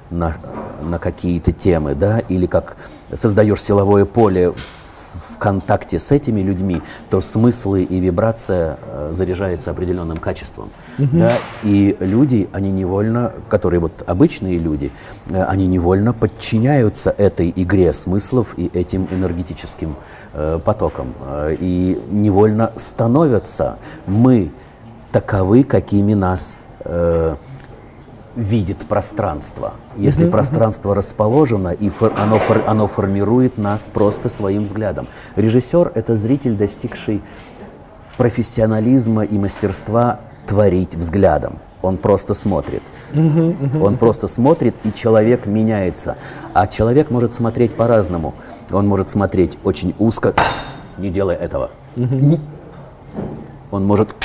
на, 0.10 0.36
на 0.82 0.98
какие-то 0.98 1.52
темы, 1.52 1.94
да, 1.94 2.20
или 2.20 2.48
как 2.48 2.76
создаешь 3.14 3.62
силовое 3.62 4.06
поле 4.06 4.52
в 4.52 4.89
контакте 5.40 5.98
с 5.98 6.12
этими 6.12 6.42
людьми, 6.42 6.82
то 7.10 7.22
смыслы 7.22 7.84
и 7.84 8.00
вибрация 8.00 8.78
э, 8.86 9.10
заряжаются 9.14 9.72
определенным 9.72 10.18
качеством. 10.18 10.70
Угу. 11.00 11.18
Да? 11.18 11.38
И 11.64 11.96
люди, 12.00 12.50
они 12.54 12.72
невольно, 12.72 13.32
которые 13.50 13.80
вот 13.80 14.04
обычные 14.06 14.60
люди, 14.60 14.92
э, 15.30 15.44
они 15.44 15.66
невольно 15.68 16.14
подчиняются 16.14 17.10
этой 17.18 17.52
игре 17.56 17.94
смыслов 17.94 18.54
и 18.58 18.70
этим 18.74 19.08
энергетическим 19.10 19.96
э, 20.34 20.60
потокам. 20.64 21.14
И 21.60 22.02
невольно 22.12 22.72
становятся 22.76 23.78
мы 24.06 24.52
таковы, 25.12 25.64
какими 25.64 26.14
нас 26.14 26.60
э, 26.82 27.36
видит 28.40 28.86
пространство. 28.88 29.74
Если 29.98 30.26
mm-hmm. 30.26 30.32
пространство 30.32 30.96
расположено, 30.96 31.70
и 31.70 31.90
фор, 31.90 32.14
оно, 32.16 32.40
фор, 32.40 32.64
оно 32.66 32.88
формирует 32.88 33.58
нас 33.58 33.90
просто 33.94 34.30
своим 34.30 34.64
взглядом. 34.64 35.08
Режиссер— 35.36 35.92
это 35.96 36.16
зритель, 36.16 36.56
достигший 36.56 37.22
профессионализма 38.18 39.24
и 39.24 39.38
мастерства 39.38 40.22
творить 40.48 40.96
взглядом. 40.96 41.60
Он 41.82 41.98
просто 41.98 42.34
смотрит. 42.34 42.84
Mm-hmm, 43.14 43.60
mm-hmm. 43.60 43.84
Он 43.84 43.98
просто 43.98 44.28
смотрит, 44.28 44.76
и 44.84 44.92
человек 44.92 45.46
меняется. 45.46 46.18
А 46.54 46.68
человек 46.68 47.10
может 47.10 47.34
смотреть 47.34 47.76
по-разному. 47.76 48.34
Он 48.72 48.88
может 48.88 49.10
смотреть 49.10 49.58
очень 49.64 49.96
узко, 50.00 50.34
не 50.98 51.10
делая 51.10 51.36
этого. 51.36 51.72
Он 53.72 53.86
может 53.86 54.16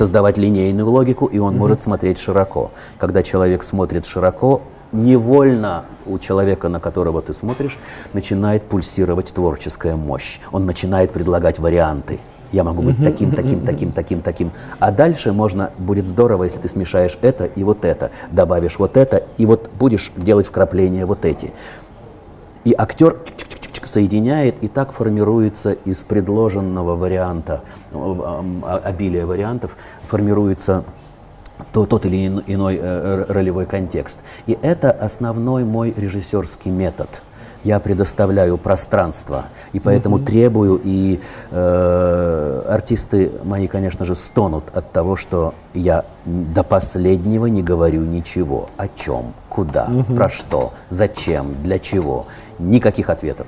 создавать 0.00 0.38
линейную 0.38 0.88
логику, 0.88 1.26
и 1.26 1.38
он 1.38 1.52
mm-hmm. 1.52 1.58
может 1.58 1.82
смотреть 1.82 2.18
широко. 2.18 2.70
Когда 2.96 3.22
человек 3.22 3.62
смотрит 3.62 4.06
широко, 4.06 4.62
невольно 4.92 5.84
у 6.06 6.18
человека, 6.18 6.70
на 6.70 6.80
которого 6.80 7.20
ты 7.20 7.34
смотришь, 7.34 7.76
начинает 8.14 8.62
пульсировать 8.62 9.34
творческая 9.34 9.96
мощь. 9.96 10.40
Он 10.52 10.64
начинает 10.64 11.12
предлагать 11.12 11.58
варианты. 11.58 12.18
Я 12.50 12.64
могу 12.64 12.80
быть 12.80 12.96
таким, 13.04 13.32
таким, 13.32 13.60
таким, 13.66 13.92
таким, 13.92 14.22
таким. 14.22 14.52
А 14.78 14.90
дальше 14.90 15.34
можно, 15.34 15.70
будет 15.76 16.08
здорово, 16.08 16.44
если 16.44 16.60
ты 16.60 16.68
смешаешь 16.68 17.18
это 17.20 17.44
и 17.44 17.62
вот 17.62 17.84
это, 17.84 18.10
добавишь 18.30 18.78
вот 18.78 18.96
это, 18.96 19.24
и 19.36 19.44
вот 19.44 19.70
будешь 19.78 20.12
делать 20.16 20.46
вкрапления 20.46 21.04
вот 21.04 21.26
эти. 21.26 21.52
И 22.64 22.74
актер 22.76 23.18
соединяет, 23.84 24.62
и 24.62 24.68
так 24.68 24.92
формируется 24.92 25.72
из 25.72 26.02
предложенного 26.02 26.96
варианта, 26.96 27.62
а, 27.92 28.80
обилия 28.84 29.26
вариантов, 29.26 29.76
формируется 30.04 30.84
то, 31.72 31.86
тот 31.86 32.06
или 32.06 32.26
иной 32.46 32.78
э, 32.80 33.24
ролевой 33.28 33.66
контекст. 33.66 34.20
И 34.46 34.58
это 34.60 34.90
основной 34.90 35.64
мой 35.64 35.92
режиссерский 35.96 36.70
метод. 36.70 37.22
Я 37.62 37.78
предоставляю 37.78 38.56
пространство, 38.56 39.46
и 39.74 39.80
поэтому 39.80 40.16
mm-hmm. 40.16 40.24
требую, 40.24 40.80
и 40.82 41.20
э, 41.50 42.62
артисты 42.66 43.32
мои, 43.44 43.66
конечно 43.66 44.06
же, 44.06 44.14
стонут 44.14 44.64
от 44.72 44.90
того, 44.92 45.14
что 45.16 45.52
я 45.74 46.06
до 46.24 46.62
последнего 46.62 47.46
не 47.46 47.62
говорю 47.62 48.00
ничего. 48.00 48.70
О 48.78 48.88
чем, 48.88 49.34
куда, 49.50 49.88
mm-hmm. 49.90 50.16
про 50.16 50.30
что, 50.30 50.72
зачем, 50.88 51.62
для 51.62 51.78
чего. 51.78 52.26
Никаких 52.58 53.10
ответов 53.10 53.46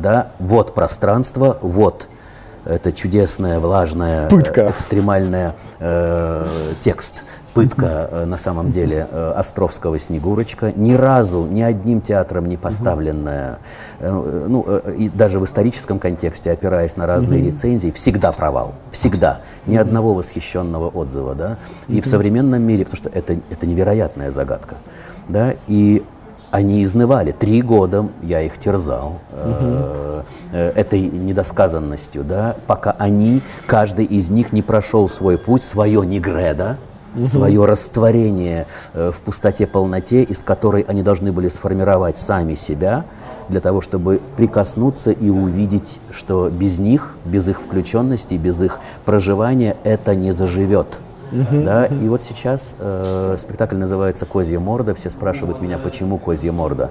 да, 0.00 0.28
вот 0.38 0.74
пространство, 0.74 1.58
вот 1.60 2.08
это 2.64 2.92
чудесная, 2.92 3.58
влажная, 3.58 4.28
Пытка. 4.28 4.62
э, 4.62 4.70
экстремальная 4.70 5.54
э, 5.78 6.46
текст, 6.80 7.24
пытка 7.54 8.08
э, 8.10 8.24
на 8.26 8.36
самом 8.36 8.70
деле 8.70 9.08
э, 9.10 9.32
Островского 9.36 9.98
«Снегурочка», 9.98 10.72
ни 10.76 10.92
разу 10.92 11.46
ни 11.46 11.62
одним 11.62 12.00
театром 12.00 12.46
не 12.46 12.56
поставленная, 12.56 13.58
э, 13.98 14.46
ну, 14.48 14.64
э, 14.66 14.94
и 14.98 15.08
даже 15.08 15.40
в 15.40 15.44
историческом 15.44 15.98
контексте, 15.98 16.50
опираясь 16.50 16.96
на 16.96 17.06
разные 17.06 17.42
рецензии, 17.42 17.90
всегда 17.90 18.32
провал, 18.32 18.74
всегда, 18.90 19.40
ни 19.66 19.76
одного 19.76 20.14
восхищенного 20.14 20.88
отзыва, 20.88 21.34
да, 21.34 21.56
и 21.88 22.00
в 22.00 22.06
современном 22.06 22.62
мире, 22.62 22.84
потому 22.84 22.96
что 22.96 23.08
это, 23.08 23.38
это 23.50 23.66
невероятная 23.66 24.30
загадка, 24.30 24.76
да, 25.28 25.54
и 25.66 26.04
они 26.50 26.82
изнывали. 26.82 27.32
Три 27.32 27.62
года 27.62 28.08
я 28.22 28.40
их 28.42 28.58
терзал 28.58 29.20
э, 29.32 30.22
э, 30.52 30.72
этой 30.74 31.00
недосказанностью, 31.00 32.24
да, 32.24 32.56
пока 32.66 32.92
они, 32.98 33.42
каждый 33.66 34.04
из 34.04 34.30
них 34.30 34.52
не 34.52 34.62
прошел 34.62 35.08
свой 35.08 35.38
путь, 35.38 35.62
свое 35.62 36.04
негреда, 36.04 36.76
свое 37.24 37.64
растворение 37.64 38.66
э, 38.94 39.10
в 39.12 39.20
пустоте, 39.20 39.66
полноте, 39.66 40.22
из 40.22 40.42
которой 40.42 40.82
они 40.82 41.02
должны 41.02 41.32
были 41.32 41.48
сформировать 41.48 42.18
сами 42.18 42.54
себя, 42.54 43.04
для 43.48 43.60
того, 43.60 43.80
чтобы 43.80 44.20
прикоснуться 44.36 45.10
и 45.10 45.28
увидеть, 45.28 46.00
что 46.10 46.48
без 46.48 46.78
них, 46.78 47.16
без 47.24 47.48
их 47.48 47.60
включенности, 47.60 48.34
без 48.34 48.62
их 48.62 48.78
проживания 49.04 49.76
это 49.82 50.14
не 50.14 50.30
заживет. 50.30 51.00
Да, 51.30 51.86
и 51.86 52.08
вот 52.08 52.22
сейчас 52.22 52.74
э, 52.78 53.36
спектакль 53.38 53.76
называется 53.76 54.26
«Козья 54.26 54.60
морда». 54.60 54.94
Все 54.94 55.10
спрашивают 55.10 55.60
меня, 55.60 55.78
почему 55.78 56.18
«Козья 56.18 56.52
морда». 56.52 56.90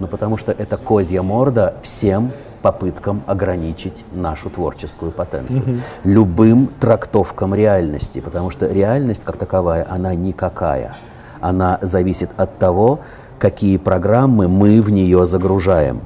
Ну, 0.00 0.06
потому 0.06 0.36
что 0.36 0.52
это 0.52 0.76
«Козья 0.76 1.22
морда» 1.22 1.74
всем 1.82 2.32
попыткам 2.62 3.22
ограничить 3.26 4.04
нашу 4.12 4.50
творческую 4.50 5.12
потенцию. 5.12 5.78
Любым 6.04 6.68
трактовкам 6.80 7.54
реальности, 7.54 8.20
потому 8.20 8.50
что 8.50 8.66
реальность 8.66 9.24
как 9.24 9.36
таковая, 9.36 9.86
она 9.88 10.14
никакая. 10.14 10.96
Она 11.40 11.78
зависит 11.82 12.30
от 12.36 12.58
того, 12.58 13.00
какие 13.38 13.76
программы 13.76 14.48
мы 14.48 14.82
в 14.82 14.90
нее 14.90 15.24
загружаем. 15.24 16.00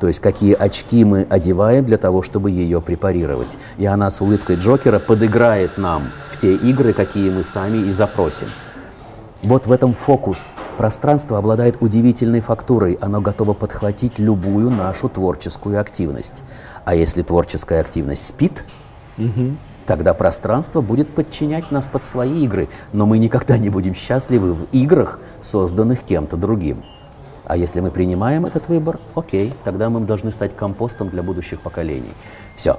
То 0.00 0.08
есть 0.08 0.20
какие 0.20 0.54
очки 0.54 1.04
мы 1.04 1.26
одеваем 1.30 1.84
для 1.86 1.98
того, 1.98 2.22
чтобы 2.22 2.50
ее 2.50 2.80
препарировать. 2.80 3.56
И 3.78 3.86
она 3.86 4.10
с 4.10 4.20
улыбкой 4.20 4.56
Джокера 4.56 4.98
подыграет 4.98 5.78
нам 5.78 6.04
в 6.30 6.38
те 6.38 6.54
игры, 6.54 6.92
какие 6.92 7.30
мы 7.30 7.42
сами 7.42 7.78
и 7.78 7.92
запросим. 7.92 8.48
Вот 9.42 9.66
в 9.66 9.72
этом 9.72 9.92
фокус. 9.92 10.56
Пространство 10.78 11.38
обладает 11.38 11.76
удивительной 11.80 12.40
фактурой. 12.40 12.98
Оно 13.00 13.20
готово 13.20 13.52
подхватить 13.52 14.18
любую 14.18 14.70
нашу 14.70 15.10
творческую 15.10 15.78
активность. 15.78 16.42
А 16.86 16.94
если 16.94 17.22
творческая 17.22 17.80
активность 17.80 18.26
спит, 18.26 18.64
тогда 19.86 20.14
пространство 20.14 20.80
будет 20.80 21.14
подчинять 21.14 21.70
нас 21.70 21.86
под 21.86 22.04
свои 22.04 22.42
игры. 22.44 22.68
Но 22.94 23.04
мы 23.04 23.18
никогда 23.18 23.58
не 23.58 23.68
будем 23.68 23.94
счастливы 23.94 24.54
в 24.54 24.64
играх, 24.72 25.20
созданных 25.42 26.00
кем-то 26.02 26.38
другим. 26.38 26.82
А 27.46 27.56
если 27.56 27.80
мы 27.80 27.90
принимаем 27.90 28.46
этот 28.46 28.68
выбор, 28.68 28.98
окей, 29.14 29.52
тогда 29.64 29.90
мы 29.90 30.00
должны 30.00 30.30
стать 30.30 30.56
компостом 30.56 31.10
для 31.10 31.22
будущих 31.22 31.60
поколений. 31.60 32.12
Все. 32.56 32.78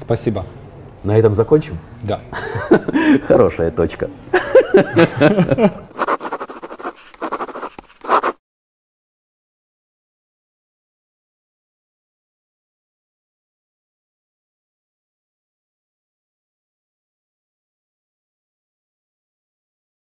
Спасибо. 0.00 0.44
На 1.02 1.16
этом 1.18 1.34
закончим? 1.34 1.78
Да. 2.02 2.20
Хорошая 3.26 3.70
точка. 3.70 4.08